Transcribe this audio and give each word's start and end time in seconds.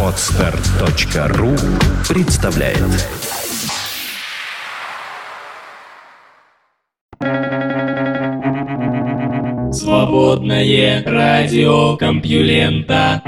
Отстар.ру 0.00 1.50
представляет 2.08 2.78
Свободное 9.74 11.02
радио 11.04 11.96
Компьюлента 11.96 13.22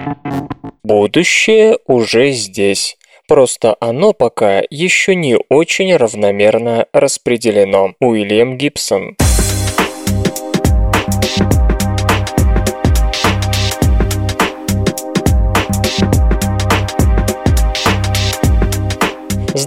Будущее 0.84 1.78
уже 1.86 2.30
здесь. 2.30 2.96
Просто 3.26 3.76
оно 3.80 4.12
пока 4.12 4.62
еще 4.70 5.16
не 5.16 5.36
очень 5.48 5.96
равномерно 5.96 6.86
распределено. 6.92 7.94
Уильям 7.98 8.56
Гибсон. 8.56 9.16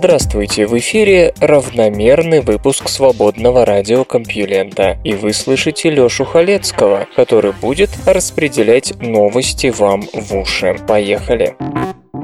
Здравствуйте, 0.02 0.66
в 0.66 0.78
эфире 0.78 1.34
равномерный 1.42 2.40
выпуск 2.40 2.88
свободного 2.88 3.66
радиокомпьюлента, 3.66 4.98
и 5.04 5.12
вы 5.12 5.34
слышите 5.34 5.90
Лёшу 5.90 6.24
Халецкого, 6.24 7.06
который 7.18 7.52
будет 7.52 7.90
распределять 8.06 8.94
новости 9.02 9.68
вам 9.68 10.04
в 10.14 10.38
уши. 10.38 10.78
Поехали! 10.88 11.58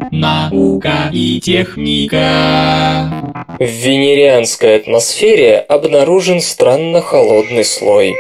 Наука 0.10 1.10
и 1.12 1.42
техника. 1.42 3.12
В 3.60 3.66
венерианской 3.66 4.78
атмосфере 4.78 5.58
обнаружен 5.58 6.40
странно 6.40 7.02
холодный 7.02 7.66
слой. 7.66 8.16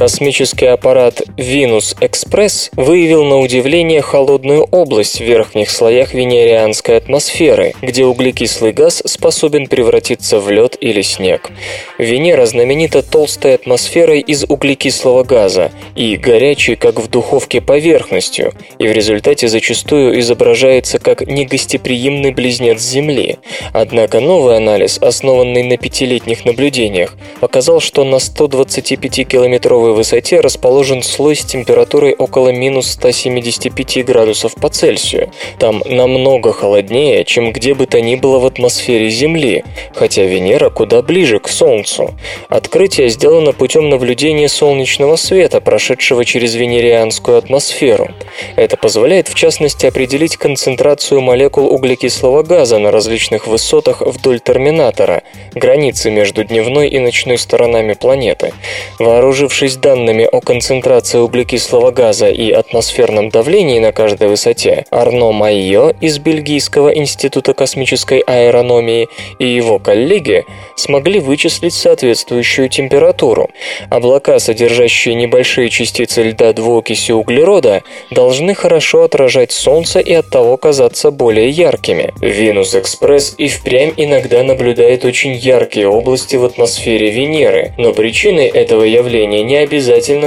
Космический 0.00 0.64
аппарат 0.64 1.20
Venus 1.36 1.94
Express 2.00 2.70
выявил 2.74 3.22
на 3.22 3.38
удивление 3.38 4.00
холодную 4.00 4.64
область 4.70 5.20
в 5.20 5.24
верхних 5.24 5.68
слоях 5.68 6.14
венерианской 6.14 6.96
атмосферы, 6.96 7.74
где 7.82 8.06
углекислый 8.06 8.72
газ 8.72 9.02
способен 9.04 9.66
превратиться 9.66 10.40
в 10.40 10.50
лед 10.50 10.78
или 10.80 11.02
снег. 11.02 11.50
Венера 11.98 12.46
знаменита 12.46 13.02
толстой 13.02 13.56
атмосферой 13.56 14.20
из 14.20 14.44
углекислого 14.44 15.22
газа 15.22 15.70
и 15.94 16.16
горячей, 16.16 16.76
как 16.76 16.98
в 16.98 17.10
духовке, 17.10 17.60
поверхностью, 17.60 18.54
и 18.78 18.88
в 18.88 18.92
результате 18.92 19.48
зачастую 19.48 20.18
изображается 20.20 20.98
как 20.98 21.26
негостеприимный 21.26 22.32
близнец 22.32 22.80
Земли. 22.80 23.36
Однако 23.74 24.20
новый 24.20 24.56
анализ, 24.56 24.96
основанный 24.96 25.64
на 25.64 25.76
пятилетних 25.76 26.46
наблюдениях, 26.46 27.16
показал, 27.40 27.80
что 27.80 28.04
на 28.04 28.16
125-километровой 28.16 29.89
пусковой 29.90 29.94
высоте 29.94 30.40
расположен 30.40 31.02
слой 31.02 31.36
с 31.36 31.44
температурой 31.44 32.14
около 32.14 32.50
минус 32.50 32.90
175 32.92 34.04
градусов 34.04 34.54
по 34.54 34.68
Цельсию. 34.68 35.30
Там 35.58 35.82
намного 35.86 36.52
холоднее, 36.52 37.24
чем 37.24 37.52
где 37.52 37.74
бы 37.74 37.86
то 37.86 38.00
ни 38.00 38.16
было 38.16 38.38
в 38.38 38.46
атмосфере 38.46 39.10
Земли, 39.10 39.64
хотя 39.94 40.22
Венера 40.22 40.70
куда 40.70 41.02
ближе 41.02 41.38
к 41.38 41.48
Солнцу. 41.48 42.14
Открытие 42.48 43.08
сделано 43.08 43.52
путем 43.52 43.88
наблюдения 43.88 44.48
солнечного 44.48 45.16
света, 45.16 45.60
прошедшего 45.60 46.24
через 46.24 46.54
венерианскую 46.54 47.38
атмосферу. 47.38 48.08
Это 48.56 48.76
позволяет 48.76 49.28
в 49.28 49.34
частности 49.34 49.86
определить 49.86 50.36
концентрацию 50.36 51.20
молекул 51.20 51.66
углекислого 51.66 52.42
газа 52.42 52.78
на 52.78 52.90
различных 52.90 53.46
высотах 53.46 54.02
вдоль 54.02 54.40
терминатора, 54.40 55.22
границы 55.54 56.10
между 56.10 56.44
дневной 56.44 56.88
и 56.88 56.98
ночной 56.98 57.38
сторонами 57.38 57.94
планеты. 57.94 58.52
Вооружившись 58.98 59.79
данными 59.80 60.28
о 60.30 60.40
концентрации 60.40 61.18
углекислого 61.18 61.90
газа 61.90 62.28
и 62.28 62.50
атмосферном 62.50 63.30
давлении 63.30 63.78
на 63.78 63.92
каждой 63.92 64.28
высоте, 64.28 64.84
Арно 64.90 65.32
Майо 65.32 65.92
из 66.00 66.18
Бельгийского 66.18 66.90
института 66.94 67.54
космической 67.54 68.20
аэрономии 68.20 69.08
и 69.38 69.46
его 69.46 69.78
коллеги 69.78 70.44
смогли 70.76 71.20
вычислить 71.20 71.74
соответствующую 71.74 72.68
температуру. 72.68 73.50
Облака, 73.88 74.38
содержащие 74.38 75.14
небольшие 75.14 75.70
частицы 75.70 76.22
льда 76.22 76.52
двуокиси 76.52 77.12
углерода, 77.12 77.82
должны 78.10 78.54
хорошо 78.54 79.04
отражать 79.04 79.52
Солнце 79.52 80.00
и 80.00 80.12
оттого 80.12 80.56
казаться 80.56 81.10
более 81.10 81.48
яркими. 81.48 82.12
Венус 82.20 82.74
Экспресс 82.74 83.34
и 83.38 83.48
впрямь 83.48 83.92
иногда 83.96 84.42
наблюдает 84.42 85.04
очень 85.04 85.34
яркие 85.34 85.88
области 85.88 86.36
в 86.36 86.44
атмосфере 86.44 87.10
Венеры, 87.10 87.72
но 87.78 87.92
причиной 87.92 88.46
этого 88.46 88.84
явления 88.84 89.42
не 89.42 89.56
обязательно 89.56 89.69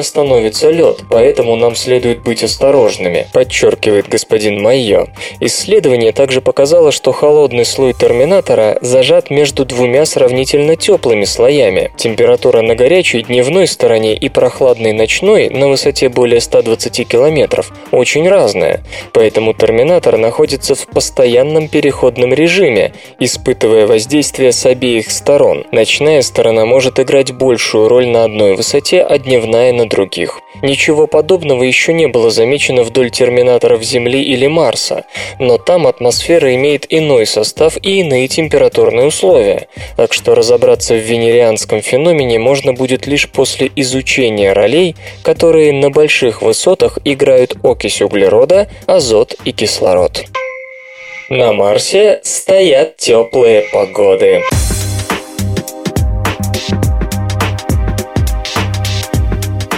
становится 0.04 0.70
лед, 0.70 1.04
поэтому 1.10 1.56
нам 1.56 1.76
следует 1.76 2.22
быть 2.22 2.44
осторожными, 2.44 3.28
подчеркивает 3.34 4.08
господин 4.08 4.62
Майо. 4.62 5.08
Исследование 5.40 6.12
также 6.12 6.42
показало, 6.42 6.92
что 6.92 7.12
холодный 7.12 7.66
слой 7.66 7.94
терминатора 7.94 8.78
зажат 8.82 9.30
между 9.30 9.66
двумя 9.66 10.06
сравнительно 10.06 10.76
теплыми 10.76 11.26
слоями. 11.26 11.92
Температура 11.98 12.62
на 12.62 12.76
горячей 12.76 13.24
дневной 13.24 13.68
стороне 13.68 14.16
и 14.16 14.30
прохладной 14.30 14.94
ночной 14.94 15.50
на 15.50 15.68
высоте 15.68 16.10
более 16.10 16.40
120 16.40 17.08
километров 17.08 17.72
очень 17.92 18.30
разная, 18.30 18.84
поэтому 19.12 19.54
терминатор 19.54 20.18
находится 20.18 20.76
в 20.76 20.88
постоянном 20.88 21.68
переходном 21.68 22.34
режиме, 22.34 22.94
испытывая 23.20 23.88
воздействие 23.88 24.52
с 24.52 24.66
обеих 24.66 25.12
сторон. 25.12 25.66
Ночная 25.72 26.22
сторона 26.22 26.66
может 26.66 27.00
играть 27.00 27.34
большую 27.34 27.88
роль 27.88 28.08
на 28.08 28.24
одной 28.24 28.56
высоте, 28.56 29.02
а 29.02 29.18
дневная 29.34 29.74
на 29.74 29.90
других. 29.90 30.40
Ничего 30.62 31.08
подобного 31.08 31.64
еще 31.64 31.92
не 31.94 32.08
было 32.08 32.30
замечено 32.30 32.84
вдоль 32.84 33.10
терминаторов 33.10 33.84
Земли 33.84 34.22
или 34.22 34.46
Марса, 34.46 35.06
но 35.40 35.58
там 35.58 35.88
атмосфера 35.88 36.54
имеет 36.54 36.86
иной 36.90 37.26
состав 37.26 37.78
и 37.82 38.02
иные 38.02 38.28
температурные 38.28 39.08
условия, 39.08 39.68
так 39.98 40.14
что 40.14 40.36
разобраться 40.36 40.94
в 40.94 41.00
венерианском 41.00 41.82
феномене 41.82 42.38
можно 42.38 42.74
будет 42.74 43.08
лишь 43.08 43.28
после 43.28 43.72
изучения 43.76 44.54
ролей, 44.54 44.96
которые 45.24 45.74
на 45.74 45.90
больших 45.90 46.44
высотах 46.44 47.00
играют 47.04 47.58
окись 47.64 48.02
углерода, 48.02 48.70
азот 48.86 49.36
и 49.46 49.52
кислород. 49.52 50.26
На 51.30 51.54
Марсе 51.54 52.20
стоят 52.24 52.98
теплые 52.98 53.64
погоды. 53.74 54.44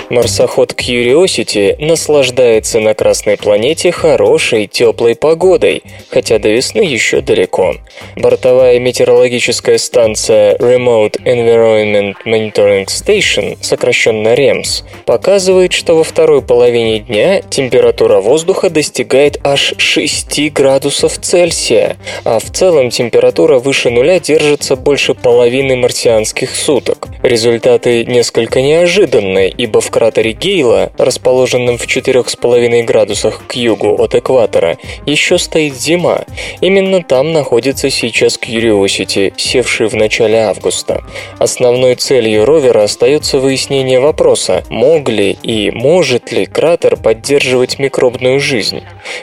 Марсоход 0.09 0.73
Curiosity 0.73 1.75
наслаждается 1.83 2.79
на 2.79 2.93
Красной 2.93 3.37
планете 3.37 3.91
хорошей 3.91 4.67
теплой 4.67 5.15
погодой, 5.15 5.81
хотя 6.09 6.37
до 6.37 6.49
весны 6.49 6.81
еще 6.81 7.21
далеко. 7.21 7.75
Бортовая 8.15 8.79
метеорологическая 8.79 9.79
станция 9.79 10.57
Remote 10.57 11.23
Environment 11.23 12.13
Monitoring 12.25 12.85
Station, 12.85 13.57
сокращенно 13.61 14.35
REMS, 14.35 14.83
показывает, 15.05 15.73
что 15.73 15.95
во 15.95 16.03
второй 16.03 16.43
половине 16.43 16.99
дня 16.99 17.41
температура 17.41 18.21
воздуха 18.21 18.69
достигает 18.69 19.39
аж 19.43 19.73
6 19.77 20.53
градусов 20.53 21.17
Цельсия, 21.19 21.97
а 22.23 22.39
в 22.39 22.51
целом 22.51 22.91
температура 22.91 23.57
выше 23.57 23.89
нуля 23.89 24.19
держится 24.19 24.75
больше 24.75 25.15
половины 25.15 25.75
марсианских 25.75 26.55
суток. 26.55 27.07
Результаты 27.23 28.05
несколько 28.05 28.61
неожиданные, 28.61 29.49
ибо 29.49 29.81
в 29.81 29.89
кратере 29.95 30.33
Гейла, 30.33 30.91
расположенном 30.97 31.77
в 31.77 31.87
4,5 31.87 32.83
градусах 32.83 33.47
к 33.47 33.53
югу 33.53 33.95
от 33.95 34.13
экватора, 34.13 34.77
еще 35.05 35.37
стоит 35.37 35.75
зима. 35.75 36.25
Именно 36.59 37.01
там 37.01 37.31
находится 37.31 37.89
сейчас 37.89 38.37
Curiosity, 38.37 39.31
севший 39.37 39.87
в 39.87 39.95
начале 39.95 40.39
августа. 40.39 41.01
Основной 41.39 41.95
целью 41.95 42.43
ровера 42.43 42.83
остается 42.83 43.39
выяснение 43.39 44.01
вопроса, 44.01 44.65
мог 44.69 45.07
ли 45.07 45.37
и 45.41 45.71
может 45.71 46.29
ли 46.33 46.45
кратер 46.45 46.97
поддерживать 46.97 47.79
микробную 47.79 48.41
жизнь. 48.41 48.81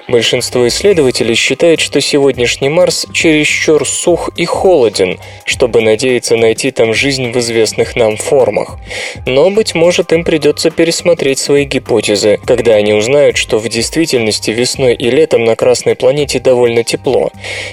Большинство 0.08 0.66
исследователей 0.68 1.34
считают, 1.34 1.80
что 1.80 2.00
сегодняшний 2.00 2.70
Марс 2.70 3.06
чересчур 3.12 3.86
сух 3.86 4.30
и 4.38 4.46
холоден, 4.46 5.18
чтобы 5.44 5.82
надеяться 5.82 6.36
найти 6.36 6.70
там 6.70 6.94
жизнь 6.94 7.30
в 7.30 7.36
известных 7.36 7.94
нам 7.94 8.16
формах. 8.16 8.78
Но, 9.26 9.50
быть 9.50 9.75
может, 9.75 10.14
им 10.14 10.25
придется 10.25 10.62
придется 10.62 10.70
пересмотреть 10.70 11.38
свои 11.38 11.64
гипотезы, 11.64 12.38
когда 12.47 12.75
они 12.75 12.93
узнают, 12.93 13.37
что 13.37 13.59
в 13.59 13.69
действительности 13.69 14.50
весной 14.53 14.94
и 14.94 15.11
летом 15.11 15.44
на 15.44 15.56
Красной 15.56 15.97
планете 15.97 16.38
довольно 16.38 16.85
тепло. 16.85 17.31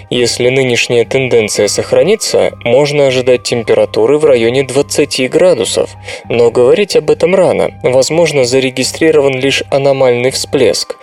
Если 0.09 0.49
нынешняя 0.49 1.05
тенденция 1.05 1.67
сохранится, 1.67 2.51
можно 2.63 3.07
ожидать 3.07 3.43
температуры 3.43 4.17
в 4.17 4.25
районе 4.25 4.63
20 4.63 5.29
градусов. 5.29 5.91
Но 6.29 6.49
говорить 6.49 6.95
об 6.95 7.11
этом 7.11 7.35
рано. 7.35 7.79
Возможно, 7.83 8.43
зарегистрирован 8.43 9.39
лишь 9.39 9.63
аномальный 9.69 10.31
всплеск. 10.31 10.97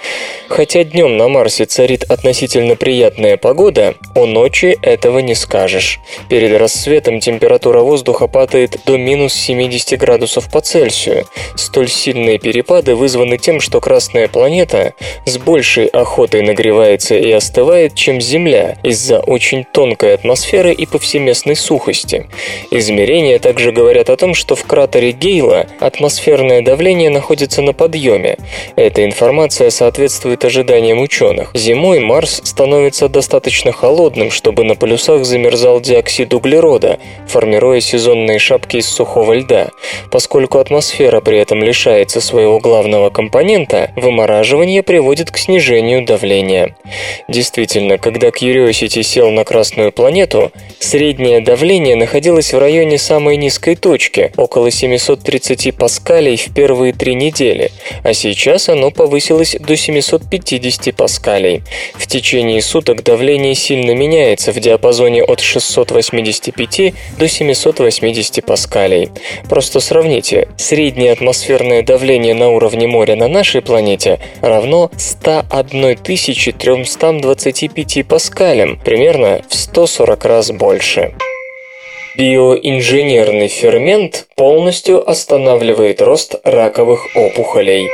Хотя 0.49 0.83
днем 0.85 1.17
на 1.17 1.29
Марсе 1.29 1.67
царит 1.67 2.05
относительно 2.11 2.77
приятная 2.77 3.37
погода, 3.37 3.94
у 4.15 4.27
ночи 4.27 4.77
этого 4.83 5.21
не 5.21 5.35
скажешь. 5.35 6.00
Перед 6.29 6.59
рассветом 6.59 7.21
температура 7.21 7.81
воздуха 7.81 8.27
падает 8.27 8.79
до 8.87 8.97
минус 8.97 9.35
70 9.35 9.99
градусов 9.99 10.50
по 10.50 10.61
Цельсию. 10.61 11.27
Столь 11.76 11.90
сильные 11.90 12.38
перепады 12.38 12.94
вызваны 12.94 13.37
тем, 13.37 13.61
что 13.61 13.82
Красная 13.82 14.28
планета 14.28 14.94
с 15.26 15.37
большей 15.37 15.88
охотой 15.88 16.40
нагревается 16.40 17.17
и 17.17 17.31
остывает, 17.31 17.94
чем 17.94 18.19
Земля, 18.19 18.78
из-за 18.82 19.20
очень 19.20 19.67
тонкой 19.75 20.14
атмосферы 20.14 20.73
и 20.73 20.87
повсеместной 20.87 21.55
сухости. 21.55 22.31
Измерения 22.70 23.38
также 23.38 23.73
говорят 23.73 24.08
о 24.08 24.17
том, 24.17 24.32
что 24.32 24.56
в 24.56 24.64
кратере 24.64 25.12
Гейла 25.12 25.67
атмосферное 25.78 26.62
давление 26.62 27.11
находится 27.11 27.61
на 27.61 27.75
подъеме. 27.75 28.38
Эта 28.76 29.05
информация 29.05 29.69
соответствует 29.69 30.46
ожиданиям 30.46 30.99
ученых. 30.99 31.50
Зимой 31.52 32.00
Марс 32.00 32.40
становится 32.43 33.11
достаточно 33.11 33.70
холодным, 33.70 34.31
чтобы 34.31 34.64
на 34.64 34.76
полюсах 34.76 35.26
замерзал 35.26 35.82
диоксид 35.82 36.32
углерода, 36.32 36.99
формируя 37.28 37.81
сезонные 37.81 38.38
шапки 38.38 38.78
из 38.78 38.88
сухого 38.88 39.34
льда. 39.34 39.69
Поскольку 40.11 40.56
атмосфера 40.56 41.20
при 41.20 41.37
этом 41.37 41.65
лишается 41.66 42.20
своего 42.20 42.60
главного 42.60 43.10
компонента, 43.10 43.90
вымораживание 43.96 44.82
приводит 44.82 45.30
к 45.32 45.36
снижению 45.36 46.04
давления. 46.04 46.76
Действительно, 47.28 47.98
когда 47.98 48.28
Curiosity 48.28 49.02
сел 49.02 49.30
на 49.30 49.44
Красную 49.44 49.90
планету, 49.90 50.52
среднее 50.78 51.40
давление 51.40 51.96
находилось 51.96 52.52
в 52.52 52.58
районе 52.58 52.98
самой 52.98 53.36
низкой 53.36 53.74
точки, 53.74 54.32
около 54.36 54.70
730 54.70 55.74
паскалей 55.76 56.36
в 56.36 56.54
первые 56.54 56.92
три 56.92 57.14
недели, 57.14 57.72
а 58.04 58.14
сейчас 58.14 58.68
оно 58.68 58.92
повысилось 58.92 59.56
до 59.58 59.76
750 59.76 60.94
паскалей. 60.94 61.62
В 61.94 62.06
течение 62.06 62.62
суток 62.62 63.02
давление 63.02 63.56
сильно 63.56 63.90
меняется 63.92 64.52
в 64.52 64.60
диапазоне 64.60 65.24
от 65.24 65.40
685 65.40 66.94
до 67.18 67.28
780 67.28 68.44
паскалей. 68.44 69.10
Просто 69.48 69.80
сравните, 69.80 70.48
среднее 70.56 71.12
атмосферное 71.56 71.82
давление 71.82 72.35
на 72.35 72.50
уровне 72.50 72.87
моря 72.87 73.17
на 73.17 73.29
нашей 73.29 73.62
планете 73.62 74.20
равно 74.43 74.91
101 74.99 75.97
325 75.97 78.06
паскалям, 78.06 78.79
примерно 78.85 79.41
в 79.49 79.55
140 79.55 80.25
раз 80.26 80.50
больше. 80.50 81.14
Биоинженерный 82.19 83.49
фермент 83.49 84.26
полностью 84.37 85.08
останавливает 85.08 86.03
рост 86.03 86.35
раковых 86.44 87.06
опухолей. 87.14 87.88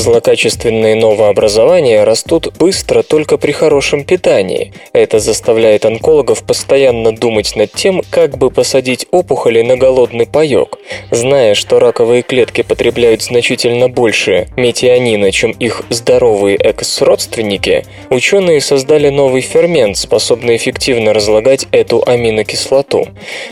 Злокачественные 0.00 0.94
новообразования 0.94 2.04
растут 2.04 2.56
быстро 2.58 3.02
только 3.02 3.36
при 3.36 3.52
хорошем 3.52 4.04
питании. 4.04 4.72
Это 4.94 5.18
заставляет 5.18 5.84
онкологов 5.84 6.42
постоянно 6.42 7.14
думать 7.14 7.54
над 7.54 7.70
тем, 7.72 8.00
как 8.08 8.38
бы 8.38 8.50
посадить 8.50 9.04
опухоли 9.10 9.60
на 9.60 9.76
голодный 9.76 10.26
паёк. 10.26 10.78
Зная, 11.10 11.54
что 11.54 11.78
раковые 11.78 12.22
клетки 12.22 12.62
потребляют 12.62 13.20
значительно 13.20 13.90
больше 13.90 14.48
метионина, 14.56 15.32
чем 15.32 15.50
их 15.50 15.82
здоровые 15.90 16.56
экс-родственники, 16.56 17.84
ученые 18.08 18.62
создали 18.62 19.10
новый 19.10 19.42
фермент, 19.42 19.98
способный 19.98 20.56
эффективно 20.56 21.12
разлагать 21.12 21.66
эту 21.72 22.02
аминокислоту. 22.06 23.06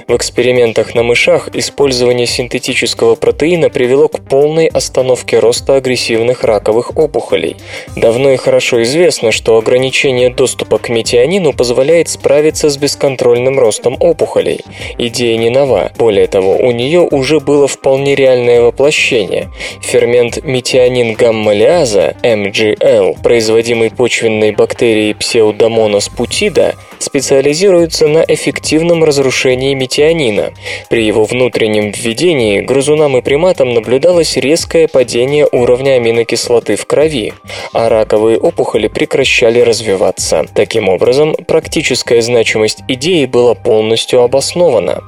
В 0.06 0.17
экспериментах 0.17 0.94
на 0.94 1.03
мышах 1.03 1.51
использование 1.55 2.27
синтетического 2.27 3.17
протеина 3.17 3.69
привело 3.69 4.09
к 4.09 4.21
полной 4.21 4.67
остановке 4.69 5.41
роста 5.41 5.75
агрессивных 5.75 6.38
раковых 6.44 6.96
опухолей. 6.96 7.56
Давно 7.96 8.31
и 8.31 8.37
хорошо 8.37 8.82
известно, 8.82 9.32
что 9.32 9.56
ограничение 9.56 10.31
доступа 10.31 10.79
к 10.79 10.88
метионину 10.88 11.52
позволяет 11.52 12.08
справиться 12.08 12.70
с 12.70 12.76
бесконтрольным 12.76 13.58
ростом 13.58 13.96
опухолей. 14.00 14.61
Идея 14.99 15.37
не 15.38 15.50
нова. 15.50 15.93
Более 15.96 16.26
того, 16.26 16.56
у 16.56 16.70
нее 16.70 17.00
уже 17.00 17.40
было 17.40 17.67
вполне 17.67 18.14
реальное 18.14 18.61
воплощение. 18.62 19.49
Фермент 19.82 20.44
метионин 20.44 21.14
гамма-лиаза, 21.14 22.17
MGL, 22.23 23.23
производимый 23.23 23.91
почвенной 23.91 24.52
бактерией 24.52 25.12
Pseudomonas 25.12 26.08
putida, 26.17 26.75
специализируется 27.03 28.09
на 28.09 28.25
эффективном 28.27 29.05
разрушении 29.05 29.75
метионина. 29.75 30.53
При 30.91 31.05
его 31.05 31.25
внутреннем 31.25 31.93
введении 31.93 32.61
грызунам 32.61 33.17
и 33.17 33.23
приматам 33.23 33.75
наблюдалось 33.75 34.37
резкое 34.37 34.89
падение 34.89 35.49
уровня 35.50 35.93
аминокислоты 35.93 36.77
в 36.77 36.87
крови, 36.87 37.33
а 37.73 37.89
раковые 37.89 38.39
опухоли 38.39 38.89
прекращали 38.89 39.61
развиваться. 39.61 40.47
Таким 40.55 40.89
образом, 40.89 41.35
практическая 41.47 42.21
значимость 42.21 42.81
идеи 42.89 43.27
была 43.27 43.55
полностью 43.55 44.23
обоснована. 44.23 45.03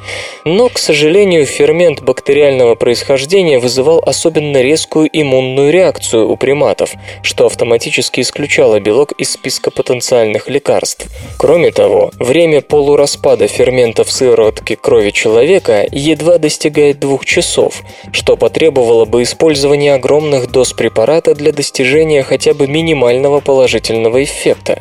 Но, 0.44 0.68
к 0.68 0.78
сожалению, 0.78 1.46
фермент 1.46 2.02
бактериального 2.02 2.74
происхождения 2.74 3.58
вызывал 3.58 4.02
особенно 4.04 4.60
резкую 4.60 5.08
иммунную 5.12 5.72
реакцию 5.72 6.30
у 6.30 6.36
приматов, 6.36 6.92
что 7.22 7.46
автоматически 7.46 8.20
исключало 8.20 8.80
белок 8.80 9.12
из 9.12 9.32
списка 9.32 9.70
потенциальных 9.70 10.48
лекарств. 10.48 11.06
Кроме 11.38 11.70
того, 11.70 11.79
время 12.18 12.60
полураспада 12.60 13.46
ферментов 13.46 14.10
сыворотки 14.10 14.74
крови 14.74 15.10
человека 15.10 15.86
едва 15.90 16.38
достигает 16.38 16.98
двух 16.98 17.24
часов, 17.24 17.82
что 18.12 18.36
потребовало 18.36 19.04
бы 19.04 19.22
использования 19.22 19.94
огромных 19.94 20.50
доз 20.50 20.72
препарата 20.72 21.34
для 21.34 21.52
достижения 21.52 22.22
хотя 22.22 22.54
бы 22.54 22.66
минимального 22.66 23.40
положительного 23.40 24.22
эффекта. 24.22 24.80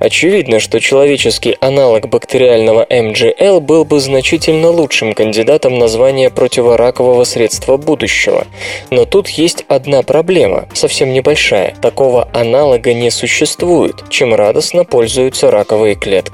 Очевидно, 0.00 0.60
что 0.60 0.80
человеческий 0.80 1.56
аналог 1.60 2.08
бактериального 2.08 2.86
МГЛ 2.90 3.60
был 3.60 3.84
бы 3.84 4.00
значительно 4.00 4.70
лучшим 4.70 5.14
кандидатом 5.14 5.78
на 5.78 5.88
звание 5.88 6.30
противоракового 6.30 7.24
средства 7.24 7.76
будущего. 7.76 8.46
Но 8.90 9.04
тут 9.04 9.28
есть 9.28 9.64
одна 9.68 10.02
проблема, 10.02 10.68
совсем 10.74 11.12
небольшая. 11.12 11.74
Такого 11.80 12.28
аналога 12.32 12.92
не 12.92 13.10
существует, 13.10 14.08
чем 14.10 14.34
радостно 14.34 14.84
пользуются 14.84 15.50
раковые 15.50 15.94
клетки. 15.94 16.33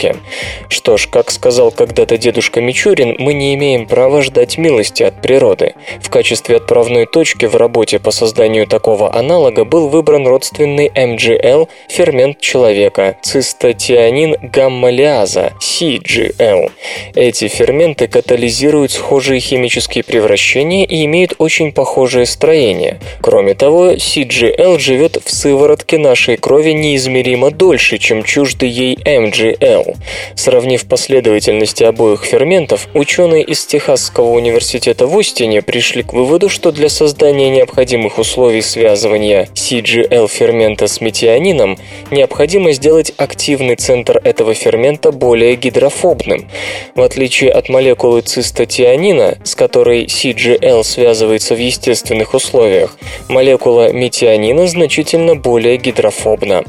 Что 0.68 0.96
ж, 0.96 1.08
как 1.08 1.30
сказал 1.30 1.70
когда-то 1.70 2.16
дедушка 2.16 2.60
Мичурин, 2.60 3.16
мы 3.18 3.34
не 3.34 3.54
имеем 3.54 3.86
права 3.86 4.22
ждать 4.22 4.58
милости 4.58 5.02
от 5.02 5.20
природы. 5.20 5.74
В 6.00 6.10
качестве 6.10 6.56
отправной 6.56 7.06
точки 7.06 7.46
в 7.46 7.56
работе 7.56 7.98
по 7.98 8.10
созданию 8.10 8.66
такого 8.66 9.14
аналога 9.14 9.64
был 9.64 9.88
выбран 9.88 10.26
родственный 10.26 10.90
МГЛ 10.94 11.68
фермент 11.88 12.40
человека– 12.40 13.16
цистотианин 13.22 14.36
гамма-лиаза– 14.42 15.52
CGL. 15.60 16.70
Эти 17.14 17.48
ферменты 17.48 18.08
катализируют 18.08 18.92
схожие 18.92 19.40
химические 19.40 20.04
превращения 20.04 20.84
и 20.84 21.04
имеют 21.04 21.34
очень 21.38 21.72
похожее 21.72 22.26
строение. 22.26 23.00
Кроме 23.20 23.54
того, 23.54 23.92
CGL 23.92 24.78
живет 24.78 25.18
в 25.24 25.30
сыворотке 25.30 25.98
нашей 25.98 26.36
крови 26.36 26.70
неизмеримо 26.72 27.50
дольше, 27.50 27.98
чем 27.98 28.22
чуждый 28.22 28.68
ей 28.68 28.96
MGL. 28.96 29.89
Сравнив 30.34 30.86
последовательности 30.86 31.84
обоих 31.84 32.24
ферментов, 32.24 32.88
ученые 32.94 33.44
из 33.44 33.66
Техасского 33.66 34.30
университета 34.30 35.06
в 35.06 35.18
Остине 35.18 35.62
пришли 35.62 36.02
к 36.02 36.12
выводу, 36.12 36.48
что 36.48 36.72
для 36.72 36.88
создания 36.88 37.50
необходимых 37.50 38.18
условий 38.18 38.62
связывания 38.62 39.48
CGL 39.54 40.28
фермента 40.28 40.86
с 40.86 41.00
метионином 41.00 41.78
необходимо 42.10 42.72
сделать 42.72 43.12
активный 43.16 43.76
центр 43.76 44.20
этого 44.22 44.54
фермента 44.54 45.12
более 45.12 45.56
гидрофобным. 45.56 46.48
В 46.94 47.02
отличие 47.02 47.50
от 47.50 47.68
молекулы 47.68 48.22
цистотианина, 48.22 49.38
с 49.44 49.54
которой 49.54 50.04
CGL 50.04 50.84
связывается 50.84 51.54
в 51.54 51.58
естественных 51.58 52.34
условиях, 52.34 52.96
молекула 53.28 53.92
метионина 53.92 54.66
значительно 54.66 55.34
более 55.34 55.76
гидрофобна. 55.76 56.64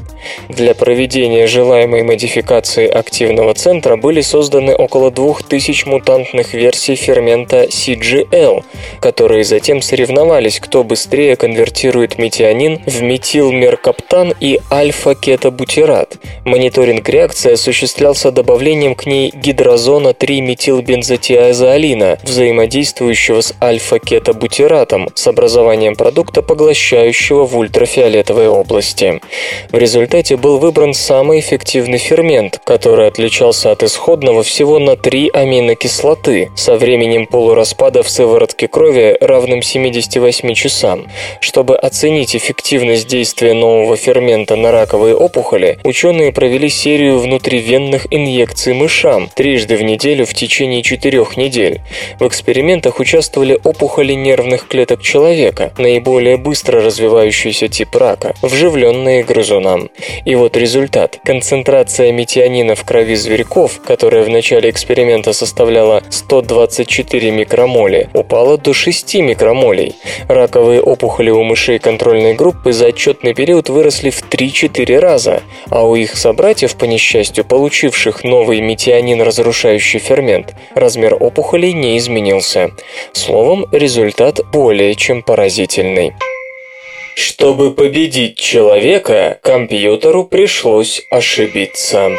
Для 0.48 0.74
проведения 0.74 1.46
желаемой 1.46 2.02
модификации 2.02 2.86
активности 2.88 3.11
реактивного 3.12 3.52
центра 3.52 3.96
были 3.96 4.22
созданы 4.22 4.74
около 4.74 5.10
2000 5.10 5.86
мутантных 5.86 6.54
версий 6.54 6.94
фермента 6.94 7.64
CGL, 7.64 8.64
которые 9.00 9.44
затем 9.44 9.82
соревновались, 9.82 10.60
кто 10.60 10.82
быстрее 10.82 11.36
конвертирует 11.36 12.18
метионин 12.18 12.80
в 12.86 13.02
метилмеркаптан 13.02 14.32
и 14.40 14.60
альфа-кетобутират. 14.70 16.16
Мониторинг 16.46 17.06
реакции 17.06 17.52
осуществлялся 17.52 18.30
добавлением 18.30 18.94
к 18.94 19.04
ней 19.04 19.30
гидрозона 19.34 20.08
3-метилбензотиазолина, 20.08 22.18
взаимодействующего 22.22 23.42
с 23.42 23.54
альфа-кетобутиратом 23.60 25.10
с 25.14 25.26
образованием 25.26 25.96
продукта, 25.96 26.40
поглощающего 26.40 27.44
в 27.44 27.58
ультрафиолетовой 27.58 28.48
области. 28.48 29.20
В 29.70 29.76
результате 29.76 30.38
был 30.38 30.58
выбран 30.58 30.94
самый 30.94 31.40
эффективный 31.40 31.98
фермент, 31.98 32.58
который 32.64 33.01
отличался 33.06 33.70
от 33.70 33.82
исходного 33.82 34.42
всего 34.42 34.78
на 34.78 34.96
3 34.96 35.30
аминокислоты 35.32 36.50
со 36.54 36.76
временем 36.76 37.26
полураспада 37.26 38.02
в 38.02 38.10
сыворотке 38.10 38.68
крови 38.68 39.16
равным 39.20 39.62
78 39.62 40.54
часам. 40.54 41.06
Чтобы 41.40 41.76
оценить 41.76 42.36
эффективность 42.36 43.06
действия 43.06 43.54
нового 43.54 43.96
фермента 43.96 44.56
на 44.56 44.72
раковые 44.72 45.14
опухоли, 45.14 45.78
ученые 45.84 46.32
провели 46.32 46.68
серию 46.68 47.18
внутривенных 47.18 48.06
инъекций 48.10 48.74
мышам 48.74 49.30
трижды 49.34 49.76
в 49.76 49.82
неделю 49.82 50.26
в 50.26 50.34
течение 50.34 50.82
четырех 50.82 51.36
недель. 51.36 51.80
В 52.18 52.26
экспериментах 52.26 53.00
участвовали 53.00 53.58
опухоли 53.62 54.12
нервных 54.14 54.68
клеток 54.68 55.02
человека, 55.02 55.72
наиболее 55.78 56.36
быстро 56.36 56.80
развивающийся 56.80 57.68
тип 57.68 57.94
рака, 57.96 58.34
вживленные 58.42 59.22
грызунам. 59.22 59.90
И 60.24 60.34
вот 60.34 60.56
результат. 60.56 61.18
Концентрация 61.24 62.12
метионина 62.12 62.74
в 62.74 62.84
крови 62.92 63.14
зверьков, 63.14 63.80
которая 63.80 64.22
в 64.22 64.28
начале 64.28 64.68
эксперимента 64.68 65.32
составляла 65.32 66.02
124 66.10 67.30
микромоли, 67.30 68.10
упала 68.12 68.58
до 68.58 68.74
6 68.74 69.14
микромолей. 69.14 69.94
Раковые 70.28 70.82
опухоли 70.82 71.30
у 71.30 71.42
мышей 71.42 71.78
контрольной 71.78 72.34
группы 72.34 72.74
за 72.74 72.88
отчетный 72.88 73.32
период 73.32 73.70
выросли 73.70 74.10
в 74.10 74.22
3-4 74.28 74.98
раза, 74.98 75.42
а 75.70 75.86
у 75.86 75.96
их 75.96 76.18
собратьев, 76.18 76.76
по 76.76 76.84
несчастью, 76.84 77.46
получивших 77.46 78.24
новый 78.24 78.60
метионин 78.60 79.22
разрушающий 79.22 79.98
фермент, 79.98 80.54
размер 80.74 81.16
опухолей 81.18 81.72
не 81.72 81.96
изменился. 81.96 82.72
Словом, 83.14 83.64
результат 83.72 84.40
более 84.52 84.94
чем 84.96 85.22
поразительный. 85.22 86.12
Чтобы 87.14 87.72
победить 87.72 88.36
человека, 88.36 89.38
компьютеру 89.42 90.24
пришлось 90.24 91.06
ошибиться. 91.10 92.10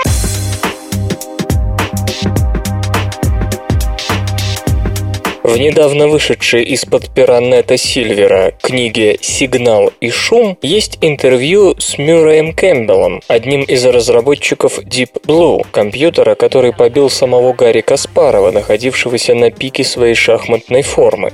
В 5.43 5.57
недавно 5.57 6.07
вышедшей 6.07 6.63
из-под 6.63 7.09
пера 7.09 7.41
Нета 7.41 7.75
Сильвера 7.75 8.53
книге 8.62 9.17
«Сигнал 9.19 9.91
и 10.00 10.09
шум» 10.09 10.57
есть 10.62 11.00
интервью 11.01 11.75
с 11.77 11.97
Мюрреем 11.97 12.53
Кэмпбеллом, 12.53 13.21
одним 13.27 13.63
из 13.63 13.85
разработчиков 13.85 14.79
Deep 14.79 15.21
Blue, 15.27 15.65
компьютера, 15.69 16.35
который 16.35 16.71
побил 16.71 17.09
самого 17.09 17.51
Гарри 17.51 17.81
Каспарова, 17.81 18.51
находившегося 18.51 19.35
на 19.35 19.51
пике 19.51 19.83
своей 19.83 20.15
шахматной 20.15 20.81
формы. 20.81 21.33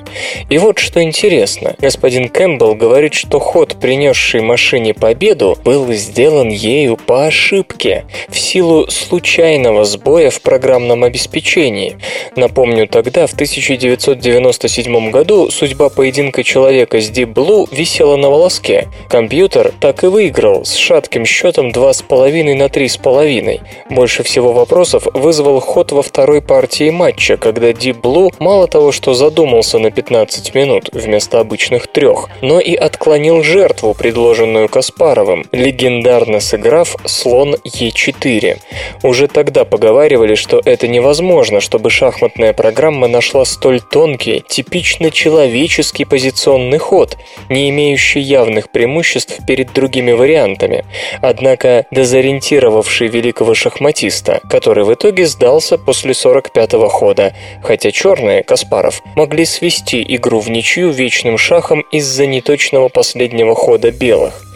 И 0.49 0.57
вот 0.57 0.79
что 0.79 1.03
интересно. 1.03 1.75
Господин 1.77 2.29
Кэмпбелл 2.29 2.73
говорит, 2.73 3.13
что 3.13 3.37
ход, 3.37 3.79
принесший 3.79 4.41
машине 4.41 4.95
победу, 4.95 5.55
был 5.63 5.85
сделан 5.93 6.49
ею 6.49 6.97
по 6.97 7.27
ошибке, 7.27 8.05
в 8.27 8.39
силу 8.39 8.89
случайного 8.89 9.85
сбоя 9.85 10.31
в 10.31 10.41
программном 10.41 11.03
обеспечении. 11.03 11.99
Напомню, 12.35 12.87
тогда, 12.87 13.27
в 13.27 13.33
1900 13.33 13.98
1997 13.99 15.11
году 15.11 15.49
судьба 15.49 15.89
поединка 15.89 16.43
человека 16.43 17.01
с 17.01 17.11
Deep 17.11 17.33
Blue 17.33 17.67
висела 17.71 18.15
на 18.15 18.29
волоске. 18.29 18.87
Компьютер 19.09 19.73
так 19.79 20.03
и 20.03 20.07
выиграл 20.07 20.63
с 20.63 20.75
шатким 20.75 21.25
счетом 21.25 21.69
2,5 21.69 22.55
на 22.55 22.67
3,5. 22.67 23.59
Больше 23.89 24.23
всего 24.23 24.53
вопросов 24.53 25.07
вызвал 25.13 25.59
ход 25.59 25.91
во 25.91 26.01
второй 26.01 26.41
партии 26.41 26.89
матча, 26.89 27.35
когда 27.35 27.71
Deep 27.71 28.01
Blue 28.01 28.33
мало 28.39 28.67
того, 28.67 28.93
что 28.93 29.13
задумался 29.13 29.79
на 29.79 29.91
15 29.91 30.55
минут 30.55 30.89
вместо 30.93 31.39
обычных 31.39 31.87
трех, 31.87 32.29
но 32.41 32.61
и 32.61 32.75
отклонил 32.75 33.43
жертву, 33.43 33.93
предложенную 33.93 34.69
Каспаровым, 34.69 35.45
легендарно 35.51 36.39
сыграв 36.39 36.95
слон 37.05 37.55
Е4. 37.65 38.59
Уже 39.03 39.27
тогда 39.27 39.65
поговаривали, 39.65 40.35
что 40.35 40.61
это 40.63 40.87
невозможно, 40.87 41.59
чтобы 41.59 41.89
шахматная 41.89 42.53
программа 42.53 43.07
нашла 43.07 43.43
столь 43.43 43.81
тонкий, 43.89 44.43
типично 44.47 45.11
человеческий 45.11 46.05
позиционный 46.05 46.77
ход, 46.77 47.17
не 47.49 47.69
имеющий 47.69 48.19
явных 48.19 48.71
преимуществ 48.71 49.39
перед 49.47 49.73
другими 49.73 50.11
вариантами, 50.11 50.85
однако 51.21 51.85
дезориентировавший 51.91 53.07
великого 53.07 53.53
шахматиста, 53.53 54.41
который 54.49 54.83
в 54.83 54.93
итоге 54.93 55.25
сдался 55.25 55.77
после 55.77 56.11
45-го 56.11 56.87
хода, 56.87 57.33
хотя 57.63 57.91
черные, 57.91 58.43
Каспаров, 58.43 59.01
могли 59.15 59.45
свести 59.45 60.05
игру 60.15 60.39
в 60.39 60.49
ничью 60.49 60.91
вечным 60.91 61.37
шахом 61.37 61.81
из-за 61.91 62.25
неточного 62.25 62.89
последнего 62.89 63.55
хода 63.55 63.91
белых. 63.91 64.48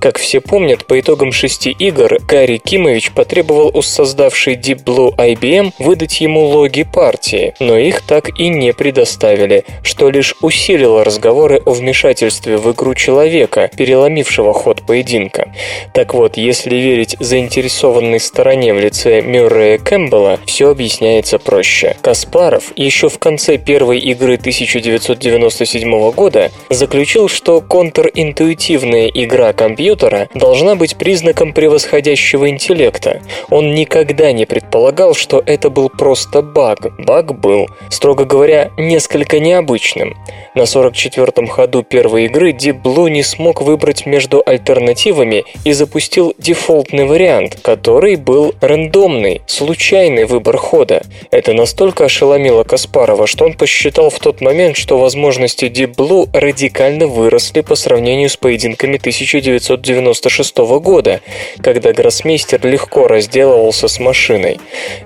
Как 0.00 0.18
все 0.18 0.40
помнят, 0.40 0.86
по 0.86 0.98
итогам 0.98 1.32
шести 1.32 1.70
игр 1.70 2.18
Гарри 2.26 2.58
Кимович 2.58 3.12
потребовал 3.12 3.70
у 3.74 3.82
создавшей 3.82 4.54
Deep 4.54 4.84
Blue 4.84 5.14
IBM 5.16 5.72
выдать 5.78 6.20
ему 6.20 6.46
логи 6.46 6.84
партии, 6.84 7.54
но 7.60 7.76
их 7.76 8.02
так 8.02 8.38
и 8.38 8.48
не 8.48 8.72
предоставили, 8.72 9.64
что 9.82 10.10
лишь 10.10 10.34
усилило 10.40 11.04
разговоры 11.04 11.60
о 11.64 11.72
вмешательстве 11.72 12.56
в 12.56 12.72
игру 12.72 12.94
человека, 12.94 13.70
переломившего 13.76 14.52
ход 14.52 14.82
поединка. 14.86 15.52
Так 15.94 16.14
вот, 16.14 16.36
если 16.36 16.76
верить 16.76 17.16
заинтересованной 17.18 18.20
стороне 18.20 18.74
в 18.74 18.78
лице 18.78 19.20
Мюррея 19.20 19.78
Кэмпбелла, 19.78 20.38
все 20.46 20.70
объясняется 20.70 21.38
проще. 21.38 21.96
Каспаров 22.02 22.72
еще 22.76 23.08
в 23.08 23.18
конце 23.18 23.58
первой 23.58 23.98
игры 23.98 24.34
1997 24.34 26.10
года 26.12 26.50
заключил, 26.68 27.28
что 27.28 27.60
контринтуитивная 27.60 29.08
игра 29.08 29.39
игра 29.40 29.52
компьютера 29.54 30.28
должна 30.34 30.74
быть 30.74 30.96
признаком 30.96 31.54
превосходящего 31.54 32.50
интеллекта. 32.50 33.22
Он 33.48 33.74
никогда 33.74 34.32
не 34.32 34.44
предполагал, 34.44 35.14
что 35.14 35.42
это 35.44 35.70
был 35.70 35.88
просто 35.88 36.42
баг. 36.42 36.92
Баг 36.98 37.38
был, 37.38 37.66
строго 37.88 38.24
говоря, 38.24 38.70
несколько 38.76 39.38
необычным. 39.40 40.16
На 40.54 40.62
44-м 40.62 41.46
ходу 41.46 41.82
первой 41.82 42.26
игры 42.26 42.50
Deep 42.50 42.82
Blue 42.82 43.08
не 43.08 43.22
смог 43.22 43.62
выбрать 43.62 44.04
между 44.04 44.42
альтернативами 44.44 45.44
и 45.64 45.72
запустил 45.72 46.34
дефолтный 46.36 47.06
вариант, 47.06 47.58
который 47.62 48.16
был 48.16 48.54
рандомный, 48.60 49.40
случайный 49.46 50.26
выбор 50.26 50.58
хода. 50.58 51.02
Это 51.30 51.54
настолько 51.54 52.04
ошеломило 52.04 52.64
Каспарова, 52.64 53.26
что 53.26 53.46
он 53.46 53.54
посчитал 53.54 54.10
в 54.10 54.18
тот 54.18 54.42
момент, 54.42 54.76
что 54.76 54.98
возможности 54.98 55.64
Deep 55.64 55.94
Blue 55.94 56.28
радикально 56.32 57.06
выросли 57.06 57.62
по 57.62 57.74
сравнению 57.74 58.28
с 58.28 58.36
поединками 58.36 58.96
1000 58.98 59.29
1996 59.30 60.58
года, 60.80 61.20
когда 61.62 61.92
гроссмейстер 61.92 62.66
легко 62.66 63.06
разделывался 63.06 63.86
с 63.86 64.00
машиной. 64.00 64.58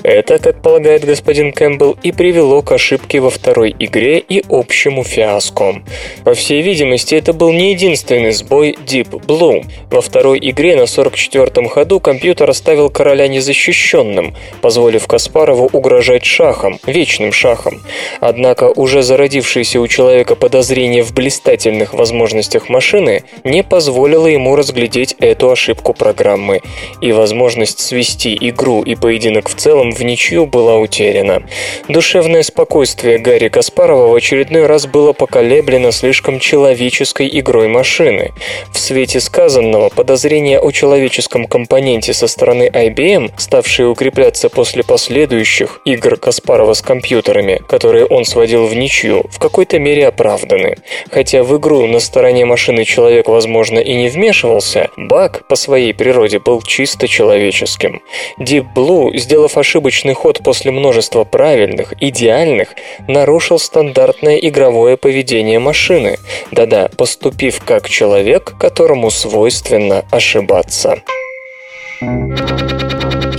Это, 0.02 0.38
как 0.38 0.62
полагает 0.62 1.04
господин 1.04 1.52
Кэмпбелл, 1.52 1.98
и 2.02 2.10
привело 2.10 2.62
к 2.62 2.72
ошибке 2.72 3.20
во 3.20 3.28
второй 3.28 3.76
игре 3.78 4.18
и 4.18 4.42
общему 4.48 5.04
фиаско. 5.04 5.82
По 6.24 6.32
всей 6.32 6.62
видимости, 6.62 7.14
это 7.14 7.32
был 7.34 7.52
не 7.52 7.72
единственный 7.72 8.32
сбой 8.32 8.76
Deep 8.86 9.10
Blue. 9.26 9.64
Во 9.90 10.00
второй 10.00 10.38
игре 10.40 10.76
на 10.76 10.82
44-м 10.82 11.68
ходу 11.68 12.00
компьютер 12.00 12.48
оставил 12.48 12.88
короля 12.88 13.28
незащищенным, 13.28 14.34
позволив 14.62 15.06
Каспарову 15.06 15.68
угрожать 15.70 16.24
шахом, 16.24 16.78
вечным 16.86 17.32
шахом. 17.32 17.82
Однако 18.20 18.72
уже 18.74 19.02
зародившееся 19.02 19.80
у 19.80 19.86
человека 19.86 20.34
подозрение 20.34 21.02
в 21.02 21.12
блистательных 21.12 21.92
возможностях 21.92 22.68
машины 22.68 23.24
не 23.44 23.62
позволило 23.62 24.13
позволило 24.14 24.26
ему 24.28 24.54
разглядеть 24.54 25.16
эту 25.18 25.50
ошибку 25.50 25.92
программы, 25.92 26.60
и 27.00 27.10
возможность 27.10 27.80
свести 27.80 28.36
игру 28.40 28.82
и 28.82 28.94
поединок 28.94 29.48
в 29.48 29.56
целом 29.56 29.90
в 29.90 30.00
ничью 30.02 30.46
была 30.46 30.76
утеряна. 30.76 31.42
Душевное 31.88 32.42
спокойствие 32.42 33.18
Гарри 33.18 33.48
Каспарова 33.48 34.08
в 34.08 34.14
очередной 34.14 34.66
раз 34.66 34.86
было 34.86 35.12
поколеблено 35.12 35.90
слишком 35.90 36.38
человеческой 36.38 37.28
игрой 37.40 37.66
машины. 37.66 38.32
В 38.72 38.78
свете 38.78 39.18
сказанного 39.18 39.88
подозрения 39.88 40.60
о 40.60 40.70
человеческом 40.70 41.46
компоненте 41.46 42.12
со 42.12 42.28
стороны 42.28 42.70
IBM, 42.72 43.32
ставшие 43.36 43.88
укрепляться 43.88 44.48
после 44.48 44.84
последующих 44.84 45.80
игр 45.84 46.16
Каспарова 46.16 46.74
с 46.74 46.82
компьютерами, 46.82 47.60
которые 47.68 48.06
он 48.06 48.24
сводил 48.24 48.66
в 48.66 48.76
ничью, 48.76 49.24
в 49.30 49.40
какой-то 49.40 49.80
мере 49.80 50.06
оправданы. 50.06 50.76
Хотя 51.10 51.42
в 51.42 51.56
игру 51.56 51.86
на 51.88 51.98
стороне 51.98 52.44
машины 52.44 52.84
человек, 52.84 53.28
возможно, 53.28 53.80
и 53.80 53.94
не 53.94 54.03
не 54.04 54.10
вмешивался, 54.10 54.90
баг 54.98 55.46
по 55.48 55.56
своей 55.56 55.94
природе 55.94 56.38
был 56.38 56.60
чисто 56.60 57.08
человеческим. 57.08 58.02
Deep 58.38 58.66
Blue, 58.76 59.16
сделав 59.16 59.56
ошибочный 59.56 60.12
ход 60.12 60.40
после 60.44 60.70
множества 60.72 61.24
правильных, 61.24 61.94
идеальных, 62.00 62.68
нарушил 63.08 63.58
стандартное 63.58 64.36
игровое 64.36 64.98
поведение 64.98 65.58
машины. 65.58 66.18
Да-да, 66.50 66.90
поступив 66.98 67.64
как 67.64 67.88
человек, 67.88 68.52
которому 68.58 69.10
свойственно 69.10 70.04
ошибаться. 70.10 71.00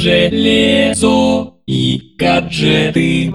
Железо 0.06 1.56
и 1.66 2.00
гаджеты. 2.16 3.34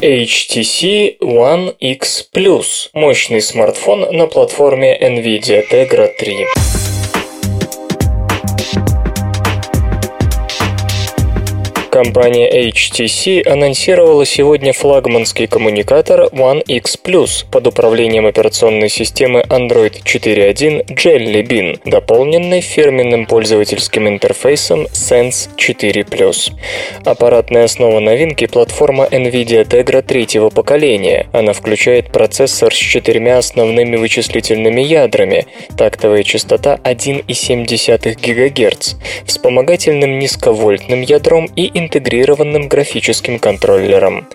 HTC 0.00 1.18
One 1.20 1.74
X 1.80 2.28
Plus– 2.32 2.88
мощный 2.92 3.42
смартфон 3.42 4.16
на 4.16 4.28
платформе 4.28 4.96
NVIDIA 4.96 5.64
Tegra 5.68 6.08
3. 6.16 6.91
Компания 11.92 12.70
HTC 12.70 13.46
анонсировала 13.46 14.24
сегодня 14.24 14.72
флагманский 14.72 15.46
коммуникатор 15.46 16.22
One 16.32 16.62
X 16.62 16.96
Plus 17.04 17.44
под 17.50 17.66
управлением 17.66 18.24
операционной 18.24 18.88
системы 18.88 19.44
Android 19.50 20.02
4.1 20.02 20.86
Jelly 20.86 21.42
Bean, 21.46 21.80
дополненной 21.84 22.62
фирменным 22.62 23.26
пользовательским 23.26 24.08
интерфейсом 24.08 24.84
Sense 24.84 25.50
4 25.56 26.06
Аппаратная 27.04 27.64
основа 27.64 28.00
новинки– 28.00 28.46
платформа 28.50 29.04
NVIDIA 29.04 29.68
Tegra 29.68 30.00
третьего 30.00 30.48
поколения. 30.48 31.26
Она 31.34 31.52
включает 31.52 32.10
процессор 32.10 32.72
с 32.74 32.78
четырьмя 32.78 33.36
основными 33.36 33.96
вычислительными 33.96 34.80
ядрами, 34.80 35.44
тактовая 35.76 36.22
частота 36.22 36.80
1,7 36.84 38.16
ГГц, 38.16 38.94
вспомогательным 39.26 40.18
низковольтным 40.18 41.02
ядром 41.02 41.50
и 41.54 41.81
интегрированным 41.82 42.68
графическим 42.68 43.38
контроллером. 43.38 44.26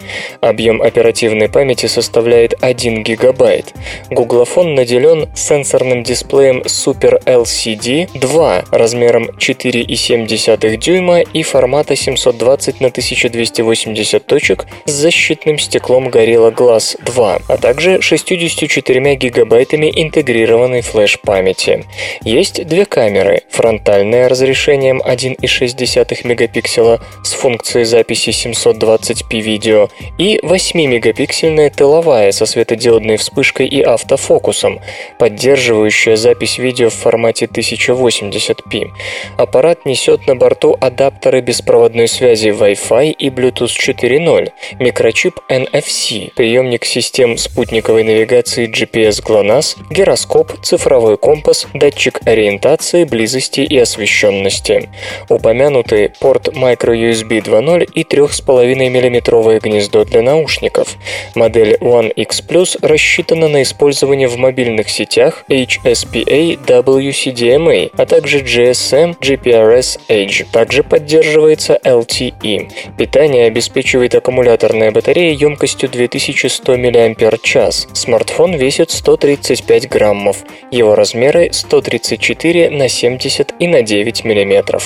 Объем 0.42 0.82
оперативной 0.82 1.50
памяти 1.50 1.88
составляет 1.88 2.54
1 2.62 3.04
ГБ. 3.04 3.63
Гуглофон 4.10 4.75
наделен 4.75 5.30
сенсорным 5.36 6.04
дисплеем 6.04 6.62
Super 6.62 7.24
LCD 7.25 8.10
2 8.18 8.66
размером 8.72 9.30
4,7 9.38 10.77
дюйма 10.77 11.20
и 11.22 11.44
формата 11.44 11.96
720 11.96 12.82
на 12.82 12.88
1280 12.88 14.25
точек 14.25 14.66
с 14.86 14.92
защитным 14.92 15.58
стеклом 15.60 16.10
Gorilla 16.10 16.54
Glass 16.54 16.98
2, 17.04 17.39
а 17.48 17.58
также 17.58 18.01
64 18.01 19.16
гигабайтами 19.16 19.92
интегрированной 19.96 20.82
флеш-памяти. 20.82 21.86
Есть 22.24 22.66
две 22.66 22.86
камеры, 22.86 23.44
фронтальная 23.50 24.30
разрешением 24.30 25.01
1,6 25.01 26.27
мегапикселя 26.27 27.00
с 27.24 27.34
функцией 27.38 27.86
записи 27.86 28.29
720p 28.29 29.39
видео 29.39 29.89
и 30.17 30.39
8-мегапиксельная 30.39 31.70
тыловая 31.70 32.32
со 32.32 32.46
светодиодной 32.46 33.17
вспышкой 33.17 33.67
и 33.67 33.82
автофокусом, 33.82 34.79
поддерживающая 35.20 36.15
запись 36.15 36.58
видео 36.58 36.89
в 36.89 36.96
формате 36.96 37.46
1080p. 37.46 38.89
Аппарат 39.38 39.86
несет 39.86 40.25
на 40.27 40.36
борту 40.36 40.75
адаптеры 40.82 41.41
беспроводной 41.41 42.08
связи 42.08 42.50
Wi-Fi 42.50 43.12
и 43.12 43.29
Bluetooth 43.29 43.67
4.0, 43.67 44.51
микрочип 44.79 45.39
NFC, 45.50 46.34
приемник 46.34 46.86
систем 46.86 47.38
спутниковой 47.38 48.03
навигации 48.03 48.67
GPS 48.67 49.24
GLONASS, 49.24 49.77
гироскоп, 49.91 50.53
цифровой 50.63 51.17
компас, 51.17 51.67
датчик 51.75 52.20
ориентации, 52.25 53.03
близости 53.03 53.62
и 53.62 53.77
освещенности. 53.77 54.89
Упомянутый 55.29 56.10
порт 56.20 56.48
microUSB 56.48 57.27
USB 57.28 57.42
2.0 57.42 57.90
и 57.94 58.04
3,5 58.04 58.76
мм 58.76 59.60
гнездо 59.60 60.06
для 60.06 60.22
наушников. 60.22 60.96
Модель 61.36 61.76
One 61.80 62.12
X 62.12 62.44
Plus 62.48 62.78
рассчитана 62.82 63.48
на 63.48 63.62
использование 63.64 64.28
в 64.28 64.38
мобильных 64.38 64.90
сетях 64.90 65.44
HSPA 65.50 66.58
WCDMA, 66.66 67.92
а 67.96 68.06
также 68.06 68.40
GSM 68.40 69.20
GPRS 69.20 70.00
Edge. 70.10 70.46
Также 70.52 70.84
поддерживается 70.84 71.80
LTE. 71.84 72.70
Питание 72.98 73.46
обеспечивает 73.48 74.16
аккумуляторная 74.16 74.92
батарея 74.92 75.34
емкостью 75.34 75.90
2100 75.90 76.78
мАч. 76.78 77.88
Смартфон 77.94 78.56
весит 78.56 78.92
135 78.92 79.90
граммов. 79.90 80.38
Его 80.72 80.96
размеры 80.96 81.50
134 81.52 82.70
на 82.70 82.88
70 82.88 83.54
и 83.60 83.68
на 83.68 83.82
9 83.82 84.24
мм. 84.24 84.80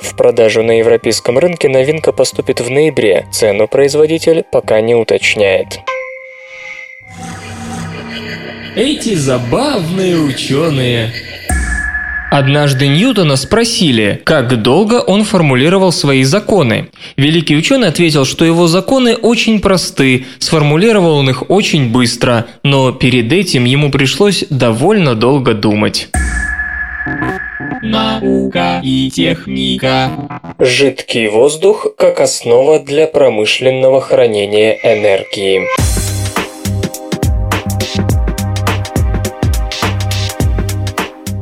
В 0.00 0.16
продажу 0.16 0.62
на 0.62 0.78
европейском 0.78 1.38
рынке 1.38 1.68
новинка 1.80 2.12
поступит 2.12 2.60
в 2.60 2.68
ноябре, 2.68 3.26
цену 3.32 3.66
производитель 3.66 4.44
пока 4.52 4.82
не 4.82 4.94
уточняет. 4.94 5.80
Эти 8.76 9.14
забавные 9.14 10.16
ученые. 10.18 11.10
Однажды 12.30 12.86
Ньютона 12.86 13.36
спросили, 13.36 14.20
как 14.24 14.60
долго 14.62 15.00
он 15.00 15.24
формулировал 15.24 15.90
свои 15.90 16.22
законы. 16.22 16.90
Великий 17.16 17.56
ученый 17.56 17.88
ответил, 17.88 18.24
что 18.26 18.44
его 18.44 18.66
законы 18.66 19.16
очень 19.16 19.60
просты, 19.60 20.26
сформулировал 20.38 21.16
он 21.16 21.30
их 21.30 21.50
очень 21.50 21.90
быстро, 21.90 22.46
но 22.62 22.92
перед 22.92 23.32
этим 23.32 23.64
ему 23.64 23.90
пришлось 23.90 24.44
довольно 24.50 25.14
долго 25.14 25.54
думать. 25.54 26.08
Наука 27.82 28.80
и 28.82 29.10
техника. 29.10 30.10
Жидкий 30.58 31.28
воздух 31.28 31.86
как 31.96 32.20
основа 32.20 32.78
для 32.78 33.06
промышленного 33.06 34.02
хранения 34.02 34.78
энергии. 34.82 35.62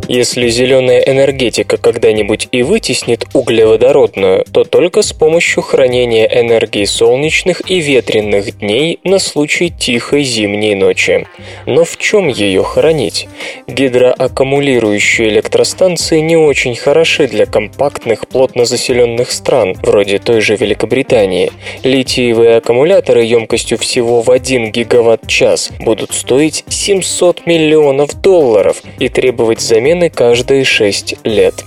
Если 0.08 0.48
зеленая 0.48 1.00
энергетика 1.00 1.76
когда-нибудь 1.76 2.48
и 2.50 2.62
вытеснит 2.62 3.26
углеводородную, 3.34 4.46
то 4.50 4.64
только 4.64 5.02
с 5.02 5.12
помощью 5.12 5.62
хранения 5.62 6.26
энергии 6.26 6.86
солнечных 6.86 7.60
и 7.70 7.78
ветренных 7.80 8.58
дней 8.58 9.00
на 9.04 9.18
случай 9.18 9.68
тихой 9.68 10.22
зимней 10.22 10.74
ночи. 10.74 11.26
Но 11.66 11.84
в 11.84 11.98
чем 11.98 12.28
ее 12.28 12.62
хранить? 12.64 13.28
Гидроаккумулирующие 13.66 15.28
электростанции 15.28 16.20
не 16.20 16.38
очень 16.38 16.74
хороши 16.74 17.28
для 17.28 17.44
компактных, 17.44 18.28
плотно 18.28 18.64
заселенных 18.64 19.30
стран, 19.30 19.74
вроде 19.82 20.18
той 20.20 20.40
же 20.40 20.56
Великобритании. 20.56 21.52
Литиевые 21.82 22.56
аккумуляторы 22.56 23.24
емкостью 23.24 23.76
всего 23.76 24.22
в 24.22 24.30
1 24.30 24.70
гигаватт-час 24.70 25.70
будут 25.80 26.14
стоить 26.14 26.64
700 26.66 27.44
миллионов 27.44 28.18
долларов 28.22 28.82
и 28.98 29.10
требовать 29.10 29.60
замены 29.60 29.97
замены 29.98 30.10
каждые 30.10 30.64
6 30.64 31.16
лет. 31.24 31.64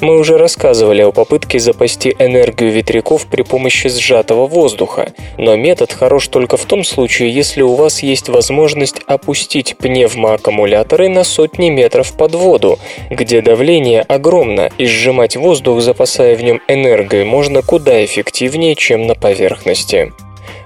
Мы 0.00 0.18
уже 0.18 0.38
рассказывали 0.38 1.02
о 1.02 1.12
попытке 1.12 1.58
запасти 1.58 2.14
энергию 2.18 2.70
ветряков 2.70 3.26
при 3.26 3.42
помощи 3.42 3.88
сжатого 3.88 4.46
воздуха, 4.46 5.12
но 5.36 5.56
метод 5.56 5.92
хорош 5.92 6.28
только 6.28 6.56
в 6.56 6.64
том 6.64 6.84
случае, 6.84 7.30
если 7.30 7.62
у 7.62 7.74
вас 7.74 8.02
есть 8.02 8.28
возможность 8.28 9.00
опустить 9.06 9.76
пневмоаккумуляторы 9.78 11.08
на 11.08 11.24
сотни 11.24 11.70
метров 11.70 12.12
под 12.12 12.34
воду, 12.34 12.78
где 13.10 13.40
давление 13.40 14.02
огромно, 14.02 14.70
и 14.78 14.86
сжимать 14.86 15.36
воздух, 15.36 15.80
запасая 15.80 16.36
в 16.36 16.42
нем 16.42 16.60
энергию, 16.68 17.26
можно 17.26 17.62
куда 17.62 18.04
эффективнее, 18.04 18.76
чем 18.76 19.06
на 19.06 19.14
поверхности. 19.14 20.12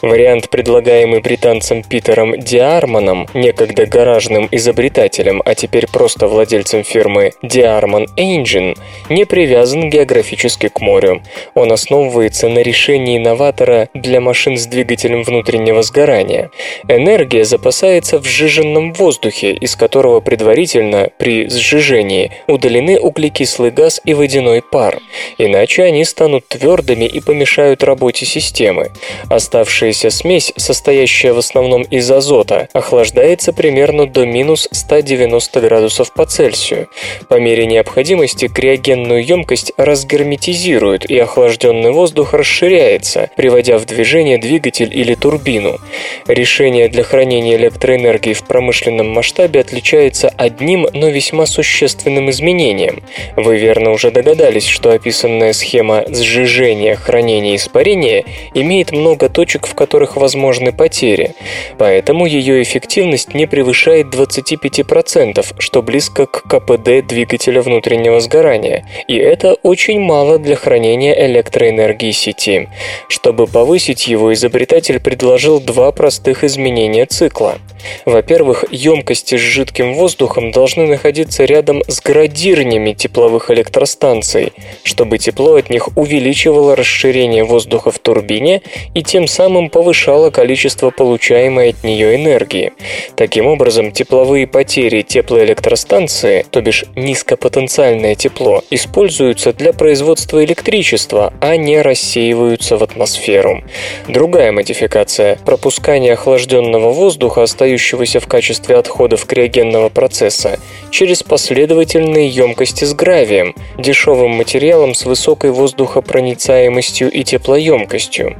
Вариант, 0.08 0.50
предлагаемый 0.50 1.20
британцем 1.20 1.82
Питером 1.82 2.38
Диарманом, 2.38 3.26
некогда 3.34 3.86
гаражным 3.86 4.48
изобретателем, 4.52 5.42
а 5.44 5.54
теперь 5.54 5.86
просто 5.86 6.28
владельцем 6.28 6.84
фирмы 6.84 7.32
Diarman 7.42 8.06
Engine, 8.16 8.78
не 9.08 9.24
привязан 9.24 9.90
географически 9.90 10.68
к 10.68 10.80
морю. 10.80 11.22
Он 11.54 11.72
основывается 11.72 12.48
на 12.48 12.60
решении 12.60 13.18
новатора 13.18 13.88
для 13.94 14.20
машин 14.20 14.56
с 14.56 14.66
двигателем 14.66 15.24
внутреннего 15.24 15.82
сгорания. 15.82 16.50
Энергия 16.88 17.44
запасается 17.44 18.18
в 18.18 18.24
сжиженном 18.24 18.92
воздухе, 18.92 19.52
из 19.52 19.74
которого 19.74 20.20
предварительно 20.20 21.10
при 21.18 21.48
сжижении 21.48 22.30
удалены 22.46 23.00
углекислый 23.00 23.70
газ 23.70 24.00
и 24.04 24.14
водяной 24.14 24.62
пар. 24.62 25.00
Иначе 25.38 25.82
они 25.82 26.04
станут 26.04 26.46
твердыми 26.48 27.06
и 27.06 27.20
помешают 27.20 27.82
работе 27.82 28.24
системы. 28.24 28.92
Оставшие 29.28 29.92
Получившаяся 29.96 30.18
смесь, 30.18 30.52
состоящая 30.56 31.32
в 31.32 31.38
основном 31.38 31.82
из 31.82 32.10
азота, 32.10 32.68
охлаждается 32.74 33.54
примерно 33.54 34.06
до 34.06 34.26
минус 34.26 34.68
190 34.70 35.60
градусов 35.60 36.12
по 36.12 36.26
Цельсию. 36.26 36.88
По 37.28 37.40
мере 37.40 37.64
необходимости 37.66 38.48
криогенную 38.48 39.24
емкость 39.24 39.72
разгерметизируют, 39.78 41.06
и 41.06 41.18
охлажденный 41.18 41.92
воздух 41.92 42.34
расширяется, 42.34 43.30
приводя 43.36 43.78
в 43.78 43.86
движение 43.86 44.36
двигатель 44.36 44.90
или 44.92 45.14
турбину. 45.14 45.78
Решение 46.26 46.88
для 46.88 47.02
хранения 47.02 47.56
электроэнергии 47.56 48.34
в 48.34 48.44
промышленном 48.44 49.08
масштабе 49.08 49.60
отличается 49.60 50.28
одним, 50.28 50.86
но 50.92 51.08
весьма 51.08 51.46
существенным 51.46 52.28
изменением. 52.28 53.02
Вы 53.36 53.56
верно 53.56 53.92
уже 53.92 54.10
догадались, 54.10 54.66
что 54.66 54.90
описанная 54.90 55.54
схема 55.54 56.04
сжижения, 56.08 56.96
хранения 56.96 57.54
и 57.54 57.56
испарения 57.56 58.24
имеет 58.52 58.92
много 58.92 59.30
точек, 59.30 59.66
в 59.66 59.74
которых 59.76 60.16
возможны 60.16 60.72
потери. 60.72 61.34
Поэтому 61.78 62.26
ее 62.26 62.62
эффективность 62.62 63.34
не 63.34 63.46
превышает 63.46 64.08
25%, 64.08 65.54
что 65.58 65.82
близко 65.82 66.26
к 66.26 66.42
КПД 66.42 67.06
двигателя 67.06 67.62
внутреннего 67.62 68.18
сгорания. 68.20 68.84
И 69.06 69.16
это 69.16 69.54
очень 69.62 70.00
мало 70.00 70.38
для 70.38 70.56
хранения 70.56 71.14
электроэнергии 71.26 72.10
сети. 72.10 72.68
Чтобы 73.08 73.46
повысить 73.46 74.08
его, 74.08 74.32
изобретатель 74.32 74.98
предложил 74.98 75.60
два 75.60 75.92
простых 75.92 76.42
изменения 76.42 77.06
цикла. 77.06 77.58
Во-первых, 78.04 78.64
емкости 78.70 79.36
с 79.36 79.40
жидким 79.40 79.94
воздухом 79.94 80.50
должны 80.50 80.86
находиться 80.86 81.44
рядом 81.44 81.82
с 81.86 82.00
градирнями 82.00 82.92
тепловых 82.92 83.50
электростанций, 83.50 84.52
чтобы 84.82 85.18
тепло 85.18 85.54
от 85.54 85.70
них 85.70 85.96
увеличивало 85.96 86.74
расширение 86.74 87.44
воздуха 87.44 87.90
в 87.90 87.98
турбине 87.98 88.62
и 88.94 89.02
тем 89.02 89.26
самым 89.26 89.65
повышало 89.68 90.30
количество 90.30 90.90
получаемой 90.90 91.70
от 91.70 91.84
нее 91.84 92.16
энергии. 92.16 92.72
Таким 93.16 93.46
образом, 93.46 93.92
тепловые 93.92 94.46
потери 94.46 95.02
теплоэлектростанции, 95.02 96.46
то 96.50 96.60
бишь 96.60 96.84
низкопотенциальное 96.94 98.14
тепло, 98.14 98.62
используются 98.70 99.52
для 99.52 99.72
производства 99.72 100.44
электричества, 100.44 101.32
а 101.40 101.56
не 101.56 101.80
рассеиваются 101.82 102.76
в 102.76 102.82
атмосферу. 102.82 103.62
Другая 104.08 104.52
модификация– 104.52 105.38
пропускание 105.44 106.12
охлажденного 106.12 106.90
воздуха, 106.90 107.42
остающегося 107.42 108.20
в 108.20 108.26
качестве 108.26 108.76
отходов 108.76 109.26
криогенного 109.26 109.88
процесса, 109.88 110.58
через 110.90 111.22
последовательные 111.22 112.28
емкости 112.28 112.84
с 112.84 112.94
гравием, 112.94 113.54
дешевым 113.78 114.32
материалом 114.32 114.94
с 114.94 115.04
высокой 115.04 115.50
воздухопроницаемостью 115.50 117.10
и 117.10 117.24
теплоемкостью. 117.24 118.36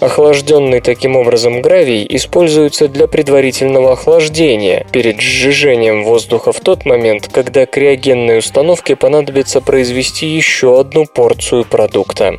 Охлажденный 0.00 0.59
таким 0.80 1.16
образом 1.16 1.62
гравий 1.62 2.06
используется 2.08 2.88
для 2.88 3.06
предварительного 3.06 3.92
охлаждения 3.92 4.86
перед 4.92 5.20
сжижением 5.20 6.04
воздуха 6.04 6.52
в 6.52 6.60
тот 6.60 6.84
момент, 6.84 7.28
когда 7.32 7.66
криогенной 7.66 8.38
установке 8.38 8.96
понадобится 8.96 9.60
произвести 9.60 10.26
еще 10.26 10.78
одну 10.78 11.06
порцию 11.06 11.64
продукта. 11.64 12.38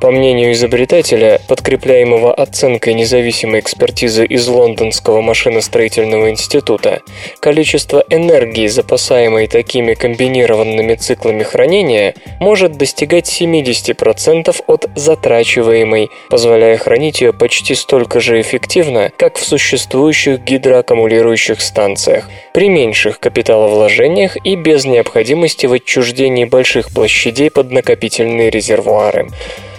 По 0.00 0.10
мнению 0.10 0.52
изобретателя, 0.52 1.40
подкрепляемого 1.48 2.32
оценкой 2.32 2.94
независимой 2.94 3.60
экспертизы 3.60 4.24
из 4.24 4.48
Лондонского 4.48 5.20
машиностроительного 5.20 6.30
института, 6.30 7.02
количество 7.40 8.04
энергии, 8.08 8.66
запасаемой 8.66 9.46
такими 9.46 9.94
комбинированными 9.94 10.94
циклами 10.94 11.42
хранения, 11.42 12.14
может 12.40 12.78
достигать 12.78 13.28
70% 13.28 14.54
от 14.66 14.88
затрачиваемой, 14.94 16.10
позволяя 16.30 16.76
хранить 16.78 17.20
ее 17.20 17.32
почти 17.32 17.57
столько 17.74 18.20
же 18.20 18.40
эффективно, 18.40 19.10
как 19.16 19.36
в 19.36 19.44
существующих 19.44 20.40
гидроаккумулирующих 20.40 21.60
станциях, 21.60 22.28
при 22.52 22.68
меньших 22.68 23.20
капиталовложениях 23.20 24.36
и 24.44 24.56
без 24.56 24.84
необходимости 24.84 25.66
в 25.66 25.72
отчуждении 25.72 26.44
больших 26.44 26.90
площадей 26.90 27.50
под 27.50 27.70
накопительные 27.70 28.50
резервуары. 28.50 29.28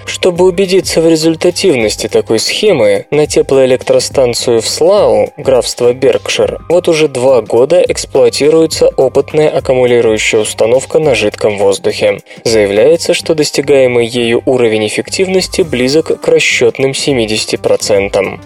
Чтобы 0.06 0.46
убедиться 0.46 1.02
в 1.02 1.08
результативности 1.08 2.08
такой 2.08 2.40
схемы, 2.40 3.06
на 3.12 3.28
теплоэлектростанцию 3.28 4.62
в 4.62 4.68
Слау, 4.68 5.32
графство 5.38 5.94
Беркшир, 5.94 6.62
вот 6.70 6.88
уже 6.88 7.08
два 7.08 7.42
года 7.42 7.84
эксплуатируется 7.88 8.88
опытная 8.88 9.50
аккумулирующая 9.50 10.40
установка 10.40 11.00
на 11.00 11.16
жидком 11.16 11.58
воздухе. 11.58 12.22
Заявляется, 12.44 13.14
что 13.14 13.36
достигаемый 13.36 14.08
ею 14.08 14.42
уровень 14.46 14.88
эффективности 14.88 15.62
близок 15.62 16.20
к 16.20 16.28
расчетным 16.28 16.92
70%. 16.92 18.40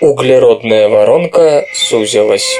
Углеродная 0.00 0.88
воронка 0.88 1.64
сузилась. 1.72 2.58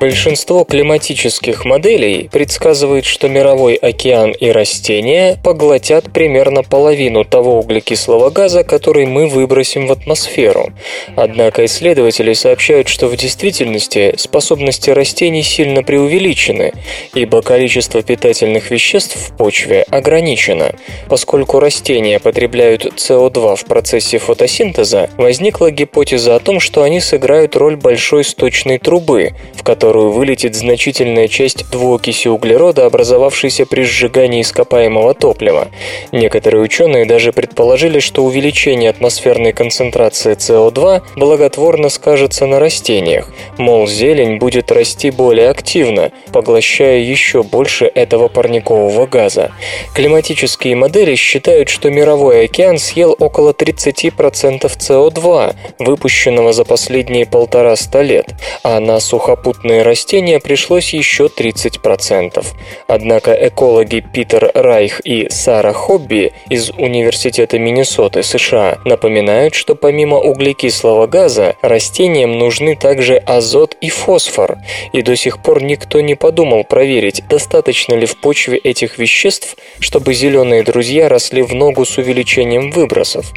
Большинство 0.00 0.64
климатических 0.64 1.66
моделей 1.66 2.30
предсказывает, 2.32 3.04
что 3.04 3.28
мировой 3.28 3.74
океан 3.74 4.30
и 4.30 4.50
растения 4.50 5.38
поглотят 5.44 6.10
примерно 6.10 6.62
половину 6.62 7.22
того 7.26 7.58
углекислого 7.58 8.30
газа, 8.30 8.64
который 8.64 9.04
мы 9.04 9.26
выбросим 9.26 9.86
в 9.86 9.92
атмосферу. 9.92 10.72
Однако 11.16 11.66
исследователи 11.66 12.32
сообщают, 12.32 12.88
что 12.88 13.08
в 13.08 13.16
действительности 13.18 14.14
способности 14.16 14.88
растений 14.88 15.42
сильно 15.42 15.82
преувеличены, 15.82 16.72
ибо 17.12 17.42
количество 17.42 18.02
питательных 18.02 18.70
веществ 18.70 19.16
в 19.16 19.36
почве 19.36 19.82
ограничено. 19.82 20.76
Поскольку 21.10 21.60
растения 21.60 22.18
потребляют 22.20 22.86
СО2 22.86 23.56
в 23.56 23.64
процессе 23.66 24.16
фотосинтеза, 24.16 25.10
возникла 25.18 25.70
гипотеза 25.70 26.36
о 26.36 26.40
том, 26.40 26.58
что 26.58 26.84
они 26.84 27.02
сыграют 27.02 27.54
роль 27.54 27.76
большой 27.76 28.24
сточной 28.24 28.78
трубы, 28.78 29.32
в 29.54 29.62
которой 29.62 29.89
которую 29.90 30.12
вылетит 30.12 30.54
значительная 30.54 31.26
часть 31.26 31.68
двуокиси 31.68 32.28
углерода, 32.28 32.86
образовавшейся 32.86 33.66
при 33.66 33.82
сжигании 33.82 34.42
ископаемого 34.42 35.14
топлива. 35.14 35.66
Некоторые 36.12 36.62
ученые 36.62 37.06
даже 37.06 37.32
предположили, 37.32 37.98
что 37.98 38.22
увеличение 38.22 38.90
атмосферной 38.90 39.52
концентрации 39.52 40.36
СО2 40.36 41.02
благотворно 41.16 41.88
скажется 41.88 42.46
на 42.46 42.60
растениях, 42.60 43.30
мол, 43.58 43.88
зелень 43.88 44.38
будет 44.38 44.70
расти 44.70 45.10
более 45.10 45.48
активно, 45.48 46.12
поглощая 46.32 47.00
еще 47.00 47.42
больше 47.42 47.86
этого 47.86 48.28
парникового 48.28 49.08
газа. 49.08 49.50
Климатические 49.92 50.76
модели 50.76 51.16
считают, 51.16 51.68
что 51.68 51.90
мировой 51.90 52.44
океан 52.44 52.78
съел 52.78 53.16
около 53.18 53.50
30% 53.50 54.70
СО2, 54.70 55.56
выпущенного 55.80 56.52
за 56.52 56.64
последние 56.64 57.26
полтора-ста 57.26 58.02
лет, 58.02 58.28
а 58.62 58.78
на 58.78 59.00
сухопутные 59.00 59.79
растения 59.82 60.38
пришлось 60.38 60.92
еще 60.92 61.24
30%. 61.24 62.44
Однако 62.86 63.32
экологи 63.32 64.00
Питер 64.00 64.50
Райх 64.54 65.00
и 65.00 65.28
Сара 65.30 65.72
Хобби 65.72 66.32
из 66.48 66.70
Университета 66.70 67.58
Миннесоты, 67.58 68.22
США, 68.22 68.78
напоминают, 68.84 69.54
что 69.54 69.74
помимо 69.74 70.18
углекислого 70.18 71.06
газа 71.06 71.56
растениям 71.62 72.38
нужны 72.38 72.76
также 72.76 73.16
азот 73.16 73.76
и 73.80 73.88
фосфор, 73.88 74.58
и 74.92 75.02
до 75.02 75.16
сих 75.16 75.42
пор 75.42 75.62
никто 75.62 76.00
не 76.00 76.14
подумал 76.14 76.64
проверить, 76.64 77.22
достаточно 77.28 77.94
ли 77.94 78.06
в 78.06 78.20
почве 78.20 78.58
этих 78.58 78.98
веществ, 78.98 79.56
чтобы 79.80 80.14
зеленые 80.14 80.62
друзья 80.62 81.08
росли 81.08 81.42
в 81.42 81.54
ногу 81.54 81.84
с 81.84 81.98
увеличением 81.98 82.70
выбросов. 82.70 83.32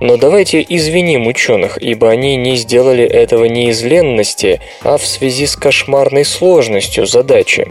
Но 0.00 0.16
давайте 0.16 0.64
извиним 0.68 1.26
ученых, 1.26 1.78
ибо 1.80 2.10
они 2.10 2.36
не 2.36 2.56
сделали 2.56 3.04
этого 3.04 3.44
не 3.44 3.70
из 3.70 3.82
ленности, 3.82 4.60
а 4.82 4.98
в 4.98 5.06
связи 5.06 5.46
с 5.46 5.56
кошмаром 5.56 5.83
кошмарной 5.84 6.24
сложностью 6.24 7.06
задачи. 7.06 7.66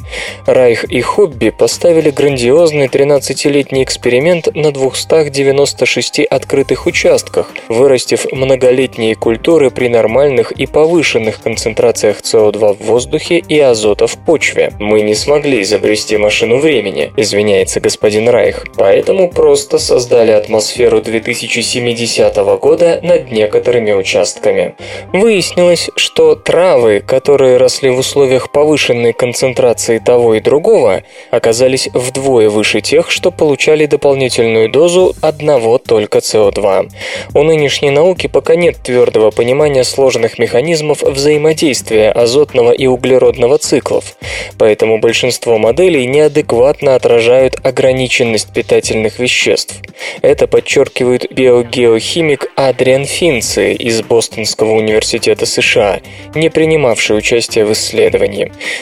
Райх 0.45 0.83
и 0.83 1.01
Хобби 1.01 1.49
поставили 1.49 2.11
грандиозный 2.11 2.87
13-летний 2.87 3.83
эксперимент 3.83 4.53
на 4.55 4.71
296 4.71 6.19
открытых 6.19 6.85
участках, 6.85 7.51
вырастив 7.69 8.25
многолетние 8.31 9.15
культуры 9.15 9.71
при 9.71 9.87
нормальных 9.87 10.51
и 10.51 10.67
повышенных 10.67 11.41
концентрациях 11.41 12.19
СО2 12.21 12.77
в 12.77 12.85
воздухе 12.85 13.37
и 13.39 13.59
азота 13.59 14.05
в 14.07 14.17
почве. 14.25 14.73
Мы 14.79 15.01
не 15.01 15.15
смогли 15.15 15.61
изобрести 15.61 16.17
машину 16.17 16.59
времени, 16.59 17.11
извиняется 17.17 17.79
господин 17.79 18.29
Райх, 18.29 18.65
поэтому 18.77 19.31
просто 19.31 19.79
создали 19.79 20.31
атмосферу 20.31 21.01
2070 21.01 22.35
года 22.59 22.99
над 23.01 23.31
некоторыми 23.31 23.93
участками. 23.93 24.75
Выяснилось, 25.13 25.89
что 25.95 26.35
травы, 26.35 26.99
которые 27.05 27.57
росли 27.57 27.89
в 27.89 28.02
условиях 28.03 28.51
повышенной 28.51 29.13
концентрации 29.13 29.97
того 29.97 30.35
и 30.35 30.41
другого 30.41 31.03
оказались 31.31 31.87
вдвое 31.93 32.49
выше 32.49 32.81
тех, 32.81 33.09
что 33.09 33.31
получали 33.31 33.85
дополнительную 33.85 34.69
дозу 34.69 35.15
одного 35.21 35.77
только 35.77 36.17
СО2. 36.17 36.89
У 37.33 37.43
нынешней 37.43 37.91
науки 37.91 38.27
пока 38.27 38.55
нет 38.55 38.75
твердого 38.83 39.31
понимания 39.31 39.85
сложных 39.85 40.37
механизмов 40.37 41.01
взаимодействия 41.01 42.11
азотного 42.11 42.73
и 42.73 42.87
углеродного 42.87 43.57
циклов, 43.57 44.17
поэтому 44.57 44.99
большинство 44.99 45.57
моделей 45.57 46.05
неадекватно 46.05 46.95
отражают 46.95 47.55
ограниченность 47.63 48.51
питательных 48.53 49.19
веществ. 49.19 49.75
Это 50.21 50.47
подчеркивает 50.47 51.31
биогеохимик 51.31 52.51
Адриан 52.57 53.05
Финци 53.05 53.73
из 53.73 54.01
Бостонского 54.01 54.73
университета 54.73 55.45
США, 55.45 56.01
не 56.35 56.49
принимавший 56.49 57.17
участие 57.17 57.63
в 57.63 57.71
исследовании. 57.71 57.92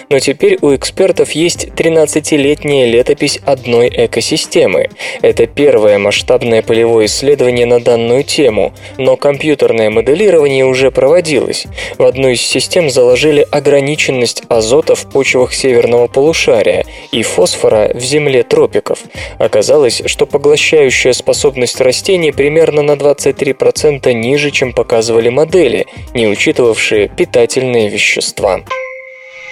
Но 0.09 0.19
теперь 0.19 0.57
у 0.61 0.73
экспертов 0.75 1.31
есть 1.31 1.67
13-летняя 1.67 2.85
летопись 2.85 3.39
одной 3.45 3.89
экосистемы. 3.89 4.89
Это 5.21 5.47
первое 5.47 5.97
масштабное 5.97 6.61
полевое 6.61 7.05
исследование 7.05 7.65
на 7.65 7.79
данную 7.79 8.23
тему, 8.23 8.73
но 8.97 9.17
компьютерное 9.17 9.89
моделирование 9.89 10.65
уже 10.65 10.91
проводилось. 10.91 11.65
В 11.97 12.03
одну 12.03 12.29
из 12.29 12.41
систем 12.41 12.89
заложили 12.89 13.45
ограниченность 13.51 14.43
азота 14.49 14.95
в 14.95 15.09
почвах 15.09 15.53
северного 15.53 16.07
полушария 16.07 16.85
и 17.11 17.23
фосфора 17.23 17.91
в 17.93 17.99
земле 17.99 18.43
тропиков. 18.43 18.99
Оказалось, 19.37 20.01
что 20.05 20.25
поглощающая 20.25 21.13
способность 21.13 21.81
растений 21.81 22.31
примерно 22.31 22.81
на 22.81 22.93
23% 22.93 24.11
ниже, 24.13 24.51
чем 24.51 24.73
показывали 24.73 25.29
модели, 25.29 25.87
не 26.13 26.27
учитывавшие 26.27 27.09
питательные 27.09 27.89
вещества. 27.89 28.61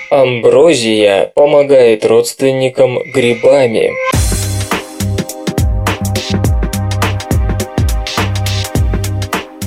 Амброзия 0.10 1.32
помогает 1.36 2.04
родственникам 2.04 2.98
грибами. 3.14 3.92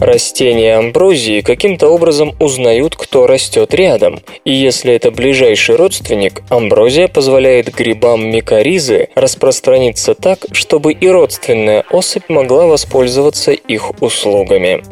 Растения 0.02 0.74
амброзии 0.78 1.42
каким-то 1.42 1.86
образом 1.86 2.34
узнают, 2.40 2.96
кто 2.96 3.28
растет 3.28 3.72
рядом, 3.72 4.18
и 4.44 4.52
если 4.52 4.92
это 4.92 5.12
ближайший 5.12 5.76
родственник, 5.76 6.42
амброзия 6.48 7.06
позволяет 7.06 7.72
грибам 7.72 8.28
микоризы 8.28 9.10
распространиться 9.14 10.16
так, 10.16 10.46
чтобы 10.50 10.92
и 10.92 11.06
родственная 11.06 11.84
особь 11.88 12.28
могла 12.28 12.66
воспользоваться 12.66 13.52
их 13.52 14.02
услугами. 14.02 14.82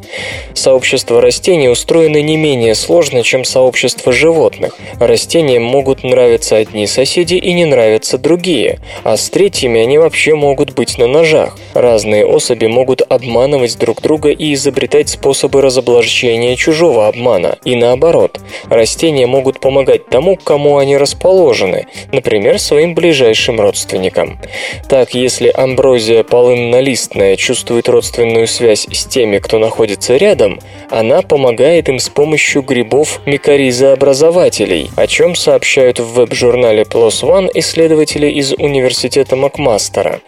Сообщество 0.54 1.20
растений 1.20 1.68
устроено 1.68 2.22
не 2.22 2.36
менее 2.36 2.76
сложно, 2.76 3.24
чем 3.24 3.44
сообщество 3.44 4.12
животных. 4.12 4.78
Растениям 5.00 5.64
могут 5.64 6.04
нравиться 6.04 6.56
одни 6.56 6.86
соседи 6.86 7.34
и 7.34 7.52
не 7.52 7.64
нравятся 7.64 8.16
другие, 8.16 8.78
а 9.02 9.16
с 9.16 9.28
третьими 9.28 9.80
они 9.80 9.98
вообще 9.98 10.36
могут 10.36 10.70
быть 10.74 10.98
на 10.98 11.08
ножах. 11.08 11.58
Разные 11.74 12.24
особи 12.24 12.66
могут 12.66 13.02
обманывать 13.02 13.76
друг 13.76 14.02
друга 14.02 14.30
и 14.30 14.54
изобретать 14.54 14.99
изобретать 15.00 15.08
способы 15.08 15.62
разоблачения 15.62 16.56
чужого 16.56 17.08
обмана. 17.08 17.58
И 17.64 17.76
наоборот, 17.76 18.40
растения 18.68 19.26
могут 19.26 19.60
помогать 19.60 20.06
тому, 20.08 20.36
к 20.36 20.44
кому 20.44 20.78
они 20.78 20.96
расположены, 20.96 21.86
например, 22.12 22.58
своим 22.58 22.94
ближайшим 22.94 23.60
родственникам. 23.60 24.38
Так, 24.88 25.14
если 25.14 25.48
амброзия 25.48 26.22
полыннолистная 26.22 27.36
чувствует 27.36 27.88
родственную 27.88 28.46
связь 28.46 28.86
с 28.90 29.06
теми, 29.06 29.38
кто 29.38 29.58
находится 29.58 30.16
рядом, 30.16 30.60
она 30.90 31.22
помогает 31.22 31.88
им 31.88 31.98
с 31.98 32.08
помощью 32.08 32.62
грибов 32.62 33.20
микоризообразователей, 33.26 34.90
о 34.96 35.06
чем 35.06 35.34
сообщают 35.34 36.00
в 36.00 36.12
веб-журнале 36.14 36.82
PLOS 36.82 37.22
ONE 37.22 37.50
исследователи 37.54 38.28
из 38.28 38.52
Университета 38.52 39.36
Макмастера. 39.36 40.20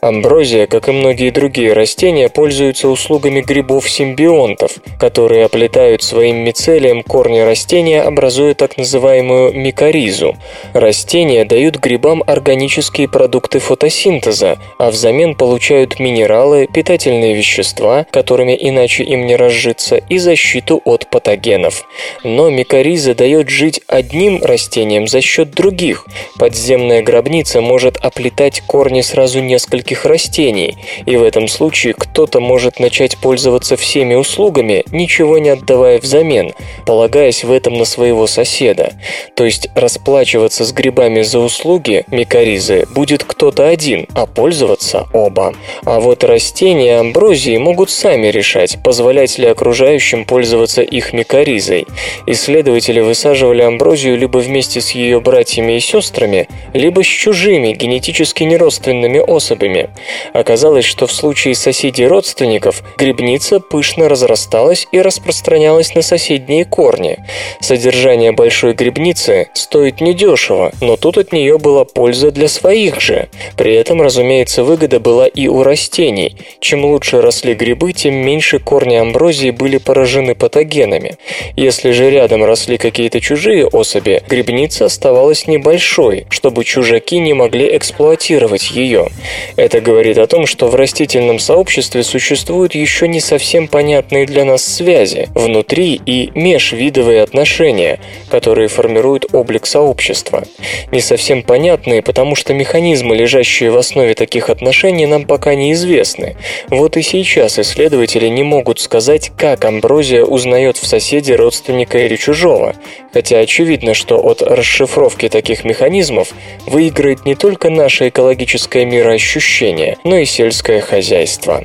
Амброзия, 0.00 0.66
как 0.66 0.88
и 0.88 0.92
многие 0.92 1.30
другие 1.30 1.72
растения, 1.72 2.28
пользуются 2.28 2.88
услугами 2.88 3.40
грибов-симбиотиков 3.40 4.16
симбионтов, 4.16 4.72
которые 4.98 5.44
оплетают 5.44 6.02
своим 6.02 6.38
мицелием 6.38 7.02
корни 7.02 7.40
растения, 7.40 8.02
образуя 8.02 8.54
так 8.54 8.76
называемую 8.78 9.52
микоризу. 9.52 10.36
Растения 10.72 11.44
дают 11.44 11.76
грибам 11.76 12.22
органические 12.26 13.08
продукты 13.08 13.58
фотосинтеза, 13.58 14.58
а 14.78 14.90
взамен 14.90 15.34
получают 15.34 15.98
минералы, 16.00 16.66
питательные 16.72 17.34
вещества, 17.34 18.06
которыми 18.10 18.56
иначе 18.58 19.02
им 19.04 19.26
не 19.26 19.36
разжиться, 19.36 19.96
и 20.08 20.18
защиту 20.18 20.80
от 20.84 21.10
патогенов. 21.10 21.84
Но 22.24 22.50
микориза 22.50 23.14
дает 23.14 23.48
жить 23.48 23.80
одним 23.86 24.42
растением 24.42 25.06
за 25.06 25.20
счет 25.20 25.50
других. 25.50 26.06
Подземная 26.38 27.02
гробница 27.02 27.60
может 27.60 27.96
оплетать 27.96 28.60
корни 28.60 29.00
сразу 29.00 29.40
нескольких 29.40 30.04
растений, 30.04 30.76
и 31.04 31.16
в 31.16 31.22
этом 31.22 31.48
случае 31.48 31.94
кто-то 31.94 32.40
может 32.40 32.78
начать 32.78 33.16
пользоваться 33.18 33.76
всеми 33.76 34.14
услугами, 34.14 34.84
ничего 34.92 35.38
не 35.38 35.50
отдавая 35.50 35.98
взамен, 35.98 36.52
полагаясь 36.86 37.44
в 37.44 37.52
этом 37.52 37.78
на 37.78 37.84
своего 37.84 38.26
соседа. 38.26 38.92
То 39.34 39.44
есть 39.44 39.68
расплачиваться 39.74 40.64
с 40.64 40.72
грибами 40.72 41.22
за 41.22 41.38
услуги 41.38 42.04
микоризы 42.08 42.86
будет 42.94 43.24
кто-то 43.24 43.68
один, 43.68 44.06
а 44.14 44.26
пользоваться 44.26 45.06
оба. 45.12 45.54
А 45.84 46.00
вот 46.00 46.24
растения 46.24 46.98
амброзии 46.98 47.56
могут 47.56 47.90
сами 47.90 48.28
решать, 48.28 48.78
позволять 48.82 49.38
ли 49.38 49.46
окружающим 49.46 49.95
пользоваться 50.24 50.82
их 50.82 51.12
микоризой. 51.12 51.86
Исследователи 52.26 53.00
высаживали 53.00 53.62
амброзию 53.62 54.16
либо 54.16 54.38
вместе 54.38 54.80
с 54.80 54.90
ее 54.92 55.20
братьями 55.20 55.76
и 55.76 55.80
сестрами, 55.80 56.48
либо 56.72 57.02
с 57.02 57.06
чужими 57.06 57.72
генетически 57.72 58.44
неродственными 58.44 59.18
особями. 59.18 59.90
Оказалось, 60.32 60.84
что 60.84 61.06
в 61.06 61.12
случае 61.12 61.54
соседей 61.54 62.06
родственников 62.06 62.82
грибница 62.96 63.60
пышно 63.60 64.08
разрасталась 64.08 64.86
и 64.92 65.00
распространялась 65.00 65.94
на 65.94 66.02
соседние 66.02 66.64
корни. 66.64 67.18
Содержание 67.60 68.32
большой 68.32 68.74
грибницы 68.74 69.48
стоит 69.54 70.00
недешево, 70.00 70.72
но 70.80 70.96
тут 70.96 71.18
от 71.18 71.32
нее 71.32 71.58
была 71.58 71.84
польза 71.84 72.30
для 72.30 72.48
своих 72.48 73.00
же. 73.00 73.28
При 73.56 73.74
этом, 73.74 74.02
разумеется, 74.02 74.64
выгода 74.64 75.00
была 75.00 75.26
и 75.26 75.48
у 75.48 75.62
растений. 75.62 76.36
Чем 76.60 76.84
лучше 76.84 77.20
росли 77.20 77.54
грибы, 77.54 77.92
тем 77.92 78.14
меньше 78.14 78.58
корни 78.58 78.96
амброзии 78.96 79.50
были 79.50 79.75
поражены 79.78 80.34
патогенами. 80.34 81.16
Если 81.56 81.90
же 81.90 82.10
рядом 82.10 82.44
росли 82.44 82.78
какие-то 82.78 83.20
чужие 83.20 83.66
особи, 83.66 84.22
грибница 84.28 84.86
оставалась 84.86 85.46
небольшой, 85.46 86.26
чтобы 86.30 86.64
чужаки 86.64 87.18
не 87.18 87.34
могли 87.34 87.76
эксплуатировать 87.76 88.70
ее. 88.70 89.08
Это 89.56 89.80
говорит 89.80 90.18
о 90.18 90.26
том, 90.26 90.46
что 90.46 90.68
в 90.68 90.74
растительном 90.74 91.38
сообществе 91.38 92.02
существуют 92.02 92.74
еще 92.74 93.08
не 93.08 93.20
совсем 93.20 93.68
понятные 93.68 94.26
для 94.26 94.44
нас 94.44 94.64
связи, 94.64 95.28
внутри 95.34 96.00
и 96.06 96.30
межвидовые 96.34 97.22
отношения, 97.22 98.00
которые 98.30 98.68
формируют 98.68 99.26
облик 99.34 99.66
сообщества. 99.66 100.44
Не 100.90 101.00
совсем 101.00 101.42
понятные, 101.42 102.02
потому 102.02 102.34
что 102.34 102.54
механизмы, 102.54 103.16
лежащие 103.16 103.70
в 103.70 103.76
основе 103.76 104.14
таких 104.14 104.48
отношений, 104.50 105.06
нам 105.06 105.24
пока 105.26 105.54
неизвестны. 105.54 106.36
Вот 106.68 106.96
и 106.96 107.02
сейчас 107.02 107.58
исследователи 107.58 108.28
не 108.28 108.42
могут 108.42 108.80
сказать, 108.80 109.30
как 109.36 109.64
амброзия 109.68 110.24
узнает 110.24 110.76
в 110.76 110.86
соседе 110.86 111.36
родственника 111.36 111.98
или 111.98 112.16
чужого, 112.16 112.74
хотя 113.12 113.38
очевидно, 113.38 113.94
что 113.94 114.16
от 114.16 114.42
расшифровки 114.42 115.28
таких 115.28 115.64
механизмов 115.64 116.32
выиграет 116.66 117.24
не 117.24 117.34
только 117.34 117.70
наше 117.70 118.08
экологическое 118.08 118.84
мироощущение, 118.84 119.98
но 120.04 120.16
и 120.16 120.24
сельское 120.24 120.80
хозяйство 120.80 121.64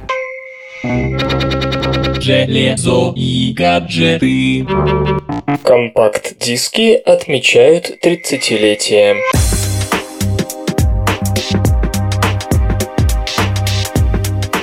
железо 2.21 3.13
и 3.15 3.53
гаджеты. 3.53 4.65
Компакт-диски 5.63 6.93
отмечают 6.93 7.97
30-летие. 8.03 9.17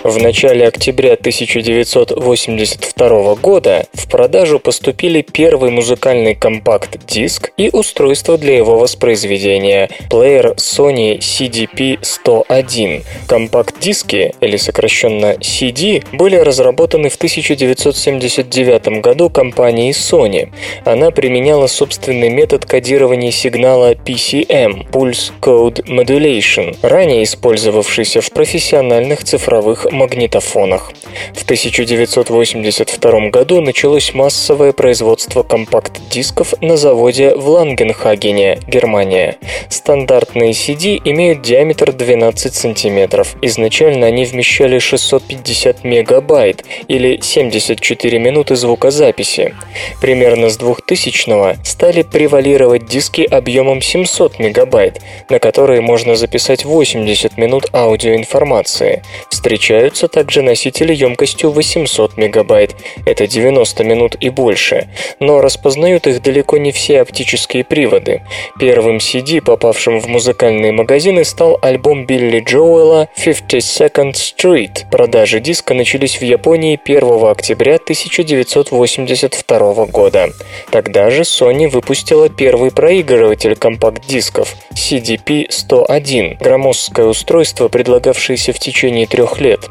В 0.08 0.16
начале 0.22 0.66
октября 0.66 1.12
1982 1.12 3.34
года 3.34 3.84
в 3.92 4.08
продажу 4.08 4.58
поступили 4.58 5.20
первый 5.20 5.70
музыкальный 5.70 6.34
компакт-диск 6.34 7.52
и 7.58 7.68
устройство 7.70 8.38
для 8.38 8.56
его 8.56 8.78
воспроизведения– 8.78 9.90
плеер 10.10 10.54
Sony 10.56 11.18
CDP-101. 11.18 13.02
Компакт-диски, 13.26 14.32
или 14.40 14.56
сокращенно 14.56 15.36
CD, 15.42 16.02
были 16.12 16.36
разработаны 16.36 17.10
в 17.10 17.16
1979 17.16 19.02
году 19.02 19.28
компанией 19.28 19.90
Sony. 19.90 20.48
Она 20.86 21.10
применяла 21.10 21.66
собственный 21.66 22.30
метод 22.30 22.64
кодирования 22.64 23.30
сигнала 23.30 23.92
PCM– 23.92 24.90
Pulse 24.92 25.32
Code 25.42 25.84
Modulation, 25.84 26.78
ранее 26.80 27.24
использовавшийся 27.24 28.22
в 28.22 28.30
профессиональных 28.30 29.22
цифровых 29.22 29.86
магнитофонах. 29.98 30.92
В 31.34 31.42
1982 31.42 33.28
году 33.30 33.60
началось 33.60 34.14
массовое 34.14 34.72
производство 34.72 35.42
компакт-дисков 35.42 36.54
на 36.60 36.76
заводе 36.76 37.34
в 37.34 37.48
Лангенхагене, 37.48 38.60
Германия. 38.66 39.36
Стандартные 39.68 40.52
CD 40.52 41.00
имеют 41.04 41.42
диаметр 41.42 41.92
12 41.92 42.54
см. 42.54 43.26
Изначально 43.42 44.06
они 44.06 44.24
вмещали 44.24 44.78
650 44.78 45.84
мегабайт 45.84 46.64
или 46.86 47.20
74 47.20 48.18
минуты 48.18 48.56
звукозаписи. 48.56 49.54
Примерно 50.00 50.48
с 50.48 50.56
2000 50.56 51.18
стали 51.64 52.02
превалировать 52.02 52.86
диски 52.86 53.22
объемом 53.22 53.82
700 53.82 54.38
мегабайт, 54.38 55.00
на 55.28 55.38
которые 55.38 55.80
можно 55.80 56.14
записать 56.14 56.64
80 56.64 57.36
минут 57.36 57.66
аудиоинформации. 57.72 59.02
Встречаются 59.30 59.87
также 60.08 60.42
носители 60.42 60.94
емкостью 60.94 61.50
800 61.50 62.16
мегабайт, 62.16 62.74
это 63.06 63.26
90 63.26 63.84
минут 63.84 64.16
и 64.20 64.28
больше, 64.28 64.88
но 65.20 65.40
распознают 65.40 66.06
их 66.06 66.22
далеко 66.22 66.58
не 66.58 66.72
все 66.72 67.00
оптические 67.00 67.64
приводы. 67.64 68.22
Первым 68.58 68.98
CD, 68.98 69.40
попавшим 69.40 70.00
в 70.00 70.08
музыкальные 70.08 70.72
магазины, 70.72 71.24
стал 71.24 71.58
альбом 71.62 72.06
Билли 72.06 72.40
Джоуэлла 72.40 73.08
52nd 73.16 74.12
Street. 74.12 74.90
Продажи 74.90 75.40
диска 75.40 75.74
начались 75.74 76.20
в 76.20 76.22
Японии 76.22 76.78
1 76.82 77.30
октября 77.30 77.76
1982 77.76 79.86
года. 79.86 80.30
Тогда 80.70 81.10
же 81.10 81.22
Sony 81.22 81.68
выпустила 81.68 82.28
первый 82.28 82.70
проигрыватель 82.70 83.56
компакт-дисков 83.56 84.54
CDP-101, 84.72 86.42
громоздкое 86.42 87.06
устройство, 87.06 87.68
предлагавшееся 87.68 88.52
в 88.52 88.58
течение 88.58 89.06
трех 89.06 89.40
лет. 89.40 89.68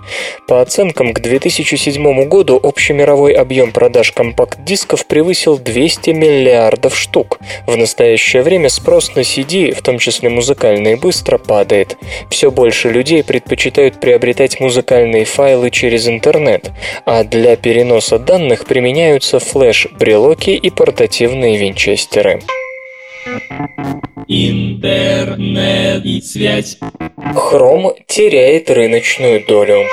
По 0.47 0.61
оценкам, 0.61 1.13
к 1.13 1.19
2007 1.19 2.27
году 2.27 2.59
общемировой 2.61 3.33
объем 3.33 3.71
продаж 3.71 4.11
компакт-дисков 4.11 5.05
превысил 5.05 5.57
200 5.57 6.11
миллиардов 6.11 6.97
штук. 6.97 7.39
В 7.65 7.75
настоящее 7.75 8.43
время 8.43 8.69
спрос 8.69 9.15
на 9.15 9.21
CD, 9.21 9.73
в 9.73 9.81
том 9.81 9.99
числе 9.99 10.29
музыкальные, 10.29 10.97
быстро 10.97 11.37
падает. 11.37 11.97
Все 12.29 12.51
больше 12.51 12.89
людей 12.89 13.23
предпочитают 13.23 13.99
приобретать 13.99 14.59
музыкальные 14.59 15.25
файлы 15.25 15.71
через 15.71 16.07
интернет, 16.07 16.71
а 17.05 17.23
для 17.23 17.55
переноса 17.55 18.19
данных 18.19 18.65
применяются 18.65 19.39
флеш-брелоки 19.39 20.51
и 20.51 20.69
портативные 20.69 21.57
винчестеры. 21.57 22.41
Интернет 24.27 26.05
и 26.05 26.21
связь. 26.21 26.77
Chrome 27.17 27.95
теряет 28.07 28.69
рыночную 28.69 29.45
долю. 29.47 29.85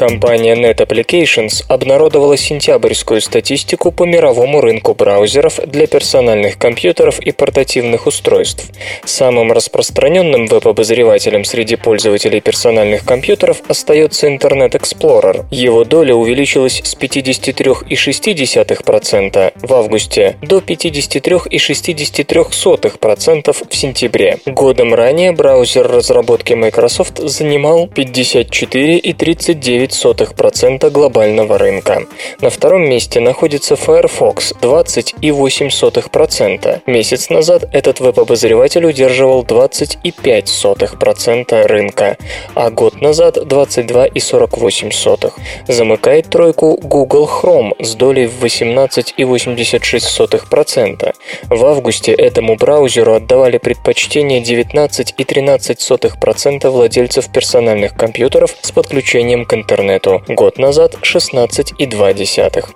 Компания 0.00 0.56
Net 0.56 0.78
Applications 0.78 1.62
обнародовала 1.68 2.38
сентябрьскую 2.38 3.20
статистику 3.20 3.92
по 3.92 4.04
мировому 4.04 4.62
рынку 4.62 4.94
браузеров 4.94 5.60
для 5.66 5.86
персональных 5.86 6.56
компьютеров 6.56 7.20
и 7.20 7.32
портативных 7.32 8.06
устройств. 8.06 8.70
Самым 9.04 9.52
распространенным 9.52 10.46
веб-обозревателем 10.46 11.44
среди 11.44 11.76
пользователей 11.76 12.40
персональных 12.40 13.04
компьютеров 13.04 13.60
остается 13.68 14.28
Internet 14.28 14.70
Explorer. 14.70 15.44
Его 15.50 15.84
доля 15.84 16.14
увеличилась 16.14 16.80
с 16.82 16.96
53,6% 16.96 19.52
в 19.54 19.74
августе 19.74 20.38
до 20.40 20.60
53,63% 20.60 23.56
в 23.68 23.76
сентябре. 23.76 24.38
Годом 24.46 24.94
ранее 24.94 25.32
браузер 25.32 25.86
разработки 25.86 26.54
Microsoft 26.54 27.18
занимал 27.18 27.86
54,39% 27.86 29.89
0,09% 29.90 30.90
глобального 30.90 31.58
рынка. 31.58 32.04
На 32.40 32.48
втором 32.50 32.88
месте 32.88 33.18
находится 33.20 33.76
Firefox 33.76 34.54
20,08%. 34.60 36.80
Месяц 36.86 37.30
назад 37.30 37.64
этот 37.72 38.00
веб-обозреватель 38.00 38.86
удерживал 38.86 39.44
20,5% 39.44 41.66
рынка, 41.66 42.16
а 42.54 42.70
год 42.70 43.00
назад 43.00 43.36
22,48%. 43.36 45.32
Замыкает 45.68 46.30
тройку 46.30 46.76
Google 46.80 47.28
Chrome 47.28 47.74
с 47.82 47.94
долей 47.94 48.26
в 48.26 48.44
18,86%. 48.44 51.14
В 51.48 51.64
августе 51.64 52.12
этому 52.12 52.56
браузеру 52.56 53.14
отдавали 53.14 53.56
предпочтение 53.58 54.42
19,13% 54.42 56.70
владельцев 56.70 57.30
персональных 57.32 57.94
компьютеров 57.96 58.56
с 58.60 58.72
подключением 58.72 59.44
к 59.44 59.54
интернету 59.54 59.79
интернету, 59.80 60.22
год 60.28 60.58
назад 60.58 60.96
16,2. 61.02 62.68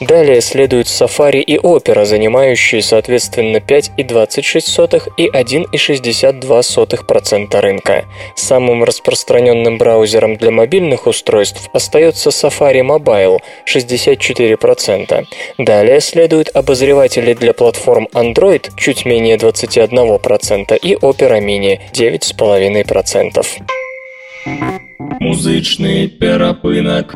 Далее 0.00 0.40
следуют 0.40 0.86
Safari 0.86 1.40
и 1.40 1.56
Opera, 1.56 2.04
занимающие 2.04 2.82
соответственно 2.82 3.56
5,26 3.56 5.12
и 5.16 5.28
1,62% 5.28 7.60
рынка. 7.60 8.04
Самым 8.36 8.84
распространенным 8.84 9.78
браузером 9.78 10.36
для 10.36 10.50
мобильных 10.50 11.06
устройств 11.06 11.70
остается 11.72 12.28
Safari 12.30 12.82
Mobile 12.82 13.38
64%. 13.66 15.24
Далее 15.58 16.00
следуют 16.00 16.50
обозреватели 16.54 17.34
для 17.34 17.52
платформ 17.52 18.08
Android 18.12 18.70
чуть 18.76 19.04
менее 19.04 19.36
21% 19.36 20.76
и 20.76 20.94
Opera 20.94 21.40
Mini 21.40 21.80
9,5%. 21.92 24.79
Музичний 25.20 26.08
перепинок. 26.08 27.14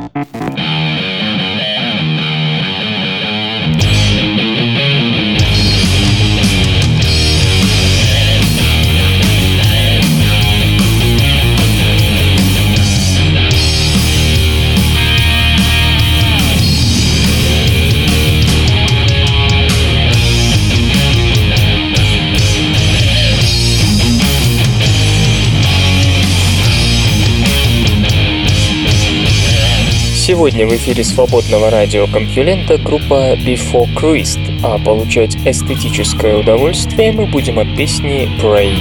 Сегодня 30.27 30.67
в 30.67 30.75
эфире 30.75 31.05
свободного 31.05 31.69
радиокомпьюлента 31.69 32.79
группа 32.79 33.35
Before 33.35 33.87
Christ, 33.95 34.41
а 34.63 34.79
получать 34.79 35.37
эстетическое 35.45 36.39
удовольствие 36.39 37.13
мы 37.13 37.27
будем 37.27 37.59
от 37.59 37.77
песни 37.77 38.31
Pray. 38.41 38.75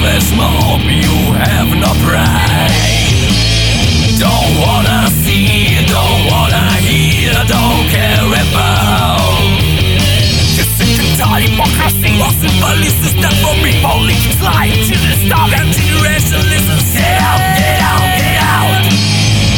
Flesh 0.00 0.32
mob, 0.36 0.80
you 0.90 1.32
have 1.34 1.68
no 1.76 1.92
pride. 2.04 2.91
And 11.32 11.42
tired 11.42 11.50
hypocrisy, 11.50 12.20
in 12.44 12.60
belief 12.60 12.92
system 13.00 13.32
for 13.40 13.54
me, 13.62 13.72
only 13.84 14.14
slide 14.36 14.72
to 14.72 14.92
the 14.92 15.14
stop, 15.24 15.48
empty 15.52 15.88
rationalism. 16.02 16.78
Get 16.92 17.20
out, 17.20 17.40
get 17.56 17.80
out, 17.80 18.04
get 18.20 18.36
out. 18.42 18.84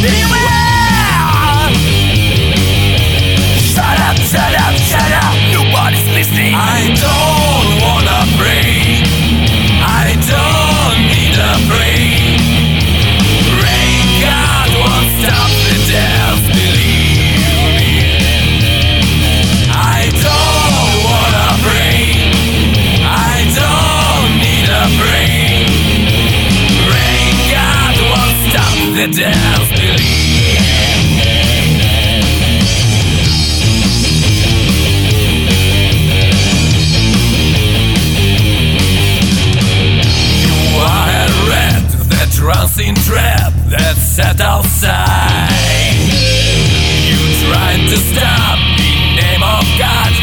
Anywhere. 0.06 0.44
Shut 3.58 3.98
up, 4.06 4.16
shut 4.16 4.54
up, 4.54 4.74
shut 4.76 5.12
up. 5.24 5.34
Nobody's 5.52 6.06
listening. 6.14 6.54
I 6.54 6.94
don't 6.94 7.33
the 29.06 29.12
deaf 29.12 29.70
believe. 29.70 30.64
Transient 42.32 42.98
that's 43.70 44.02
set 44.02 44.40
outside. 44.40 45.48
You 47.06 47.16
tried 47.46 47.88
to 47.88 47.96
stop 47.96 48.58
the 48.76 48.92
name 49.16 49.42
of 49.42 49.64
God. 49.78 50.13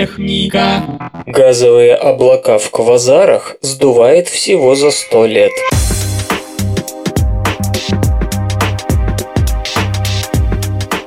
Техника. 0.00 0.82
Газовые 1.26 1.94
облака 1.94 2.58
в 2.58 2.70
квазарах 2.70 3.56
сдувает 3.60 4.28
всего 4.28 4.74
за 4.74 4.90
100 4.90 5.26
лет. 5.26 5.52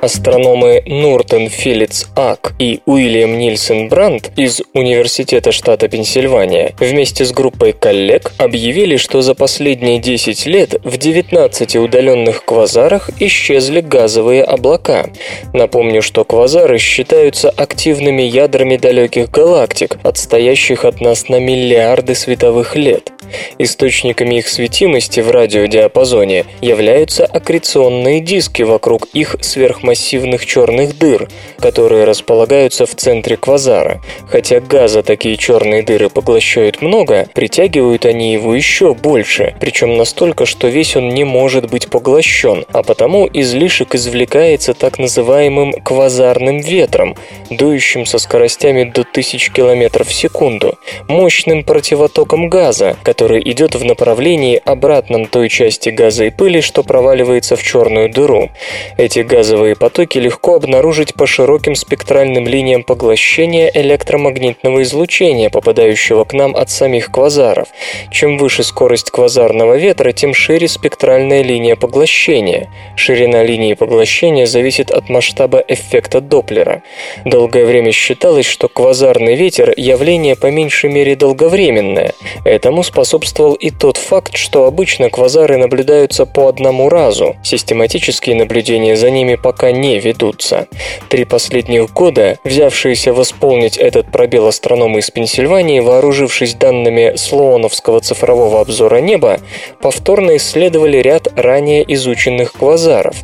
Астрономы 0.04 0.82
Нортон 0.84 1.48
Филитс 1.48 2.08
Ак 2.14 2.52
и 2.58 2.80
Уильям 2.84 3.38
Нильсон 3.38 3.88
Брандт 3.88 4.32
из 4.36 4.60
Университета 4.74 5.50
штата 5.50 5.88
Пенсильвания 5.88 6.74
вместе 6.78 7.24
с 7.24 7.32
группой 7.32 7.72
коллег 7.72 8.34
объявили, 8.36 8.98
что 8.98 9.22
за 9.22 9.34
последние 9.34 9.98
10 9.98 10.44
лет 10.44 10.74
в 10.84 10.98
19 10.98 11.76
удаленных 11.76 12.44
квазарах 12.44 13.08
исчезли 13.18 13.80
газовые 13.80 14.44
облака. 14.44 15.06
Напомню, 15.54 16.02
что 16.02 16.26
квазары 16.26 16.76
считаются 16.76 17.48
активными 17.48 18.20
ядрами 18.20 18.76
далеких 18.76 19.30
галактик, 19.30 19.96
отстоящих 20.02 20.84
от 20.84 21.00
нас 21.00 21.30
на 21.30 21.40
миллиарды 21.40 22.14
световых 22.14 22.76
лет. 22.76 23.13
Источниками 23.58 24.36
их 24.36 24.48
светимости 24.48 25.20
в 25.20 25.30
радиодиапазоне 25.30 26.44
являются 26.60 27.24
аккреционные 27.24 28.20
диски 28.20 28.62
вокруг 28.62 29.06
их 29.12 29.36
сверхмассивных 29.40 30.46
черных 30.46 30.98
дыр, 30.98 31.28
которые 31.58 32.04
располагаются 32.04 32.86
в 32.86 32.94
центре 32.94 33.36
квазара. 33.36 34.00
Хотя 34.28 34.60
газа 34.60 35.02
такие 35.02 35.36
черные 35.36 35.82
дыры 35.82 36.10
поглощают 36.10 36.82
много, 36.82 37.28
притягивают 37.34 38.06
они 38.06 38.32
его 38.32 38.54
еще 38.54 38.94
больше, 38.94 39.54
причем 39.60 39.96
настолько, 39.96 40.46
что 40.46 40.68
весь 40.68 40.96
он 40.96 41.10
не 41.10 41.24
может 41.24 41.70
быть 41.70 41.88
поглощен, 41.88 42.64
а 42.72 42.82
потому 42.82 43.28
излишек 43.32 43.94
извлекается 43.94 44.74
так 44.74 44.98
называемым 44.98 45.72
квазарным 45.72 46.60
ветром, 46.60 47.16
дующим 47.50 48.06
со 48.06 48.18
скоростями 48.18 48.84
до 48.84 49.02
1000 49.02 49.52
км 49.52 50.04
в 50.04 50.12
секунду, 50.12 50.78
мощным 51.08 51.64
противотоком 51.64 52.48
газа, 52.48 52.96
который 53.14 53.40
идет 53.48 53.76
в 53.76 53.84
направлении 53.84 54.60
обратном 54.64 55.26
той 55.26 55.48
части 55.48 55.88
газа 55.88 56.24
и 56.24 56.30
пыли, 56.30 56.60
что 56.60 56.82
проваливается 56.82 57.54
в 57.54 57.62
черную 57.62 58.10
дыру. 58.10 58.50
Эти 58.96 59.20
газовые 59.20 59.76
потоки 59.76 60.18
легко 60.18 60.56
обнаружить 60.56 61.14
по 61.14 61.24
широким 61.24 61.76
спектральным 61.76 62.48
линиям 62.48 62.82
поглощения 62.82 63.70
электромагнитного 63.72 64.82
излучения, 64.82 65.48
попадающего 65.48 66.24
к 66.24 66.32
нам 66.32 66.56
от 66.56 66.70
самих 66.70 67.12
квазаров. 67.12 67.68
Чем 68.10 68.36
выше 68.36 68.64
скорость 68.64 69.12
квазарного 69.12 69.76
ветра, 69.76 70.10
тем 70.10 70.34
шире 70.34 70.66
спектральная 70.66 71.42
линия 71.42 71.76
поглощения. 71.76 72.68
Ширина 72.96 73.44
линии 73.44 73.74
поглощения 73.74 74.46
зависит 74.46 74.90
от 74.90 75.08
масштаба 75.08 75.62
эффекта 75.68 76.20
Доплера. 76.20 76.82
Долгое 77.24 77.64
время 77.64 77.92
считалось, 77.92 78.46
что 78.46 78.66
квазарный 78.66 79.36
ветер– 79.36 79.72
явление 79.76 80.34
по 80.34 80.50
меньшей 80.50 80.90
мере 80.90 81.14
долговременное. 81.14 82.12
Этому 82.44 82.82
способствовал 83.04 83.52
и 83.52 83.68
тот 83.68 83.98
факт, 83.98 84.34
что 84.34 84.64
обычно 84.64 85.10
квазары 85.10 85.58
наблюдаются 85.58 86.24
по 86.24 86.48
одному 86.48 86.88
разу. 86.88 87.36
Систематические 87.42 88.34
наблюдения 88.34 88.96
за 88.96 89.10
ними 89.10 89.34
пока 89.34 89.72
не 89.72 89.98
ведутся. 89.98 90.68
Три 91.10 91.26
последних 91.26 91.92
года, 91.92 92.38
взявшиеся 92.44 93.12
восполнить 93.12 93.76
этот 93.76 94.10
пробел 94.10 94.46
астрономы 94.46 95.00
из 95.00 95.10
Пенсильвании, 95.10 95.80
вооружившись 95.80 96.54
данными 96.54 97.12
Слоуновского 97.16 98.00
цифрового 98.00 98.62
обзора 98.62 99.02
неба, 99.02 99.38
повторно 99.82 100.36
исследовали 100.38 100.96
ряд 100.96 101.28
ранее 101.36 101.84
изученных 101.94 102.54
квазаров. 102.54 103.16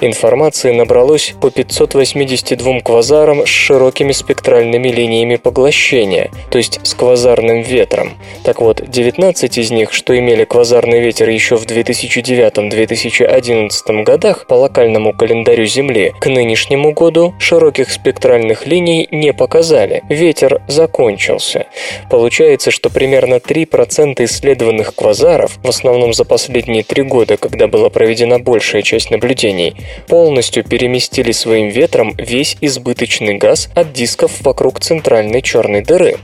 Информации 0.00 0.72
набралось 0.72 1.34
по 1.40 1.50
582 1.50 2.80
квазарам 2.80 3.46
с 3.46 3.48
широкими 3.48 4.10
спектральными 4.12 4.88
линиями 4.88 5.36
поглощения, 5.36 6.30
то 6.50 6.58
есть 6.58 6.80
с 6.82 6.94
квазарным 6.94 7.62
ветром. 7.62 8.14
Так 8.44 8.60
вот, 8.60 8.82
19 8.88 9.58
из 9.58 9.70
них, 9.70 9.92
что 9.92 10.18
имели 10.18 10.44
квазарный 10.44 11.00
ветер 11.00 11.28
еще 11.28 11.56
в 11.56 11.66
2009-2011 11.66 14.02
годах 14.02 14.46
по 14.46 14.54
локальному 14.54 15.12
календарю 15.12 15.66
Земли, 15.66 16.14
к 16.20 16.26
нынешнему 16.26 16.92
году 16.92 17.34
широких 17.38 17.90
спектральных 17.90 18.66
линий 18.66 19.08
не 19.10 19.32
показали. 19.32 20.02
Ветер 20.08 20.62
закончился. 20.68 21.66
Получается, 22.10 22.70
что 22.70 22.90
примерно 22.90 23.34
3% 23.34 24.24
исследованных 24.24 24.94
квазаров, 24.94 25.58
в 25.62 25.68
основном 25.68 26.12
за 26.12 26.24
последние 26.24 26.82
три 26.82 27.02
года, 27.02 27.36
когда 27.36 27.68
была 27.68 27.90
проведена 27.90 28.38
большая 28.38 28.82
часть 28.82 29.10
наблюдений, 29.10 29.61
компаний 29.62 29.74
полностью 30.08 30.64
переместили 30.64 31.32
своим 31.32 31.68
ветром 31.68 32.14
весь 32.18 32.56
избыточный 32.60 33.38
газ 33.38 33.68
от 33.74 33.92
дисков 33.92 34.32
вокруг 34.42 34.80
центральной 34.80 35.42
черной 35.42 35.82
дыры. 35.82 36.16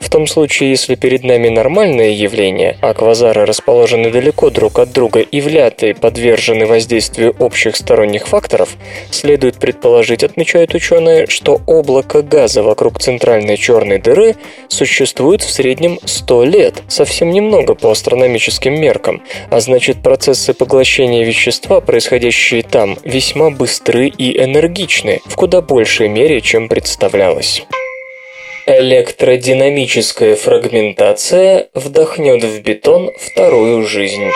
В 0.00 0.08
том 0.08 0.26
случае, 0.26 0.70
если 0.70 0.94
перед 0.94 1.24
нами 1.24 1.48
нормальное 1.48 2.10
явление, 2.10 2.76
а 2.80 2.94
квазары 2.94 3.44
расположены 3.46 4.10
далеко 4.10 4.50
друг 4.50 4.78
от 4.78 4.92
друга 4.92 5.20
и 5.20 5.40
вряд 5.40 5.82
подвержены 6.00 6.66
воздействию 6.66 7.34
общих 7.38 7.76
сторонних 7.76 8.28
факторов, 8.28 8.76
следует 9.10 9.56
предположить, 9.56 10.22
отмечают 10.22 10.74
ученые, 10.74 11.26
что 11.26 11.60
облако 11.66 12.22
газа 12.22 12.62
вокруг 12.62 13.00
центральной 13.00 13.56
черной 13.56 13.98
дыры 13.98 14.36
существует 14.68 15.42
в 15.42 15.50
среднем 15.50 15.98
100 16.04 16.44
лет, 16.44 16.82
совсем 16.88 17.30
немного 17.30 17.74
по 17.74 17.90
астрономическим 17.90 18.80
меркам, 18.80 19.22
а 19.50 19.60
значит 19.60 20.02
процессы 20.02 20.52
поглощения 20.54 21.24
вещества, 21.24 21.80
происходящие 21.80 22.62
там, 22.62 22.81
весьма 23.04 23.50
быстры 23.50 24.08
и 24.08 24.38
энергичны, 24.38 25.20
в 25.26 25.34
куда 25.36 25.60
большей 25.60 26.08
мере, 26.08 26.40
чем 26.40 26.68
представлялось. 26.68 27.64
Электродинамическая 28.66 30.36
фрагментация 30.36 31.68
вдохнет 31.74 32.44
в 32.44 32.62
бетон 32.62 33.10
вторую 33.18 33.84
жизнь. 33.84 34.30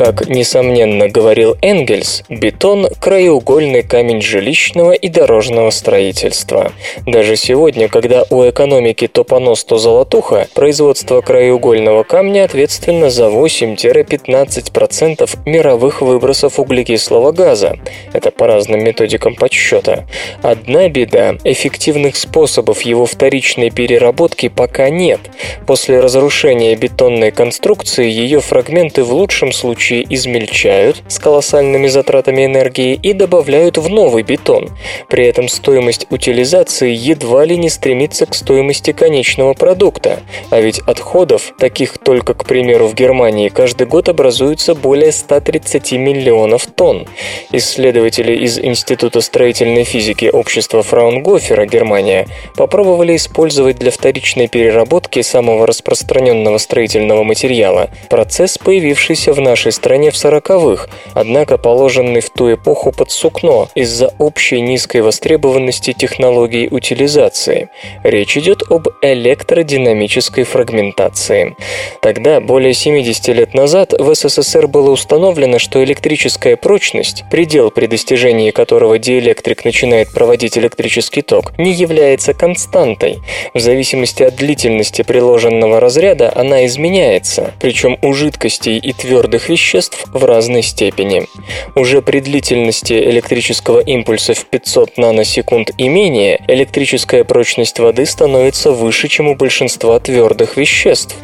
Как, 0.00 0.30
несомненно, 0.30 1.10
говорил 1.10 1.58
Энгельс, 1.60 2.22
бетон– 2.30 2.88
краеугольный 3.00 3.82
камень 3.82 4.22
жилищного 4.22 4.92
и 4.92 5.10
дорожного 5.10 5.68
строительства. 5.68 6.72
Даже 7.04 7.36
сегодня, 7.36 7.88
когда 7.88 8.24
у 8.30 8.48
экономики 8.48 9.08
то 9.08 9.24
понос, 9.24 9.62
то 9.64 9.76
золотуха, 9.76 10.48
производство 10.54 11.20
краеугольного 11.20 12.04
камня 12.04 12.44
ответственно 12.44 13.10
за 13.10 13.26
8-15% 13.26 15.38
мировых 15.44 16.00
выбросов 16.00 16.58
углекислого 16.58 17.32
газа. 17.32 17.76
Это 18.14 18.30
по 18.30 18.46
разным 18.46 18.82
методикам 18.82 19.34
подсчета. 19.34 20.06
Одна 20.40 20.88
беда– 20.88 21.36
эффективных 21.44 22.16
способов 22.16 22.80
его 22.80 23.04
вторичной 23.04 23.68
переработки 23.68 24.48
пока 24.48 24.88
нет. 24.88 25.20
После 25.66 26.00
разрушения 26.00 26.74
бетонной 26.74 27.32
конструкции 27.32 28.08
ее 28.08 28.40
фрагменты 28.40 29.04
в 29.04 29.12
лучшем 29.12 29.52
случае 29.52 29.89
случае 29.90 30.06
измельчают 30.08 31.02
с 31.08 31.18
колоссальными 31.18 31.88
затратами 31.88 32.46
энергии 32.46 32.94
и 32.94 33.12
добавляют 33.12 33.78
в 33.78 33.88
новый 33.88 34.22
бетон. 34.22 34.70
При 35.08 35.26
этом 35.26 35.48
стоимость 35.48 36.06
утилизации 36.10 36.92
едва 36.92 37.44
ли 37.44 37.56
не 37.56 37.68
стремится 37.68 38.26
к 38.26 38.34
стоимости 38.34 38.92
конечного 38.92 39.54
продукта. 39.54 40.20
А 40.50 40.60
ведь 40.60 40.78
отходов, 40.80 41.52
таких 41.58 41.98
только, 41.98 42.34
к 42.34 42.44
примеру, 42.44 42.86
в 42.86 42.94
Германии, 42.94 43.48
каждый 43.48 43.86
год 43.86 44.08
образуется 44.08 44.74
более 44.74 45.12
130 45.12 45.92
миллионов 45.92 46.66
тонн. 46.66 47.06
Исследователи 47.52 48.36
из 48.44 48.58
Института 48.58 49.20
строительной 49.20 49.84
физики 49.84 50.30
общества 50.32 50.82
Фраунгофера, 50.82 51.66
Германия, 51.66 52.26
попробовали 52.56 53.16
использовать 53.16 53.78
для 53.78 53.90
вторичной 53.90 54.48
переработки 54.48 55.22
самого 55.22 55.66
распространенного 55.66 56.58
строительного 56.58 57.24
материала 57.24 57.90
процесс, 58.08 58.58
появившийся 58.58 59.32
в 59.32 59.40
нашей 59.40 59.72
стране 59.80 60.10
в 60.10 60.16
сороковых, 60.16 60.90
однако 61.14 61.56
положенный 61.56 62.20
в 62.20 62.28
ту 62.28 62.52
эпоху 62.52 62.92
под 62.92 63.10
сукно 63.10 63.68
из-за 63.74 64.12
общей 64.18 64.60
низкой 64.60 65.00
востребованности 65.00 65.94
технологий 65.94 66.68
утилизации. 66.70 67.70
Речь 68.04 68.36
идет 68.36 68.62
об 68.68 68.88
электродинамической 69.00 70.44
фрагментации. 70.44 71.56
Тогда, 72.02 72.40
более 72.40 72.74
70 72.74 73.28
лет 73.28 73.54
назад, 73.54 73.94
в 73.98 74.14
СССР 74.14 74.66
было 74.66 74.90
установлено, 74.90 75.58
что 75.58 75.82
электрическая 75.82 76.56
прочность, 76.56 77.24
предел 77.30 77.70
при 77.70 77.86
достижении 77.86 78.50
которого 78.50 78.98
диэлектрик 78.98 79.64
начинает 79.64 80.12
проводить 80.12 80.58
электрический 80.58 81.22
ток, 81.22 81.56
не 81.56 81.72
является 81.72 82.34
константой. 82.34 83.20
В 83.54 83.60
зависимости 83.60 84.22
от 84.24 84.36
длительности 84.36 85.00
приложенного 85.00 85.80
разряда 85.80 86.30
она 86.34 86.66
изменяется, 86.66 87.54
причем 87.60 87.96
у 88.02 88.12
жидкостей 88.12 88.76
и 88.76 88.92
твердых 88.92 89.48
веществ 89.48 89.69
веществ 89.70 90.04
в 90.12 90.24
разной 90.24 90.62
степени. 90.62 91.26
Уже 91.74 92.02
при 92.02 92.20
длительности 92.20 92.92
электрического 92.92 93.80
импульса 93.80 94.34
в 94.34 94.44
500 94.46 94.98
наносекунд 94.98 95.70
и 95.78 95.88
менее, 95.88 96.40
электрическая 96.48 97.24
прочность 97.24 97.78
воды 97.78 98.06
становится 98.06 98.72
выше, 98.72 99.08
чем 99.08 99.28
у 99.28 99.36
большинства 99.36 99.98
твердых 100.00 100.56
веществ. 100.56 101.14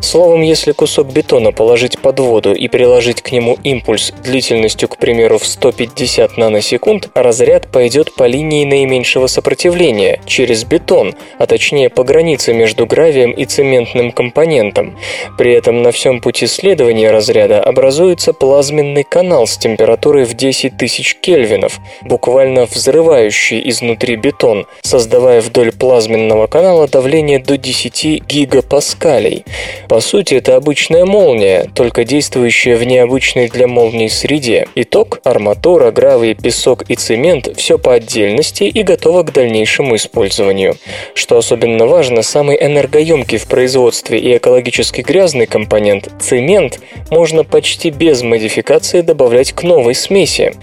Словом, 0.00 0.42
если 0.42 0.72
кусок 0.72 1.08
бетона 1.08 1.52
положить 1.52 1.98
под 1.98 2.20
воду 2.20 2.54
и 2.54 2.68
приложить 2.68 3.22
к 3.22 3.32
нему 3.32 3.58
импульс 3.64 4.12
длительностью, 4.22 4.88
к 4.88 4.98
примеру, 4.98 5.38
в 5.38 5.46
150 5.46 6.36
наносекунд, 6.36 7.10
разряд 7.14 7.68
пойдет 7.72 8.14
по 8.14 8.26
линии 8.26 8.64
наименьшего 8.64 9.26
сопротивления, 9.26 10.20
через 10.26 10.64
бетон, 10.64 11.14
а 11.38 11.46
точнее 11.46 11.90
по 11.90 12.04
границе 12.04 12.52
между 12.52 12.86
гравием 12.86 13.32
и 13.32 13.44
цементным 13.44 14.12
компонентом. 14.12 14.96
При 15.38 15.52
этом 15.52 15.82
на 15.82 15.90
всем 15.90 16.20
пути 16.20 16.46
следования 16.46 17.10
разряда 17.10 17.60
образуется 17.62 17.85
образуется 17.86 18.32
плазменный 18.32 19.04
канал 19.04 19.46
с 19.46 19.56
температурой 19.56 20.24
в 20.24 20.34
10 20.34 20.76
тысяч 20.76 21.14
кельвинов, 21.20 21.78
буквально 22.02 22.66
взрывающий 22.66 23.62
изнутри 23.70 24.16
бетон, 24.16 24.66
создавая 24.82 25.40
вдоль 25.40 25.70
плазменного 25.70 26.48
канала 26.48 26.88
давление 26.88 27.38
до 27.38 27.56
10 27.56 28.26
гигапаскалей. 28.26 29.44
По 29.88 30.00
сути, 30.00 30.34
это 30.34 30.56
обычная 30.56 31.04
молния, 31.04 31.70
только 31.76 32.02
действующая 32.02 32.74
в 32.74 32.82
необычной 32.82 33.48
для 33.48 33.68
молний 33.68 34.10
среде. 34.10 34.66
Итог– 34.74 35.20
арматура, 35.24 35.92
гравий, 35.92 36.34
песок 36.34 36.82
и 36.90 36.96
цемент– 36.96 37.48
все 37.56 37.78
по 37.78 37.94
отдельности 37.94 38.64
и 38.64 38.82
готово 38.82 39.22
к 39.22 39.32
дальнейшему 39.32 39.94
использованию. 39.94 40.76
Что 41.14 41.38
особенно 41.38 41.86
важно, 41.86 42.22
самый 42.22 42.56
энергоемкий 42.60 43.38
в 43.38 43.46
производстве 43.46 44.18
и 44.18 44.36
экологически 44.38 45.02
грязный 45.02 45.46
компонент– 45.46 46.10
цемент– 46.20 46.80
можно 47.10 47.44
почти 47.44 47.75
можете 47.76 47.90
без 47.90 48.22
модификации 48.22 49.02
добавлять 49.02 49.52
к 49.52 49.62
новой 49.62 49.94
смеси. 49.94 50.54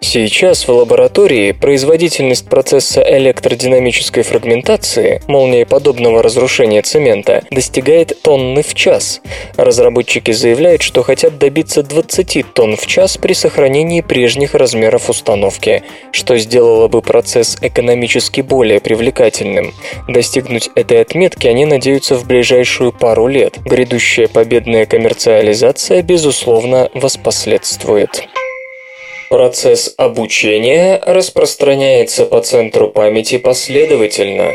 Сейчас 0.00 0.68
в 0.68 0.70
лаборатории 0.70 1.52
производительность 1.52 2.46
процесса 2.46 3.02
электродинамической 3.02 4.22
фрагментации, 4.22 5.22
молниеподобного 5.28 6.22
разрушения 6.22 6.82
цемента, 6.82 7.42
достигает 7.50 8.20
тонны 8.20 8.62
в 8.62 8.74
час. 8.74 9.22
Разработчики 9.56 10.32
заявляют, 10.32 10.82
что 10.82 11.02
хотят 11.02 11.38
добиться 11.38 11.82
20 11.82 12.52
тонн 12.52 12.76
в 12.76 12.86
час 12.86 13.16
при 13.16 13.32
сохранении 13.32 14.02
прежних 14.02 14.54
размеров 14.54 15.08
установки, 15.08 15.82
что 16.12 16.36
сделало 16.36 16.88
бы 16.88 17.00
процесс 17.00 17.56
экономически 17.62 18.42
более 18.42 18.80
привлекательным. 18.80 19.72
Достигнуть 20.06 20.68
этой 20.74 21.00
отметки 21.00 21.46
они 21.46 21.64
надеются 21.64 22.14
в 22.14 22.26
ближайшую 22.26 22.92
пару 22.92 23.26
лет. 23.26 23.58
Грядущая 23.64 24.28
победная 24.28 24.84
коммерциализация, 24.84 26.02
безусловно, 26.02 26.57
безусловно, 26.58 26.90
воспоследствует. 26.94 28.28
Процесс 29.30 29.94
обучения 29.96 31.00
распространяется 31.04 32.24
по 32.24 32.40
центру 32.40 32.88
памяти 32.88 33.38
последовательно. 33.38 34.52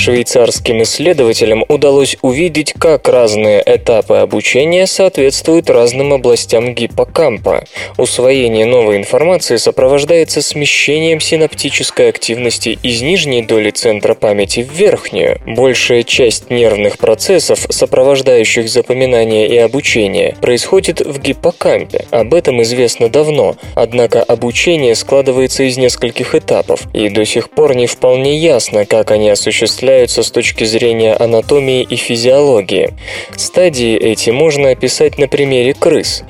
Швейцарским 0.00 0.82
исследователям 0.82 1.62
удалось 1.68 2.16
увидеть, 2.22 2.72
как 2.72 3.06
разные 3.06 3.62
этапы 3.66 4.14
обучения 4.14 4.86
соответствуют 4.86 5.68
разным 5.68 6.14
областям 6.14 6.74
гиппокампа. 6.74 7.64
Усвоение 7.98 8.64
новой 8.64 8.96
информации 8.96 9.56
сопровождается 9.56 10.40
смещением 10.40 11.20
синаптической 11.20 12.08
активности 12.08 12.78
из 12.82 13.02
нижней 13.02 13.42
доли 13.42 13.72
центра 13.72 14.14
памяти 14.14 14.62
в 14.62 14.72
верхнюю. 14.72 15.38
Большая 15.44 16.02
часть 16.02 16.48
нервных 16.48 16.96
процессов, 16.96 17.66
сопровождающих 17.68 18.70
запоминание 18.70 19.48
и 19.48 19.58
обучение, 19.58 20.34
происходит 20.40 21.02
в 21.02 21.20
гиппокампе. 21.20 22.06
Об 22.10 22.32
этом 22.32 22.62
известно 22.62 23.10
давно, 23.10 23.56
однако 23.74 24.22
обучение 24.22 24.94
складывается 24.94 25.64
из 25.64 25.76
нескольких 25.76 26.34
этапов, 26.34 26.86
и 26.94 27.10
до 27.10 27.26
сих 27.26 27.50
пор 27.50 27.76
не 27.76 27.86
вполне 27.86 28.38
ясно, 28.38 28.86
как 28.86 29.10
они 29.10 29.28
осуществляются 29.28 29.89
определяются 29.90 30.22
с 30.22 30.30
точки 30.30 30.64
зрения 30.64 31.14
анатомии 31.14 31.82
и 31.82 31.96
физиологии. 31.96 32.94
Стадии 33.36 33.96
эти 33.96 34.30
можно 34.30 34.70
описать 34.70 35.18
на 35.18 35.26
примере 35.26 35.74
крыс. 35.74 36.22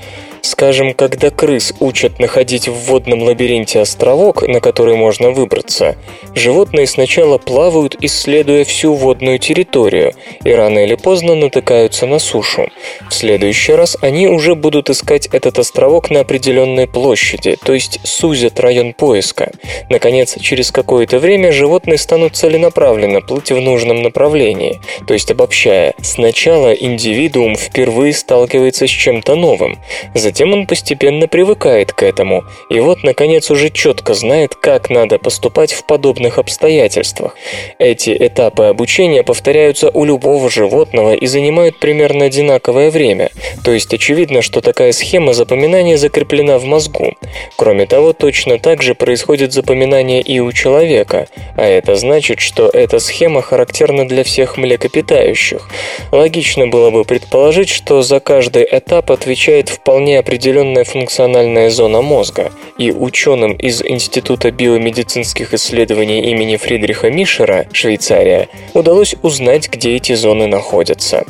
Скажем, 0.42 0.94
когда 0.94 1.30
крыс 1.30 1.72
учат 1.80 2.18
находить 2.18 2.68
в 2.68 2.72
водном 2.72 3.22
лабиринте 3.22 3.80
островок, 3.80 4.42
на 4.42 4.60
который 4.60 4.96
можно 4.96 5.30
выбраться, 5.30 5.96
животные 6.34 6.86
сначала 6.86 7.38
плавают, 7.38 7.96
исследуя 8.00 8.64
всю 8.64 8.94
водную 8.94 9.38
территорию, 9.38 10.14
и 10.44 10.50
рано 10.50 10.80
или 10.80 10.94
поздно 10.94 11.34
натыкаются 11.34 12.06
на 12.06 12.18
сушу. 12.18 12.68
В 13.08 13.14
следующий 13.14 13.72
раз 13.72 13.96
они 14.00 14.28
уже 14.28 14.54
будут 14.54 14.90
искать 14.90 15.26
этот 15.26 15.58
островок 15.58 16.10
на 16.10 16.20
определенной 16.20 16.86
площади, 16.86 17.56
то 17.62 17.74
есть 17.74 18.00
сузят 18.04 18.58
район 18.60 18.94
поиска. 18.94 19.52
Наконец, 19.88 20.36
через 20.40 20.70
какое-то 20.70 21.18
время 21.18 21.52
животные 21.52 21.98
станут 21.98 22.36
целенаправленно 22.36 23.20
плыть 23.20 23.52
в 23.52 23.60
нужном 23.60 24.02
направлении. 24.02 24.80
То 25.06 25.14
есть, 25.14 25.30
обобщая, 25.30 25.94
сначала 26.02 26.72
индивидуум 26.72 27.56
впервые 27.56 28.12
сталкивается 28.12 28.86
с 28.86 28.90
чем-то 28.90 29.36
новым, 29.36 29.78
затем 30.14 30.29
он 30.38 30.66
постепенно 30.66 31.26
привыкает 31.28 31.92
к 31.92 32.02
этому, 32.02 32.44
и 32.68 32.78
вот, 32.80 33.02
наконец, 33.02 33.50
уже 33.50 33.70
четко 33.70 34.14
знает, 34.14 34.54
как 34.54 34.90
надо 34.90 35.18
поступать 35.18 35.72
в 35.72 35.84
подобных 35.84 36.38
обстоятельствах. 36.38 37.34
Эти 37.78 38.14
этапы 38.14 38.64
обучения 38.64 39.22
повторяются 39.22 39.90
у 39.90 40.04
любого 40.04 40.50
животного 40.50 41.14
и 41.14 41.26
занимают 41.26 41.78
примерно 41.78 42.26
одинаковое 42.26 42.90
время, 42.90 43.30
то 43.64 43.72
есть 43.72 43.94
очевидно, 43.94 44.42
что 44.42 44.60
такая 44.60 44.92
схема 44.92 45.32
запоминания 45.32 45.96
закреплена 45.96 46.58
в 46.58 46.64
мозгу. 46.64 47.14
Кроме 47.56 47.86
того, 47.86 48.12
точно 48.12 48.58
так 48.58 48.82
же 48.82 48.94
происходит 48.94 49.52
запоминание 49.52 50.20
и 50.20 50.40
у 50.40 50.52
человека, 50.52 51.28
а 51.56 51.64
это 51.64 51.96
значит, 51.96 52.40
что 52.40 52.68
эта 52.68 52.98
схема 52.98 53.42
характерна 53.42 54.06
для 54.06 54.24
всех 54.24 54.56
млекопитающих. 54.56 55.68
Логично 56.12 56.66
было 56.66 56.90
бы 56.90 57.04
предположить, 57.04 57.68
что 57.68 58.02
за 58.02 58.20
каждый 58.20 58.66
этап 58.70 59.10
отвечает 59.10 59.68
вполне 59.68 60.18
определенная 60.20 60.84
функциональная 60.84 61.70
зона 61.70 62.00
мозга, 62.00 62.52
и 62.78 62.92
ученым 62.92 63.52
из 63.52 63.82
Института 63.82 64.50
биомедицинских 64.50 65.52
исследований 65.52 66.30
имени 66.30 66.56
Фридриха 66.56 67.10
Мишера, 67.10 67.66
Швейцария, 67.72 68.48
удалось 68.72 69.14
узнать, 69.22 69.68
где 69.68 69.96
эти 69.96 70.14
зоны 70.14 70.46
находятся. 70.46 71.24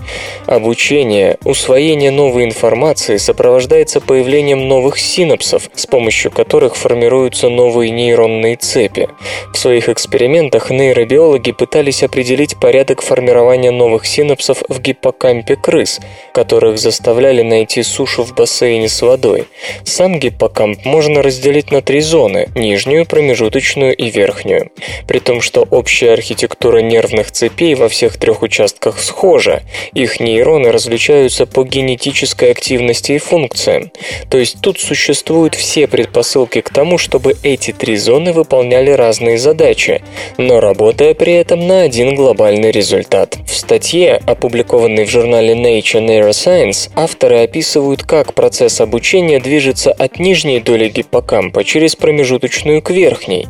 Обучение, 0.47 1.39
усвоение 1.45 2.11
новой 2.11 2.45
информации 2.45 3.17
сопровождается 3.17 4.01
появлением 4.01 4.69
новых 4.69 4.99
синапсов, 4.99 5.71
с 5.75 5.87
помощью 5.87 6.31
которых 6.31 6.77
формируются 6.77 7.49
новые 7.49 7.91
нейронные 7.91 8.57
цепи. 8.57 9.09
В 9.53 9.59
своих 9.59 9.89
экспериментах 9.89 10.71
нейробиологи 10.71 11.53
пытались 11.53 12.03
определить 12.03 12.59
порядок 12.61 13.03
формирования 13.03 13.71
новых 13.71 14.07
синапсов 14.07 14.63
в 14.69 14.81
гиппокампе 14.81 15.57
крыс, 15.57 16.01
которых 16.33 16.79
заставляли 16.79 17.43
найти 17.43 17.83
сушу 17.83 18.23
в 18.23 18.35
бассейне 18.35 18.80
с 18.89 19.03
водой. 19.03 19.47
Сам 19.85 20.19
гиппокамп 20.19 20.85
можно 20.85 21.23
разделить 21.23 21.71
на 21.71 21.83
три 21.83 22.01
зоны– 22.01 22.49
нижнюю, 22.55 23.07
промежуточную 23.07 23.95
и 23.95 24.11
верхнюю. 24.11 24.71
При 25.07 25.19
том, 25.19 25.41
что 25.41 25.67
общая 25.71 26.13
архитектура 26.13 26.79
нервных 26.79 27.31
цепей 27.33 27.75
во 27.75 27.89
всех 27.89 28.17
трех 28.17 28.43
участках 28.43 29.01
схожа, 29.01 29.63
их 29.93 30.21
нейроны 30.21 30.71
различаются 30.71 31.47
по 31.47 31.65
генетической 31.65 32.51
активности 32.51 33.13
и 33.13 33.19
функциям. 33.19 33.91
То 34.29 34.39
есть 34.39 34.61
тут 34.61 34.79
существуют 34.79 35.55
все 35.55 35.87
предпосылки 35.87 36.61
к 36.61 36.71
тому, 36.71 36.99
чтобы 36.99 37.37
эти 37.43 37.73
три 37.73 37.97
зоны 37.97 38.33
выполняли 38.33 38.91
разные 38.91 39.39
задачи, 39.39 40.03
но 40.39 40.61
работая 40.61 41.15
при 41.15 41.33
этом 41.33 41.67
на 41.67 41.83
один 41.83 42.15
глобальный 42.15 42.71
результат. 42.71 43.39
В 43.47 43.55
статье, 43.55 44.21
опубликованной 44.27 45.05
в 45.05 45.11
журнале 45.11 45.55
Nature 45.55 46.07
Neuroscience, 46.07 46.91
авторы 46.95 47.41
описывают, 47.43 48.03
как 48.05 48.35
процесс 48.35 48.70
обучения 48.79 49.41
движется 49.41 49.91
от 49.91 50.19
нижней 50.19 50.61
доли 50.61 50.91
гиппокампа 50.91 51.65
через 51.65 51.97
промежуточную 51.97 52.83
к 52.83 52.91
верхней. 52.91 53.49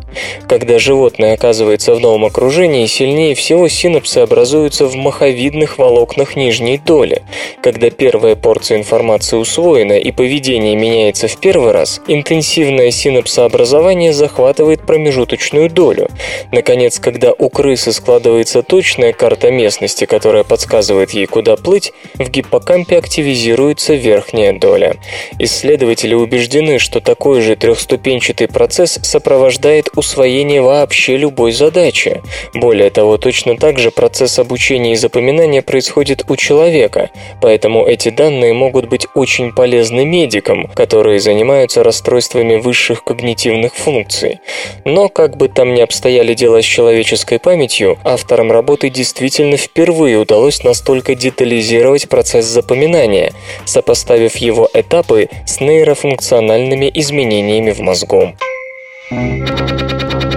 Когда 0.49 0.79
животное 0.79 1.35
оказывается 1.35 1.97
в 1.97 2.01
новом 2.01 2.27
окружении, 2.27 2.87
сильнее 2.87 3.35
всего 3.35 3.67
синапсы 3.67 4.19
образуются 4.19 4.87
в 4.87 4.95
маховидных 4.95 5.79
волокнах 5.79 6.37
нижней 6.37 6.79
доли. 6.79 7.23
Когда 7.61 7.91
первая 7.91 8.37
порция 8.37 8.79
информации 8.79 9.37
усвоена 9.37 9.99
и 9.99 10.13
поведение 10.13 10.77
меняется 10.77 11.27
в 11.27 11.41
первый 11.41 11.73
раз, 11.73 12.01
интенсивное 12.07 12.93
синапсообразование 12.93 14.13
захватывает 14.13 14.87
промежуточную 14.87 15.69
долю. 15.71 16.09
Наконец, 16.53 17.01
когда 17.01 17.33
у 17.33 17.49
крысы 17.49 17.93
складывается 17.93 18.63
точная 18.63 19.13
карта 19.13 19.51
местности, 19.51 20.05
которая 20.05 20.45
подсказывает 20.45 21.11
ей, 21.11 21.27
куда 21.27 21.57
плыть, 21.57 21.93
в 22.15 22.31
гиппокампе 22.31 22.99
активизируется 22.99 23.95
верхняя 23.95 24.53
доля. 24.53 24.97
Исследователи 25.39 26.15
убеждены, 26.15 26.79
что 26.79 27.01
такой 27.01 27.41
же 27.41 27.57
трехступенчатый 27.57 28.49
процесс 28.49 28.99
сопровождает 29.03 29.89
усвоение 29.97 30.63
вообще 30.63 31.17
любой 31.17 31.53
задачи. 31.53 32.23
Более 32.55 32.91
того, 32.91 33.17
точно 33.19 33.57
так 33.57 33.79
же 33.79 33.91
процесс 33.91 34.39
обучения 34.39 34.93
и 34.93 34.97
запоминания 34.97 35.63
происходит 35.63 36.25
у 36.29 36.37
человека, 36.37 37.11
поэтому 37.41 37.87
эти 37.87 38.11
данные 38.11 38.53
могут 38.53 38.89
быть 38.89 39.07
очень 39.15 39.53
полезны 39.53 40.05
медикам, 40.05 40.67
которые 40.69 41.21
занимаются 41.21 41.83
расстройствами 41.83 42.57
высших 42.57 43.05
когнитивных 43.05 43.75
функций. 43.75 44.41
Но, 44.85 45.09
как 45.09 45.37
бы 45.37 45.49
там 45.49 45.75
ни 45.75 45.81
обстояли 45.81 46.35
дела 46.35 46.63
с 46.63 46.65
человеческой 46.65 47.39
памятью, 47.39 47.99
авторам 48.05 48.53
работы 48.53 48.91
действительно 48.91 49.57
впервые 49.57 50.19
удалось 50.19 50.63
настолько 50.65 51.15
детализировать 51.15 52.09
процесс 52.09 52.47
запоминания, 52.47 53.33
сопоставив 53.65 54.37
его 54.37 54.69
этапы 55.01 55.29
с 55.47 55.61
нейрофункциональными 55.61 56.91
изменениями 56.95 57.73
в 57.73 57.81
мозгу. 57.81 58.35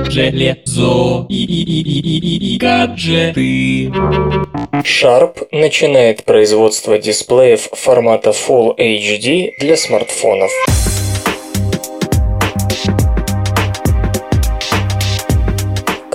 Железо 0.09 1.25
и, 1.29 1.43
и, 1.43 1.63
и, 1.63 1.81
и, 1.81 2.19
и, 2.19 2.53
и 2.53 2.57
гаджеты. 2.57 3.91
Sharp 4.83 5.47
начинает 5.51 6.23
производство 6.23 6.97
дисплеев 6.97 7.69
формата 7.71 8.31
Full 8.31 8.77
HD 8.77 9.51
для 9.59 9.75
смартфонов. 9.75 10.51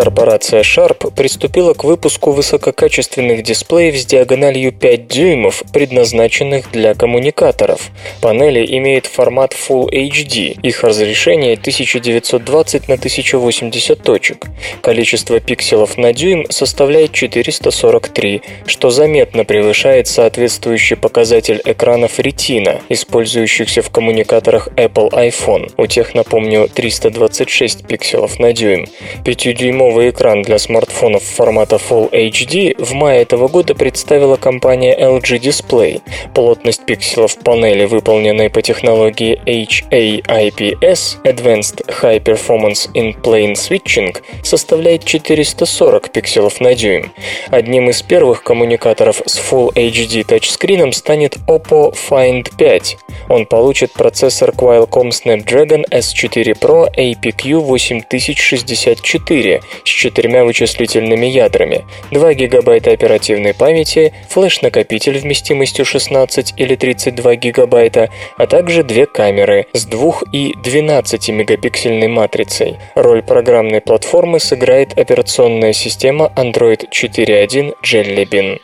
Корпорация 0.09 0.63
Sharp 0.63 1.13
приступила 1.15 1.75
к 1.75 1.85
выпуску 1.85 2.33
высококачественных 2.33 3.43
дисплеев 3.43 3.95
с 3.95 4.07
диагональю 4.07 4.73
5 4.73 5.07
дюймов, 5.07 5.63
предназначенных 5.71 6.71
для 6.71 6.95
коммуникаторов. 6.95 7.91
Панели 8.23 8.65
имеют 8.79 9.05
формат 9.05 9.53
Full 9.53 9.91
HD, 9.91 10.59
их 10.63 10.83
разрешение 10.83 11.57
1920 11.57 12.89
на 12.89 12.95
1080 12.95 14.03
точек. 14.03 14.47
Количество 14.81 15.41
пикселов 15.41 15.99
на 15.99 16.15
дюйм 16.15 16.47
составляет 16.49 17.13
443, 17.13 18.41
что 18.65 18.89
заметно 18.89 19.45
превышает 19.45 20.07
соответствующий 20.07 20.97
показатель 20.97 21.61
экранов 21.67 22.19
Retina, 22.19 22.81
использующихся 22.89 23.83
в 23.83 23.91
коммуникаторах 23.91 24.69
Apple 24.69 25.11
iPhone. 25.11 25.71
У 25.77 25.87
тех, 25.87 26.15
напомню, 26.15 26.67
326 26.67 27.87
пикселов 27.87 28.39
на 28.39 28.55
дюйм. 28.55 28.87
5-дюймовый 29.25 29.98
новый 29.99 30.11
экран 30.11 30.43
для 30.43 30.59
смартфонов 30.59 31.25
формата 31.25 31.75
Full 31.75 32.13
HD 32.13 32.81
в 32.81 32.93
мае 32.93 33.23
этого 33.23 33.49
года 33.49 33.75
представила 33.75 34.37
компания 34.37 34.97
LG 34.97 35.41
Display. 35.41 36.01
Плотность 36.35 36.85
пикселов 36.87 37.37
панели, 37.39 37.85
выполненной 37.85 38.49
по 38.49 38.63
технологии 38.63 39.41
HAIPS 39.45 41.19
Advanced 41.25 41.85
High 42.01 42.23
Performance 42.23 42.89
in 42.95 43.21
Plane 43.21 43.55
Switching, 43.55 44.17
составляет 44.45 45.05
440 45.05 46.13
пикселов 46.13 46.61
на 46.61 46.77
дюйм. 46.77 47.11
Одним 47.51 47.91
из 47.91 48.01
первых 48.03 48.45
коммуникаторов 48.45 49.21
с 49.27 49.41
Full 49.41 49.73
HD 49.75 50.23
тачскрином 50.23 50.93
станет 50.93 51.39
Oppo 51.49 51.93
Find 52.09 52.47
5. 52.57 52.99
Он 53.29 53.47
получит 53.47 53.93
процессор 53.93 54.51
Qualcomm 54.51 55.11
Snapdragon 55.11 55.85
S4 55.91 56.59
Pro 56.59 56.93
APQ 56.95 57.59
8064 57.59 59.61
с 59.85 59.89
четырьмя 59.89 60.45
вычислительными 60.45 61.27
ядрами, 61.27 61.85
2 62.11 62.35
ГБ 62.35 62.77
оперативной 62.77 63.55
памяти, 63.55 64.13
флеш-накопитель 64.29 65.19
вместимостью 65.19 65.85
16 65.85 66.55
или 66.57 66.75
32 66.75 67.37
ГБ, 67.37 68.11
а 68.37 68.47
также 68.47 68.83
две 68.83 69.07
камеры 69.07 69.67
с 69.73 69.85
2 69.85 70.13
и 70.33 70.55
12 70.63 71.29
мегапиксельной 71.31 72.09
матрицей. 72.09 72.77
Роль 72.95 73.23
программной 73.23 73.81
платформы 73.81 74.41
сыграет 74.41 74.99
операционная 74.99 75.73
система 75.73 76.33
Android 76.37 76.89
4.1 76.91 77.75
Jelly 77.83 78.29
Bean. 78.29 78.59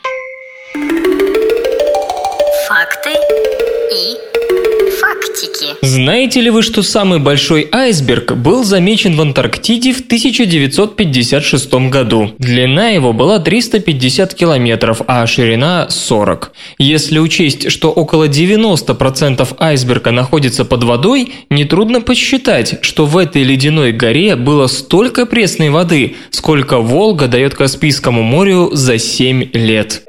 Арктики. 5.35 5.67
Знаете 5.83 6.41
ли 6.41 6.51
вы, 6.51 6.63
что 6.63 6.83
самый 6.83 7.19
большой 7.19 7.69
айсберг 7.73 8.33
был 8.33 8.65
замечен 8.65 9.17
в 9.17 9.21
Антарктиде 9.21 9.93
в 9.93 10.01
1956 10.01 11.75
году? 11.91 12.33
Длина 12.39 12.89
его 12.91 13.13
была 13.13 13.39
350 13.39 14.35
километров, 14.35 15.03
а 15.07 15.27
ширина 15.27 15.89
40. 15.91 16.53
Если 16.79 17.19
учесть, 17.19 17.71
что 17.71 17.91
около 17.91 18.29
90% 18.29 19.57
айсберга 19.59 20.11
находится 20.11 20.65
под 20.65 20.85
водой, 20.85 21.33
нетрудно 21.51 22.01
посчитать, 22.01 22.79
что 22.83 23.07
в 23.07 23.17
этой 23.19 23.43
ледяной 23.43 23.93
горе 23.93 24.37
было 24.37 24.67
столько 24.67 25.27
пресной 25.27 25.71
воды, 25.71 26.17
сколько 26.31 26.79
Волга 26.79 27.27
дает 27.27 27.55
Каспийскому 27.55 28.23
морю 28.23 28.71
за 28.73 28.99
7 28.99 29.51
лет. 29.53 30.03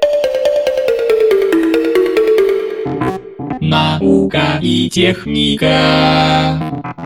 Наука 3.68 4.60
и 4.62 4.88
техника. 4.88 5.66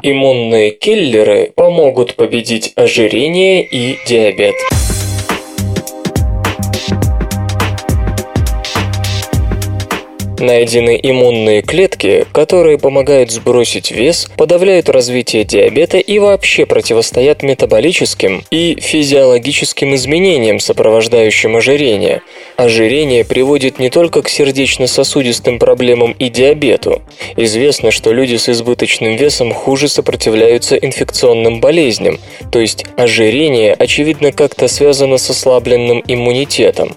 Иммунные 0.02 0.72
киллеры 0.72 1.52
помогут 1.56 2.16
победить 2.16 2.74
ожирение 2.76 3.64
и 3.64 3.96
диабет. 4.06 4.56
Найдены 10.40 10.98
иммунные 11.02 11.60
клетки, 11.60 12.24
которые 12.32 12.78
помогают 12.78 13.30
сбросить 13.30 13.90
вес, 13.90 14.30
подавляют 14.38 14.88
развитие 14.88 15.44
диабета 15.44 15.98
и 15.98 16.18
вообще 16.18 16.64
противостоят 16.64 17.42
метаболическим 17.42 18.42
и 18.50 18.78
физиологическим 18.80 19.94
изменениям, 19.94 20.58
сопровождающим 20.58 21.56
ожирение. 21.56 22.22
Ожирение 22.56 23.22
приводит 23.22 23.78
не 23.78 23.90
только 23.90 24.22
к 24.22 24.30
сердечно-сосудистым 24.30 25.58
проблемам 25.58 26.12
и 26.12 26.30
диабету. 26.30 27.02
Известно, 27.36 27.90
что 27.90 28.10
люди 28.10 28.36
с 28.36 28.48
избыточным 28.48 29.16
весом 29.16 29.52
хуже 29.52 29.88
сопротивляются 29.88 30.74
инфекционным 30.76 31.60
болезням, 31.60 32.18
то 32.50 32.60
есть 32.60 32.86
ожирение, 32.96 33.74
очевидно, 33.74 34.32
как-то 34.32 34.68
связано 34.68 35.18
с 35.18 35.28
ослабленным 35.28 36.02
иммунитетом. 36.08 36.96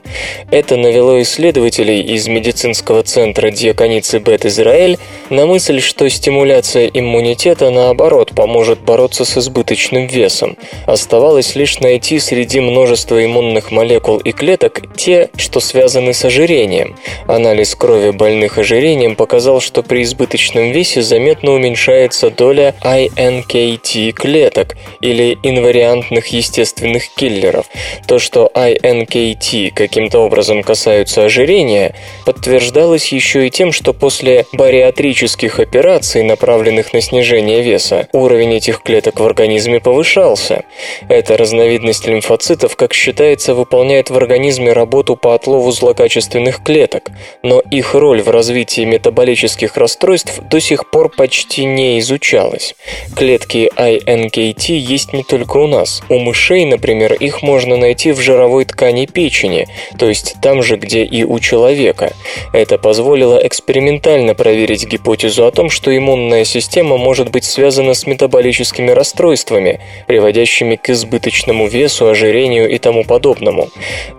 Это 0.50 0.78
навело 0.78 1.22
исследователей 1.22 2.00
из 2.00 2.30
медицинского 2.30 3.04
центра 3.04 3.33
центра 3.34 3.50
Диаконицы 3.50 4.20
Бет 4.20 4.46
Израиль 4.46 5.00
на 5.32 5.48
мысль, 5.48 5.82
что 5.82 6.08
стимуляция 6.08 6.88
иммунитета 6.88 7.72
наоборот 7.72 8.32
поможет 8.36 8.82
бороться 8.82 9.26
с 9.26 9.38
избыточным 9.38 10.06
весом. 10.06 10.56
Оставалось 10.86 11.56
лишь 11.56 11.80
найти 11.80 12.20
среди 12.20 12.60
множества 12.60 13.24
иммунных 13.26 13.72
молекул 13.72 14.18
и 14.18 14.32
клеток 14.34 14.82
те, 14.96 15.32
что 15.36 15.60
связаны 15.60 16.14
с 16.14 16.24
ожирением. 16.26 16.96
Анализ 17.28 17.74
крови 17.74 18.12
больных 18.12 18.60
ожирением 18.60 19.16
показал, 19.16 19.62
что 19.62 19.82
при 19.82 20.04
избыточном 20.04 20.72
весе 20.72 21.02
заметно 21.02 21.54
уменьшается 21.54 22.30
доля 22.30 22.76
INKT 22.84 24.12
клеток 24.12 24.76
или 25.02 25.40
инвариантных 25.42 26.28
естественных 26.28 27.10
киллеров. 27.10 27.66
То, 28.08 28.20
что 28.20 28.52
INKT 28.54 29.72
каким-то 29.72 30.20
образом 30.20 30.62
касаются 30.62 31.26
ожирения, 31.26 31.96
подтверждалось 32.26 33.08
еще 33.08 33.23
еще 33.24 33.48
и 33.48 33.50
тем, 33.50 33.72
что 33.72 33.94
после 33.94 34.46
бариатрических 34.52 35.60
операций, 35.60 36.24
направленных 36.24 36.92
на 36.92 37.00
снижение 37.00 37.62
веса, 37.62 38.10
уровень 38.12 38.54
этих 38.54 38.82
клеток 38.82 39.22
в 39.22 39.26
организме 39.26 39.80
повышался. 39.80 40.66
Эта 41.08 41.38
разновидность 41.38 42.06
лимфоцитов, 42.06 42.76
как 42.76 42.94
считается, 42.94 43.56
выполняет 43.56 44.10
в 44.10 44.18
организме 44.18 44.74
работу 44.74 45.16
по 45.16 45.36
отлову 45.36 45.72
злокачественных 45.72 46.64
клеток, 46.64 47.12
но 47.44 47.62
их 47.62 47.96
роль 47.96 48.22
в 48.22 48.30
развитии 48.30 48.84
метаболических 48.84 49.78
расстройств 49.78 50.42
до 50.42 50.60
сих 50.60 50.90
пор 50.90 51.08
почти 51.08 51.64
не 51.64 52.00
изучалась. 52.00 52.76
Клетки 53.16 53.72
iNKT 53.78 54.74
есть 54.74 55.14
не 55.14 55.24
только 55.24 55.58
у 55.58 55.68
нас. 55.68 56.04
У 56.10 56.20
мышей, 56.20 56.66
например, 56.66 57.14
их 57.14 57.42
можно 57.42 57.78
найти 57.78 58.12
в 58.12 58.20
жировой 58.20 58.66
ткани 58.66 59.06
печени, 59.06 59.70
то 59.98 60.10
есть 60.10 60.36
там 60.42 60.62
же, 60.62 60.76
где 60.76 61.06
и 61.06 61.24
у 61.24 61.40
человека. 61.40 62.12
Это 62.52 62.78
позволит 62.78 63.13
позволило 63.14 63.46
экспериментально 63.46 64.34
проверить 64.34 64.88
гипотезу 64.88 65.46
о 65.46 65.52
том, 65.52 65.70
что 65.70 65.96
иммунная 65.96 66.46
система 66.46 66.98
может 66.98 67.30
быть 67.30 67.44
связана 67.44 67.94
с 67.94 68.08
метаболическими 68.08 68.90
расстройствами, 68.90 69.82
приводящими 70.08 70.78
к 70.78 70.90
избыточному 70.90 71.68
весу, 71.68 72.08
ожирению 72.08 72.68
и 72.72 72.80
тому 72.80 73.04
подобному. 73.04 73.70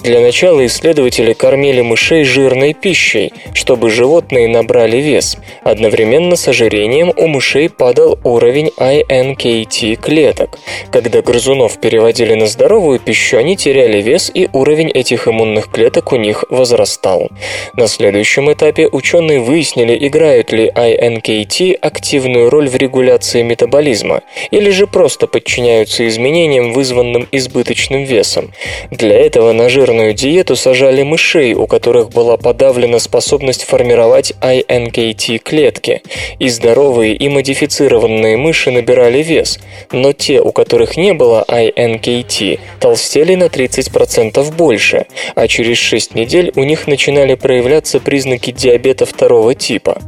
Для 0.01 0.21
начала 0.21 0.65
исследователи 0.65 1.33
кормили 1.33 1.81
мышей 1.81 2.23
жирной 2.23 2.73
пищей, 2.73 3.33
чтобы 3.53 3.91
животные 3.91 4.47
набрали 4.47 4.99
вес. 4.99 5.39
Одновременно 5.65 6.37
с 6.37 6.47
ожирением 6.47 7.13
у 7.17 7.27
мышей 7.27 7.69
падал 7.69 8.17
уровень 8.23 8.71
INKT 8.79 9.97
клеток. 9.97 10.61
Когда 10.93 11.21
грызунов 11.21 11.81
переводили 11.81 12.35
на 12.35 12.47
здоровую 12.47 13.01
пищу, 13.01 13.39
они 13.39 13.57
теряли 13.57 14.01
вес 14.01 14.31
и 14.33 14.49
уровень 14.53 14.91
этих 14.91 15.27
иммунных 15.27 15.69
клеток 15.69 16.13
у 16.13 16.17
них 16.17 16.45
возрастал. 16.49 17.29
На 17.75 17.89
следующем 17.89 18.53
этапе 18.53 18.74
этапе 18.75 18.89
ученые 18.91 19.41
выяснили, 19.41 19.97
играют 20.07 20.53
ли 20.53 20.71
INKT 20.75 21.75
активную 21.81 22.51
роль 22.51 22.69
в 22.69 22.77
регуляции 22.77 23.43
метаболизма, 23.43 24.23
или 24.51 24.71
же 24.71 24.87
просто 24.87 25.27
подчиняются 25.27 26.07
изменениям, 26.09 26.73
вызванным 26.73 27.29
избыточным 27.31 28.05
весом. 28.05 28.53
Для 28.91 29.17
этого 29.17 29.53
на 29.53 29.69
жирную 29.69 30.15
диету 30.15 30.57
сажали 30.57 31.03
мышей, 31.03 31.55
у 31.55 31.67
которых 31.67 32.11
была 32.11 32.37
подавлена 32.37 32.99
способность 32.99 33.65
формировать 33.65 34.33
INKT 34.41 35.39
клетки, 35.39 36.03
и 36.39 36.49
здоровые 36.49 37.15
и 37.15 37.29
модифицированные 37.29 38.37
мыши 38.37 38.71
набирали 38.71 39.23
вес, 39.23 39.61
но 39.93 40.13
те, 40.13 40.41
у 40.41 40.53
которых 40.53 40.97
не 40.97 41.15
было 41.15 41.45
INKT, 41.49 42.59
толстели 42.81 43.35
на 43.37 43.45
30% 43.45 44.53
больше, 44.57 45.07
а 45.35 45.47
через 45.47 45.79
6 45.79 46.15
недель 46.15 46.53
у 46.57 46.65
них 46.65 46.87
начинали 46.87 47.35
проявляться 47.35 48.01
признаки 48.01 48.53
диабета 48.65 49.05
второго 49.05 49.55
типа. 49.55 49.99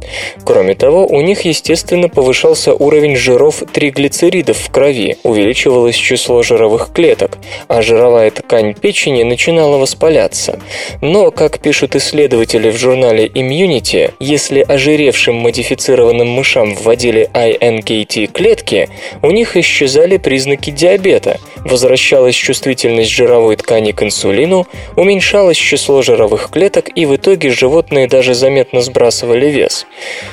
Кроме 0.43 0.73
того, 0.73 1.05
у 1.05 1.21
них, 1.21 1.41
естественно, 1.41 2.09
повышался 2.09 2.73
уровень 2.73 3.15
жиров 3.15 3.61
триглицеридов 3.71 4.57
в 4.57 4.71
крови, 4.71 5.17
увеличивалось 5.21 5.95
число 5.95 6.41
жировых 6.41 6.89
клеток, 6.91 7.37
а 7.67 7.83
жировая 7.83 8.31
ткань 8.31 8.73
печени 8.73 9.21
начинала 9.21 9.77
воспаляться. 9.77 10.59
Но, 11.01 11.29
как 11.29 11.59
пишут 11.59 11.95
исследователи 11.95 12.71
в 12.71 12.77
журнале 12.77 13.27
Immunity, 13.27 14.13
если 14.19 14.61
ожиревшим 14.61 15.35
модифицированным 15.35 16.27
мышам 16.27 16.73
вводили 16.73 17.29
INKT 17.33 18.27
клетки, 18.27 18.89
у 19.21 19.29
них 19.29 19.55
исчезали 19.55 20.17
признаки 20.17 20.71
диабета, 20.71 21.37
возвращалась 21.63 22.35
чувствительность 22.35 23.11
жировой 23.11 23.55
ткани 23.57 23.91
к 23.91 24.01
инсулину, 24.01 24.65
уменьшалось 24.95 25.57
число 25.57 26.01
жировых 26.01 26.49
клеток 26.49 26.89
и 26.95 27.05
в 27.05 27.15
итоге 27.15 27.51
животные 27.51 28.07
даже 28.07 28.33
заметно 28.33 28.46
заметно 28.47 28.81
сбрасывали 28.81 29.47
вес. 29.47 29.85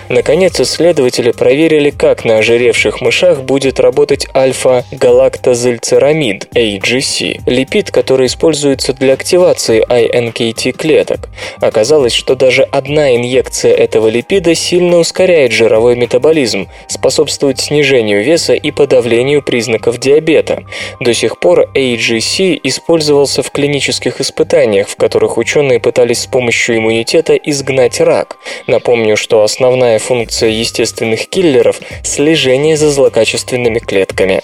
Наконец, 0.08 0.60
исследователи 0.60 1.32
проверили, 1.32 1.90
как 1.90 2.24
на 2.24 2.38
ожиревших 2.38 3.00
мышах 3.00 3.42
будет 3.42 3.80
работать 3.80 4.28
альфа-галактозильцерамид, 4.32 6.46
AGC, 6.54 7.40
липид, 7.46 7.90
который 7.90 8.26
используется 8.26 8.92
для 8.92 9.14
активации 9.14 9.84
INKT 9.84 10.70
клеток. 10.72 11.28
Оказалось, 11.60 12.12
что 12.12 12.36
даже 12.36 12.62
одна 12.62 13.16
инъекция 13.16 13.74
этого 13.74 14.06
липида 14.06 14.54
сильно 14.54 14.98
ускоряет 14.98 15.50
жировой 15.50 15.96
метаболизм, 15.96 16.68
способствует 16.86 17.58
снижению 17.58 18.22
веса 18.22 18.54
и 18.54 18.70
подавлению 18.70 19.42
признаков 19.42 19.98
диабета. 19.98 20.62
До 21.00 21.12
сих 21.12 21.40
пор 21.40 21.68
AGC 21.74 22.60
использовался 22.62 23.42
в 23.42 23.50
клинических 23.50 24.20
испытаниях, 24.20 24.86
в 24.86 24.94
которых 24.94 25.36
ученые 25.36 25.80
пытались 25.80 26.20
с 26.20 26.28
помощью 26.28 26.76
иммунитета 26.76 27.34
изгнать 27.34 28.03
рак. 28.04 28.36
Напомню, 28.66 29.16
что 29.16 29.42
основная 29.42 29.98
функция 29.98 30.50
естественных 30.50 31.28
киллеров– 31.28 31.80
слежение 32.04 32.76
за 32.76 32.90
злокачественными 32.90 33.78
клетками. 33.78 34.42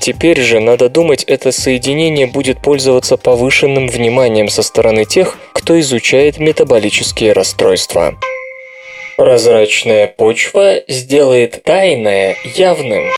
Теперь 0.00 0.40
же, 0.40 0.60
надо 0.60 0.88
думать, 0.88 1.24
это 1.24 1.52
соединение 1.52 2.26
будет 2.26 2.60
пользоваться 2.60 3.16
повышенным 3.16 3.88
вниманием 3.88 4.48
со 4.48 4.62
стороны 4.62 5.04
тех, 5.04 5.38
кто 5.52 5.78
изучает 5.80 6.38
метаболические 6.38 7.32
расстройства. 7.32 8.14
Прозрачная 9.16 10.06
почва 10.06 10.82
сделает 10.88 11.62
тайное 11.62 12.36
явным. 12.56 13.10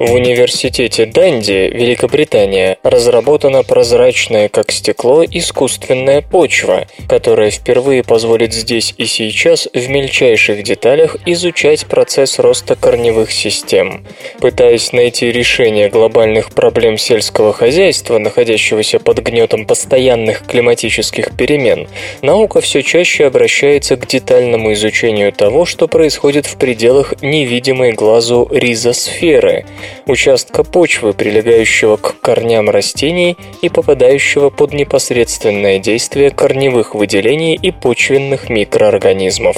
В 0.00 0.14
университете 0.14 1.04
Данди, 1.04 1.68
Великобритания, 1.74 2.78
разработана 2.82 3.62
прозрачная, 3.62 4.48
как 4.48 4.72
стекло, 4.72 5.22
искусственная 5.26 6.22
почва, 6.22 6.86
которая 7.06 7.50
впервые 7.50 8.02
позволит 8.02 8.54
здесь 8.54 8.94
и 8.96 9.04
сейчас 9.04 9.68
в 9.74 9.88
мельчайших 9.90 10.62
деталях 10.62 11.18
изучать 11.26 11.84
процесс 11.84 12.38
роста 12.38 12.76
корневых 12.76 13.30
систем. 13.30 14.06
Пытаясь 14.40 14.94
найти 14.94 15.30
решение 15.30 15.90
глобальных 15.90 16.52
проблем 16.52 16.96
сельского 16.96 17.52
хозяйства, 17.52 18.16
находящегося 18.16 19.00
под 19.00 19.18
гнетом 19.18 19.66
постоянных 19.66 20.46
климатических 20.46 21.36
перемен, 21.36 21.88
наука 22.22 22.62
все 22.62 22.82
чаще 22.82 23.26
обращается 23.26 23.98
к 23.98 24.06
детальному 24.06 24.72
изучению 24.72 25.30
того, 25.30 25.66
что 25.66 25.88
происходит 25.88 26.46
в 26.46 26.56
пределах 26.56 27.20
невидимой 27.20 27.92
глазу 27.92 28.48
ризосферы, 28.50 29.66
участка 30.06 30.64
почвы, 30.64 31.12
прилегающего 31.12 31.96
к 31.96 32.20
корням 32.20 32.70
растений 32.70 33.36
и 33.62 33.68
попадающего 33.68 34.50
под 34.50 34.72
непосредственное 34.72 35.78
действие 35.78 36.30
корневых 36.30 36.94
выделений 36.94 37.54
и 37.54 37.70
почвенных 37.70 38.48
микроорганизмов. 38.48 39.56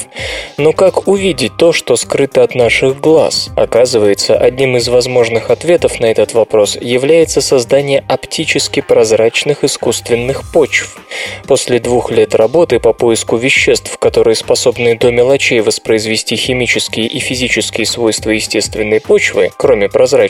Но 0.56 0.72
как 0.72 1.08
увидеть 1.08 1.56
то, 1.56 1.72
что 1.72 1.96
скрыто 1.96 2.42
от 2.42 2.54
наших 2.54 3.00
глаз? 3.00 3.50
Оказывается, 3.56 4.36
одним 4.36 4.76
из 4.76 4.88
возможных 4.88 5.50
ответов 5.50 6.00
на 6.00 6.06
этот 6.06 6.34
вопрос 6.34 6.76
является 6.80 7.40
создание 7.40 8.04
оптически 8.08 8.80
прозрачных 8.80 9.64
искусственных 9.64 10.52
почв. 10.52 10.96
После 11.46 11.78
двух 11.78 12.10
лет 12.10 12.34
работы 12.34 12.80
по 12.80 12.92
поиску 12.92 13.36
веществ, 13.36 13.98
которые 13.98 14.34
способны 14.34 14.96
до 14.96 15.10
мелочей 15.10 15.60
воспроизвести 15.60 16.36
химические 16.36 17.06
и 17.06 17.18
физические 17.18 17.86
свойства 17.86 18.30
естественной 18.30 19.00
почвы, 19.00 19.50
кроме 19.56 19.88
прозрачности, 19.88 20.21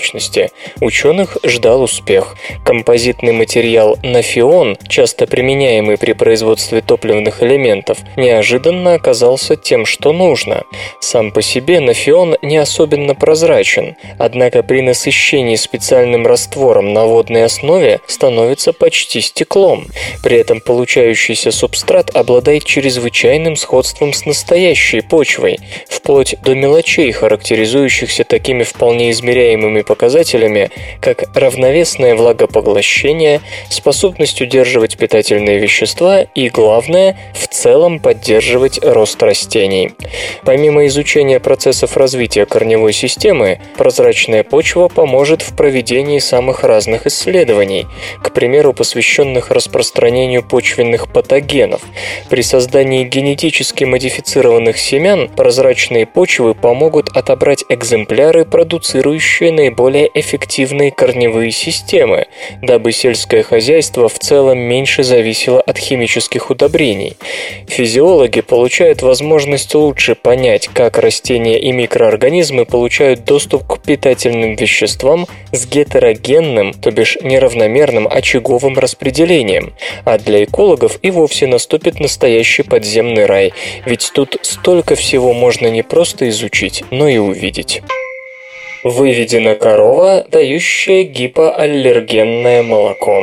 ученых 0.80 1.36
ждал 1.44 1.82
успех. 1.82 2.36
Композитный 2.64 3.32
материал 3.32 3.98
нафион, 4.02 4.76
часто 4.88 5.26
применяемый 5.26 5.98
при 5.98 6.12
производстве 6.12 6.80
топливных 6.80 7.42
элементов, 7.42 7.98
неожиданно 8.16 8.94
оказался 8.94 9.56
тем, 9.56 9.86
что 9.86 10.12
нужно. 10.12 10.64
Сам 11.00 11.30
по 11.30 11.42
себе 11.42 11.80
нафион 11.80 12.36
не 12.42 12.56
особенно 12.56 13.14
прозрачен, 13.14 13.96
однако 14.18 14.62
при 14.62 14.80
насыщении 14.82 15.56
специальным 15.56 16.26
раствором 16.26 16.92
на 16.92 17.06
водной 17.06 17.44
основе 17.44 18.00
становится 18.06 18.72
почти 18.72 19.20
стеклом. 19.20 19.86
При 20.22 20.36
этом 20.36 20.60
получающийся 20.60 21.50
субстрат 21.50 22.10
обладает 22.14 22.64
чрезвычайным 22.64 23.56
сходством 23.56 24.12
с 24.12 24.26
настоящей 24.26 25.00
почвой, 25.00 25.58
вплоть 25.88 26.36
до 26.42 26.54
мелочей, 26.54 27.12
характеризующихся 27.12 28.24
такими 28.24 28.62
вполне 28.62 29.10
измеряемыми 29.10 29.81
показателями, 29.82 30.70
как 31.00 31.24
равновесное 31.34 32.14
влагопоглощение, 32.14 33.40
способность 33.68 34.40
удерживать 34.40 34.96
питательные 34.96 35.58
вещества 35.58 36.22
и, 36.22 36.48
главное, 36.48 37.18
в 37.34 37.48
целом 37.48 38.00
поддерживать 38.00 38.82
рост 38.82 39.22
растений. 39.22 39.92
Помимо 40.44 40.86
изучения 40.86 41.40
процессов 41.40 41.96
развития 41.96 42.46
корневой 42.46 42.92
системы, 42.92 43.60
прозрачная 43.76 44.42
почва 44.42 44.88
поможет 44.88 45.42
в 45.42 45.56
проведении 45.56 46.18
самых 46.18 46.64
разных 46.64 47.06
исследований, 47.06 47.86
к 48.22 48.32
примеру, 48.32 48.72
посвященных 48.72 49.50
распространению 49.50 50.42
почвенных 50.42 51.12
патогенов. 51.12 51.82
При 52.28 52.42
создании 52.42 53.04
генетически 53.04 53.84
модифицированных 53.84 54.78
семян 54.78 55.28
прозрачные 55.28 56.06
почвы 56.06 56.54
помогут 56.54 57.08
отобрать 57.16 57.64
экземпляры, 57.68 58.44
продуцирующие 58.44 59.52
наиболее 59.52 59.71
эффективные 60.14 60.90
корневые 60.90 61.50
системы, 61.50 62.26
дабы 62.62 62.92
сельское 62.92 63.42
хозяйство 63.42 64.08
в 64.08 64.18
целом 64.18 64.58
меньше 64.58 65.02
зависело 65.02 65.60
от 65.60 65.78
химических 65.78 66.50
удобрений. 66.50 67.16
Физиологи 67.68 68.40
получают 68.40 69.02
возможность 69.02 69.74
лучше 69.74 70.14
понять, 70.14 70.68
как 70.68 70.98
растения 70.98 71.58
и 71.60 71.72
микроорганизмы 71.72 72.64
получают 72.64 73.24
доступ 73.24 73.66
к 73.66 73.82
питательным 73.82 74.54
веществам 74.54 75.26
с 75.52 75.66
гетерогенным, 75.66 76.72
то 76.74 76.90
бишь 76.90 77.18
неравномерным 77.22 78.08
очаговым 78.10 78.78
распределением, 78.78 79.72
а 80.04 80.18
для 80.18 80.44
экологов 80.44 80.98
и 81.02 81.10
вовсе 81.10 81.46
наступит 81.46 82.00
настоящий 82.00 82.62
подземный 82.62 83.26
рай, 83.26 83.52
ведь 83.86 84.10
тут 84.14 84.36
столько 84.42 84.94
всего 84.94 85.32
можно 85.32 85.68
не 85.68 85.82
просто 85.82 86.28
изучить, 86.28 86.84
но 86.90 87.08
и 87.08 87.18
увидеть. 87.18 87.82
Выведена 88.84 89.54
корова, 89.54 90.26
дающая 90.28 91.04
гипоаллергенное 91.04 92.64
молоко. 92.64 93.22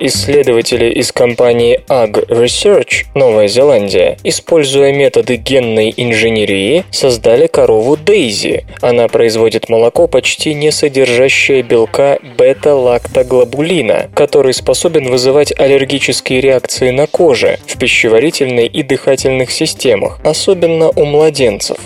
Исследователи 0.00 0.90
из 0.92 1.10
компании 1.10 1.80
Ag 1.88 2.28
Research, 2.28 3.06
Новая 3.14 3.48
Зеландия, 3.48 4.16
используя 4.22 4.92
методы 4.92 5.34
генной 5.34 5.92
инженерии, 5.96 6.84
создали 6.92 7.48
корову 7.48 7.96
Дейзи. 7.96 8.64
Она 8.80 9.08
производит 9.08 9.68
молоко, 9.68 10.06
почти 10.06 10.54
не 10.54 10.70
содержащее 10.70 11.62
белка 11.62 12.20
бета-лактоглобулина, 12.36 14.08
который 14.14 14.54
способен 14.54 15.10
вызывать 15.10 15.52
аллергические 15.58 16.40
реакции 16.40 16.90
на 16.90 17.08
коже, 17.08 17.58
в 17.66 17.76
пищеварительной 17.76 18.66
и 18.66 18.84
дыхательных 18.84 19.50
системах, 19.50 20.20
особенно 20.22 20.90
у 20.90 21.04
младенцев. 21.06 21.78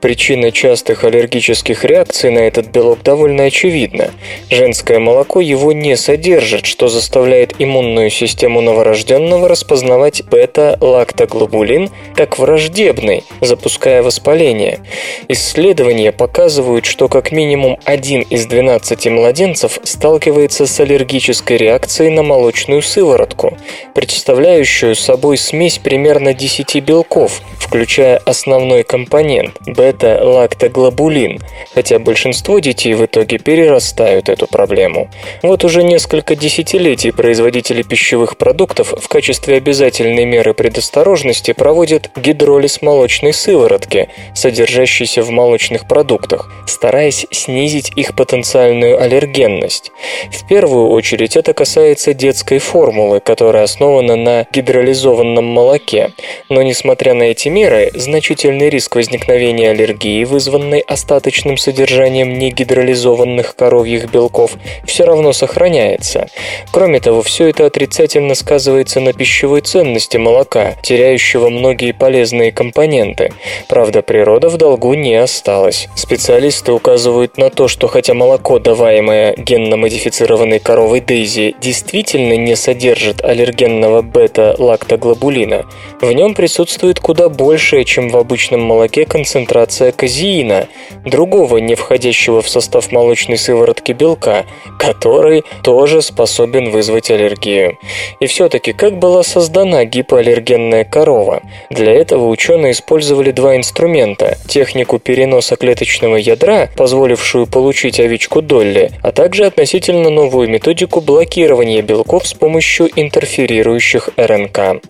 Причина 0.00 0.52
частых 0.52 1.02
аллергических 1.02 1.84
реакций 1.84 2.30
на 2.30 2.38
этот 2.38 2.68
белок 2.68 3.02
довольно 3.02 3.44
очевидна. 3.44 4.12
Женское 4.50 5.00
молоко 5.00 5.40
его 5.40 5.72
не 5.72 5.96
содержит, 5.96 6.66
что 6.66 6.86
заставляет 6.86 7.55
иммунную 7.58 8.10
систему 8.10 8.60
новорожденного 8.60 9.48
распознавать 9.48 10.22
бета-лактоглобулин 10.24 11.90
как 12.14 12.38
враждебный, 12.38 13.24
запуская 13.40 14.02
воспаление. 14.02 14.80
Исследования 15.28 16.12
показывают, 16.12 16.84
что 16.84 17.08
как 17.08 17.32
минимум 17.32 17.78
один 17.84 18.22
из 18.22 18.46
12 18.46 19.06
младенцев 19.08 19.78
сталкивается 19.82 20.66
с 20.66 20.80
аллергической 20.80 21.56
реакцией 21.56 22.10
на 22.10 22.22
молочную 22.22 22.82
сыворотку, 22.82 23.56
представляющую 23.94 24.94
собой 24.94 25.38
смесь 25.38 25.78
примерно 25.78 26.34
10 26.34 26.82
белков, 26.84 27.40
включая 27.58 28.18
основной 28.18 28.82
компонент– 28.84 29.56
бета-лактоглобулин, 29.66 31.40
хотя 31.74 31.98
большинство 31.98 32.58
детей 32.58 32.94
в 32.94 33.04
итоге 33.04 33.38
перерастают 33.38 34.28
эту 34.28 34.46
проблему. 34.46 35.10
Вот 35.42 35.64
уже 35.64 35.82
несколько 35.82 36.36
десятилетий 36.36 37.10
производители 37.10 37.45
производители 37.46 37.82
пищевых 37.82 38.36
продуктов 38.36 38.92
в 39.00 39.06
качестве 39.06 39.58
обязательной 39.58 40.24
меры 40.24 40.52
предосторожности 40.52 41.52
проводят 41.52 42.10
гидролиз 42.16 42.82
молочной 42.82 43.32
сыворотки, 43.32 44.08
содержащейся 44.34 45.22
в 45.22 45.30
молочных 45.30 45.86
продуктах, 45.86 46.50
стараясь 46.66 47.24
снизить 47.30 47.92
их 47.94 48.16
потенциальную 48.16 49.00
аллергенность. 49.00 49.92
В 50.32 50.48
первую 50.48 50.88
очередь 50.88 51.36
это 51.36 51.52
касается 51.52 52.14
детской 52.14 52.58
формулы, 52.58 53.20
которая 53.20 53.62
основана 53.62 54.16
на 54.16 54.46
гидролизованном 54.52 55.44
молоке. 55.44 56.10
Но 56.48 56.62
несмотря 56.62 57.14
на 57.14 57.24
эти 57.24 57.46
меры, 57.48 57.92
значительный 57.94 58.70
риск 58.70 58.96
возникновения 58.96 59.70
аллергии, 59.70 60.24
вызванной 60.24 60.80
остаточным 60.80 61.58
содержанием 61.58 62.40
негидролизованных 62.40 63.54
коровьих 63.54 64.10
белков, 64.10 64.54
все 64.84 65.04
равно 65.04 65.32
сохраняется. 65.32 66.26
Кроме 66.72 66.98
того, 66.98 67.22
все 67.22 67.35
все 67.36 67.48
это 67.48 67.66
отрицательно 67.66 68.34
сказывается 68.34 68.98
на 68.98 69.12
пищевой 69.12 69.60
ценности 69.60 70.16
молока, 70.16 70.72
теряющего 70.80 71.50
многие 71.50 71.92
полезные 71.92 72.50
компоненты. 72.50 73.30
Правда, 73.68 74.00
природа 74.00 74.48
в 74.48 74.56
долгу 74.56 74.94
не 74.94 75.14
осталась. 75.16 75.88
Специалисты 75.96 76.72
указывают 76.72 77.36
на 77.36 77.50
то, 77.50 77.68
что 77.68 77.88
хотя 77.88 78.14
молоко, 78.14 78.58
даваемое 78.58 79.34
генно-модифицированной 79.36 80.60
коровой 80.60 81.00
Дейзи, 81.00 81.56
действительно 81.60 82.38
не 82.38 82.56
содержит 82.56 83.22
аллергенного 83.22 84.00
бета-лактоглобулина, 84.00 85.66
в 86.00 86.12
нем 86.12 86.34
присутствует 86.34 87.00
куда 87.00 87.28
большая, 87.28 87.84
чем 87.84 88.10
в 88.10 88.16
обычном 88.16 88.60
молоке, 88.60 89.06
концентрация 89.06 89.92
казеина, 89.92 90.68
другого 91.04 91.56
не 91.58 91.74
входящего 91.74 92.42
в 92.42 92.48
состав 92.48 92.92
молочной 92.92 93.38
сыворотки 93.38 93.92
белка, 93.92 94.44
который 94.78 95.44
тоже 95.62 96.02
способен 96.02 96.70
вызвать 96.70 97.10
аллергию. 97.10 97.78
И 98.20 98.26
все-таки 98.26 98.72
как 98.72 98.98
была 98.98 99.22
создана 99.22 99.84
гипоаллергенная 99.84 100.84
корова? 100.84 101.42
Для 101.70 101.92
этого 101.92 102.28
ученые 102.28 102.72
использовали 102.72 103.30
два 103.30 103.56
инструмента– 103.56 104.36
технику 104.48 104.98
переноса 104.98 105.56
клеточного 105.56 106.16
ядра, 106.16 106.68
позволившую 106.76 107.46
получить 107.46 108.00
овечку 108.00 108.42
Долли, 108.42 108.90
а 109.02 109.12
также 109.12 109.46
относительно 109.46 110.10
новую 110.10 110.48
методику 110.48 111.00
блокирования 111.00 111.82
белков 111.82 112.26
с 112.26 112.34
помощью 112.34 112.90
интерферирующих 112.94 114.10
РНК. 114.16 114.82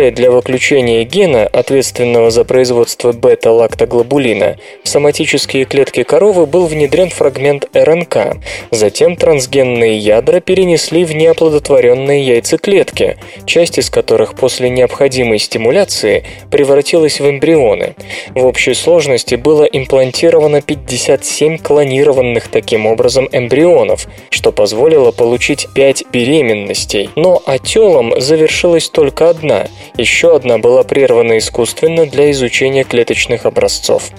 Вначале 0.00 0.16
для 0.16 0.30
выключения 0.30 1.04
гена, 1.04 1.46
ответственного 1.46 2.30
за 2.30 2.44
производство 2.44 3.12
бета-лактоглобулина, 3.12 4.56
в 4.82 4.88
соматические 4.88 5.66
клетки 5.66 6.04
коровы 6.04 6.46
был 6.46 6.64
внедрен 6.64 7.10
фрагмент 7.10 7.68
РНК. 7.74 8.38
Затем 8.70 9.16
трансгенные 9.16 9.98
ядра 9.98 10.40
перенесли 10.40 11.04
в 11.04 11.14
неоплодотворенные 11.14 12.26
яйцеклетки, 12.26 13.18
часть 13.44 13.76
из 13.76 13.90
которых 13.90 14.36
после 14.36 14.70
необходимой 14.70 15.38
стимуляции 15.38 16.24
превратилась 16.50 17.20
в 17.20 17.28
эмбрионы. 17.28 17.94
В 18.34 18.46
общей 18.46 18.72
сложности 18.72 19.34
было 19.34 19.64
имплантировано 19.64 20.62
57 20.62 21.58
клонированных 21.58 22.48
таким 22.48 22.86
образом 22.86 23.28
эмбрионов, 23.32 24.06
что 24.30 24.50
позволило 24.50 25.10
получить 25.10 25.68
5 25.74 26.04
беременностей. 26.10 27.10
Но 27.16 27.42
отелом 27.44 28.18
завершилась 28.18 28.88
только 28.88 29.28
одна, 29.28 29.66
еще 29.96 30.34
одна 30.34 30.58
была 30.58 30.82
прервана 30.82 31.38
искусственно 31.38 32.06
для 32.06 32.30
изучения 32.30 32.84
клеточных 32.84 33.46
образцов. 33.46 34.10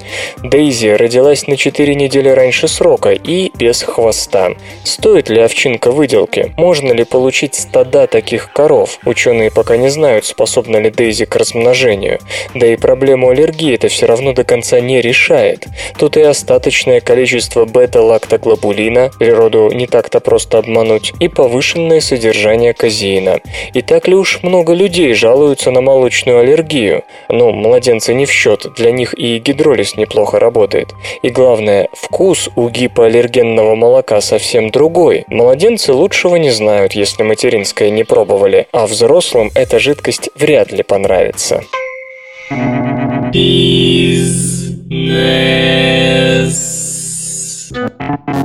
Дейзи 0.44 0.88
родилась 0.88 1.48
на 1.48 1.58
4 1.58 1.96
недели 1.96 2.30
раньше 2.30 2.68
срока 2.68 3.12
и 3.12 3.52
без 3.56 3.84
хвоста. 3.84 4.52
Стоит 4.84 5.30
ли 5.30 5.42
овчинка 5.42 5.92
выделки? 5.92 6.54
Можно 6.58 6.92
ли 6.92 7.04
получить 7.04 7.56
стада 7.56 8.08
таких 8.08 8.52
коров? 8.52 9.00
Ученые 9.06 9.52
пока 9.52 9.78
не 9.78 9.90
знают, 9.90 10.26
способна 10.26 10.78
ли 10.78 10.90
Дейзи 10.90 11.26
к 11.26 11.36
размножению. 11.36 12.20
Да 12.54 12.68
и 12.68 12.76
проблему 12.76 13.30
аллергии 13.30 13.74
это 13.74 13.88
все 13.88 14.06
равно 14.06 14.34
до 14.34 14.44
конца 14.44 14.80
не 14.80 15.02
решает. 15.02 15.66
Тут 15.98 16.18
и 16.18 16.22
остаточное 16.22 17.02
количество 17.02 17.66
бета-лактоглобулина, 17.66 19.12
природу 19.18 19.70
не 19.72 19.88
так-то 19.88 20.20
просто 20.20 20.58
обмануть, 20.58 21.14
и 21.20 21.28
повышенное 21.28 22.02
содержание 22.02 22.74
казеина. 22.74 23.40
И 23.74 23.82
так 23.82 24.08
ли 24.08 24.16
уж 24.16 24.44
много 24.44 24.74
людей 24.74 25.14
жалуются 25.14 25.71
на 25.72 25.82
молочную 25.82 26.40
аллергию? 26.40 27.04
Ну, 27.30 27.52
младенцы 27.52 28.14
не 28.14 28.26
в 28.26 28.32
счет, 28.32 28.68
для 28.76 28.92
них 28.92 29.18
и 29.18 29.40
гидролиз 29.40 29.96
неплохо 29.96 30.40
работает. 30.40 30.94
И 31.24 31.30
главное, 31.30 31.90
вкус 31.94 32.50
у 32.56 32.70
гипоаллергенного 32.70 33.76
молока 33.76 34.22
совсем 34.22 34.70
другой. 34.70 35.26
Младенцы 35.28 35.94
лучшего 35.94 36.36
не 36.36 36.52
знают, 36.52 36.94
если 36.94 37.24
материнское 37.24 37.90
не 37.90 38.04
пробовали, 38.04 38.68
а 38.72 38.86
взрослым 38.88 39.52
эта 39.56 39.80
жидкость 39.80 40.30
вряд 40.36 40.72
ли 40.72 40.84
понравится. 40.84 41.64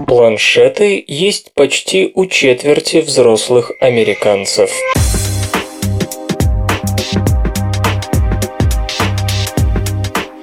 Планшеты 0.07 1.05
есть 1.07 1.53
почти 1.55 2.12
у 2.14 2.27
четверти 2.27 2.99
взрослых 2.99 3.72
американцев. 3.81 4.70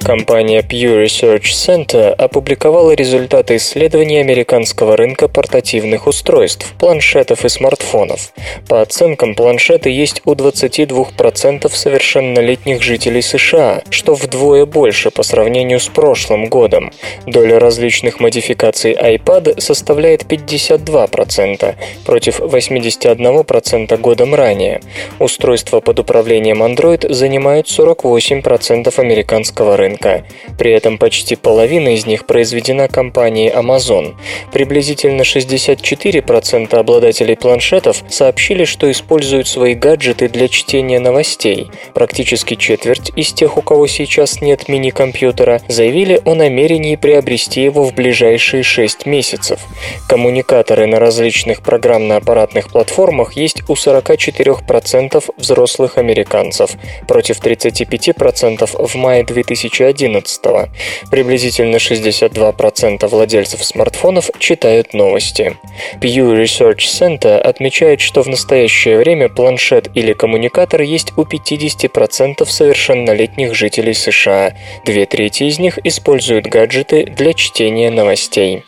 Компания 0.03 0.61
Pew 0.61 1.01
Research 1.01 1.53
Center 1.53 2.11
опубликовала 2.11 2.91
результаты 2.91 3.55
исследования 3.55 4.19
американского 4.19 4.97
рынка 4.97 5.29
портативных 5.29 6.07
устройств, 6.07 6.73
планшетов 6.77 7.45
и 7.45 7.49
смартфонов. 7.49 8.33
По 8.67 8.81
оценкам, 8.81 9.33
планшеты 9.33 9.89
есть 9.89 10.21
у 10.25 10.33
22% 10.33 11.73
совершеннолетних 11.73 12.81
жителей 12.81 13.21
США, 13.21 13.81
что 13.91 14.15
вдвое 14.15 14.65
больше 14.65 15.09
по 15.09 15.23
сравнению 15.23 15.79
с 15.79 15.87
прошлым 15.87 16.47
годом. 16.47 16.91
Доля 17.25 17.57
различных 17.57 18.19
модификаций 18.19 18.91
iPad 18.91 19.61
составляет 19.61 20.23
52%, 20.23 21.75
против 22.05 22.41
81% 22.41 23.97
годом 23.99 24.35
ранее. 24.35 24.81
Устройства 25.19 25.79
под 25.79 25.99
управлением 25.99 26.61
Android 26.61 27.09
занимают 27.13 27.67
48% 27.67 28.99
американского 28.99 29.77
рынка 29.77 29.92
рынка. 29.93 30.25
При 30.57 30.71
этом 30.71 30.97
почти 30.97 31.35
половина 31.35 31.95
из 31.95 32.05
них 32.05 32.25
произведена 32.25 32.87
компанией 32.87 33.49
Amazon. 33.49 34.15
Приблизительно 34.51 35.21
64% 35.21 36.75
обладателей 36.75 37.35
планшетов 37.35 38.03
сообщили, 38.09 38.65
что 38.65 38.89
используют 38.91 39.47
свои 39.47 39.73
гаджеты 39.73 40.29
для 40.29 40.47
чтения 40.47 40.99
новостей. 40.99 41.67
Практически 41.93 42.55
четверть 42.55 43.11
из 43.15 43.33
тех, 43.33 43.57
у 43.57 43.61
кого 43.61 43.87
сейчас 43.87 44.41
нет 44.41 44.67
мини-компьютера, 44.67 45.61
заявили 45.67 46.21
о 46.25 46.35
намерении 46.35 46.95
приобрести 46.95 47.63
его 47.63 47.83
в 47.83 47.93
ближайшие 47.93 48.63
6 48.63 49.05
месяцев. 49.05 49.59
Коммуникаторы 50.07 50.87
на 50.87 50.99
различных 50.99 51.61
программно-аппаратных 51.61 52.69
платформах 52.69 53.33
есть 53.33 53.63
у 53.69 53.73
44% 53.73 55.23
взрослых 55.37 55.97
американцев, 55.97 56.71
против 57.07 57.39
35% 57.39 58.87
в 58.87 58.95
мае 58.95 59.23
2000 59.23 59.82
2011. 59.91 60.69
Приблизительно 61.11 61.77
62% 61.77 63.07
владельцев 63.07 63.63
смартфонов 63.63 64.29
читают 64.39 64.93
новости. 64.93 65.57
Pew 65.99 66.41
Research 66.41 66.79
Center 66.79 67.37
отмечает, 67.37 67.99
что 67.99 68.23
в 68.23 68.27
настоящее 68.27 68.97
время 68.97 69.29
планшет 69.29 69.89
или 69.95 70.13
коммуникатор 70.13 70.81
есть 70.81 71.13
у 71.17 71.23
50% 71.23 72.45
совершеннолетних 72.45 73.55
жителей 73.55 73.93
США. 73.93 74.53
Две 74.85 75.05
трети 75.05 75.43
из 75.43 75.59
них 75.59 75.79
используют 75.83 76.47
гаджеты 76.47 77.05
для 77.05 77.33
чтения 77.33 77.91
новостей. 77.91 78.63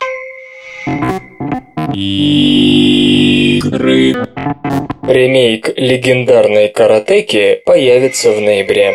Игры. 1.93 4.15
Ремейк 5.07 5.69
легендарной 5.77 6.69
каратеки 6.69 7.61
появится 7.65 8.31
в 8.31 8.41
ноябре. 8.41 8.93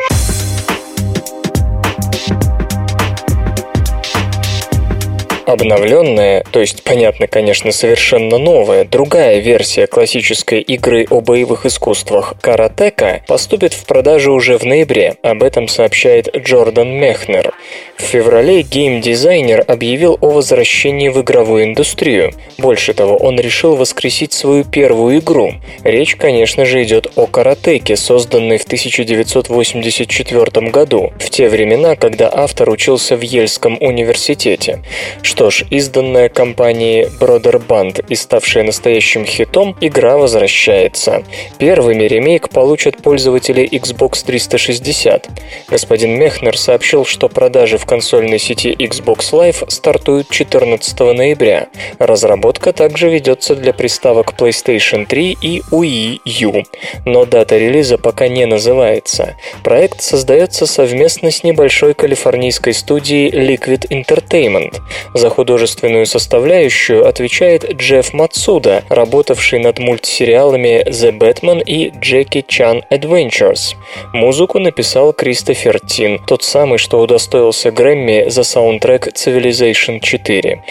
Обновленная, 5.51 6.45
то 6.53 6.61
есть, 6.61 6.85
понятно, 6.85 7.27
конечно, 7.27 7.73
совершенно 7.73 8.39
новая, 8.39 8.85
другая 8.85 9.41
версия 9.41 9.89
классической 9.89 10.61
игры 10.61 11.09
о 11.11 11.21
боевых 11.21 11.67
искусствах 11.67 12.35
«Каратека» 12.41 13.23
поступит 13.27 13.75
в 13.75 13.85
продажу 13.85 14.33
уже 14.33 14.59
в 14.59 14.63
ноябре, 14.63 15.17
об 15.25 15.43
этом 15.43 15.67
сообщает 15.67 16.29
Джордан 16.37 16.93
Мехнер. 16.93 17.53
В 17.97 18.03
феврале 18.03 18.63
геймдизайнер 18.63 19.65
объявил 19.67 20.17
о 20.21 20.31
возвращении 20.31 21.09
в 21.09 21.21
игровую 21.21 21.65
индустрию. 21.65 22.33
Больше 22.57 22.95
того, 22.95 23.17
он 23.17 23.41
решил 23.41 23.75
воскресить 23.75 24.33
свою 24.33 24.63
первую 24.63 25.19
игру. 25.19 25.55
Речь, 25.83 26.15
конечно 26.15 26.65
же, 26.65 26.81
идет 26.85 27.11
о 27.17 27.27
«Каратеке», 27.27 27.97
созданной 27.97 28.59
в 28.59 28.65
1984 28.65 30.71
году, 30.71 31.13
в 31.19 31.29
те 31.29 31.49
времена, 31.49 31.97
когда 31.97 32.31
автор 32.33 32.71
учился 32.71 33.17
в 33.17 33.23
Ельском 33.23 33.77
университете. 33.81 34.81
Что 35.23 35.40
что 35.41 35.49
ж, 35.49 35.65
изданная 35.71 36.29
компанией 36.29 37.09
Brother 37.19 37.67
Band 37.67 38.05
и 38.11 38.15
ставшая 38.15 38.63
настоящим 38.63 39.25
хитом, 39.25 39.75
игра 39.81 40.19
возвращается. 40.19 41.23
Первыми 41.57 42.05
ремейк 42.05 42.51
получат 42.51 42.99
пользователи 42.99 43.67
Xbox 43.67 44.23
360. 44.27 45.31
Господин 45.69 46.19
Мехнер 46.19 46.59
сообщил, 46.59 47.07
что 47.07 47.31
продажи 47.31 47.79
в 47.79 47.87
консольной 47.87 48.39
сети 48.39 48.77
Xbox 48.79 49.33
Live 49.33 49.71
стартуют 49.71 50.29
14 50.29 51.01
ноября. 51.01 51.69
Разработка 51.99 52.75
также 52.75 53.09
ведется 53.09 53.57
для 53.57 53.73
приставок 53.73 54.35
PlayStation 54.39 55.07
3 55.07 55.39
и 55.41 55.63
Wii 55.73 56.19
U. 56.25 56.65
Но 57.07 57.25
дата 57.25 57.57
релиза 57.57 57.97
пока 57.97 58.29
не 58.29 58.45
называется. 58.45 59.37
Проект 59.65 60.03
создается 60.03 60.67
совместно 60.67 61.31
с 61.31 61.43
небольшой 61.45 61.95
калифорнийской 61.95 62.75
студией 62.75 63.31
Liquid 63.31 63.89
Entertainment. 63.89 64.83
За 65.15 65.30
художественную 65.31 66.07
составляющую 66.07 67.07
отвечает 67.07 67.65
Джефф 67.73 68.13
Мацуда, 68.13 68.83
работавший 68.89 69.61
над 69.61 69.79
мультсериалами 69.79 70.85
The 70.87 71.17
Batman 71.17 71.63
и 71.65 71.91
Jackie 71.91 72.45
Chan 72.45 72.83
Adventures. 72.91 73.75
Музыку 74.13 74.59
написал 74.59 75.13
Кристофер 75.13 75.81
Тин, 75.81 76.21
тот 76.27 76.43
самый, 76.43 76.79
что 76.79 77.01
удостоился 77.01 77.71
Грэмми 77.71 78.29
за 78.29 78.43
саундтрек 78.43 79.09
Civilization 79.09 80.01
4. 80.01 80.63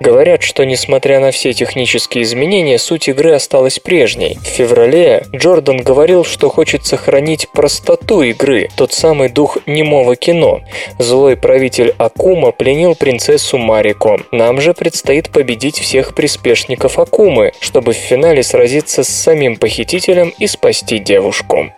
Говорят, 0.00 0.42
что 0.42 0.64
несмотря 0.64 1.20
на 1.20 1.30
все 1.30 1.52
технические 1.52 2.24
изменения, 2.24 2.78
суть 2.78 3.08
игры 3.08 3.32
осталась 3.32 3.78
прежней. 3.78 4.38
В 4.42 4.46
феврале 4.46 5.24
Джордан 5.34 5.78
говорил, 5.78 6.24
что 6.24 6.48
хочет 6.48 6.84
сохранить 6.84 7.48
простоту 7.50 8.22
игры, 8.22 8.68
тот 8.76 8.92
самый 8.92 9.28
дух 9.28 9.58
немого 9.66 10.16
кино. 10.16 10.60
Злой 10.98 11.36
правитель 11.36 11.94
Акума 11.98 12.50
пленил 12.50 12.94
принцессу 12.94 13.58
Марико 13.58 14.07
легко. 14.08 14.24
Нам 14.32 14.60
же 14.60 14.74
предстоит 14.74 15.30
победить 15.30 15.78
всех 15.78 16.14
приспешников 16.14 16.98
Акумы, 16.98 17.52
чтобы 17.60 17.92
в 17.92 17.96
финале 17.96 18.42
сразиться 18.42 19.02
с 19.02 19.08
самим 19.08 19.56
похитителем 19.56 20.32
и 20.38 20.46
спасти 20.46 20.98
девушку. 20.98 21.72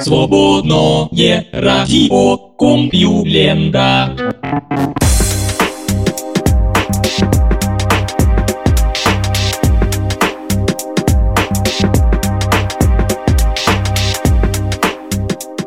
Свободное 0.00 1.46
радио 1.52 2.36
Компьюлента. 2.58 4.14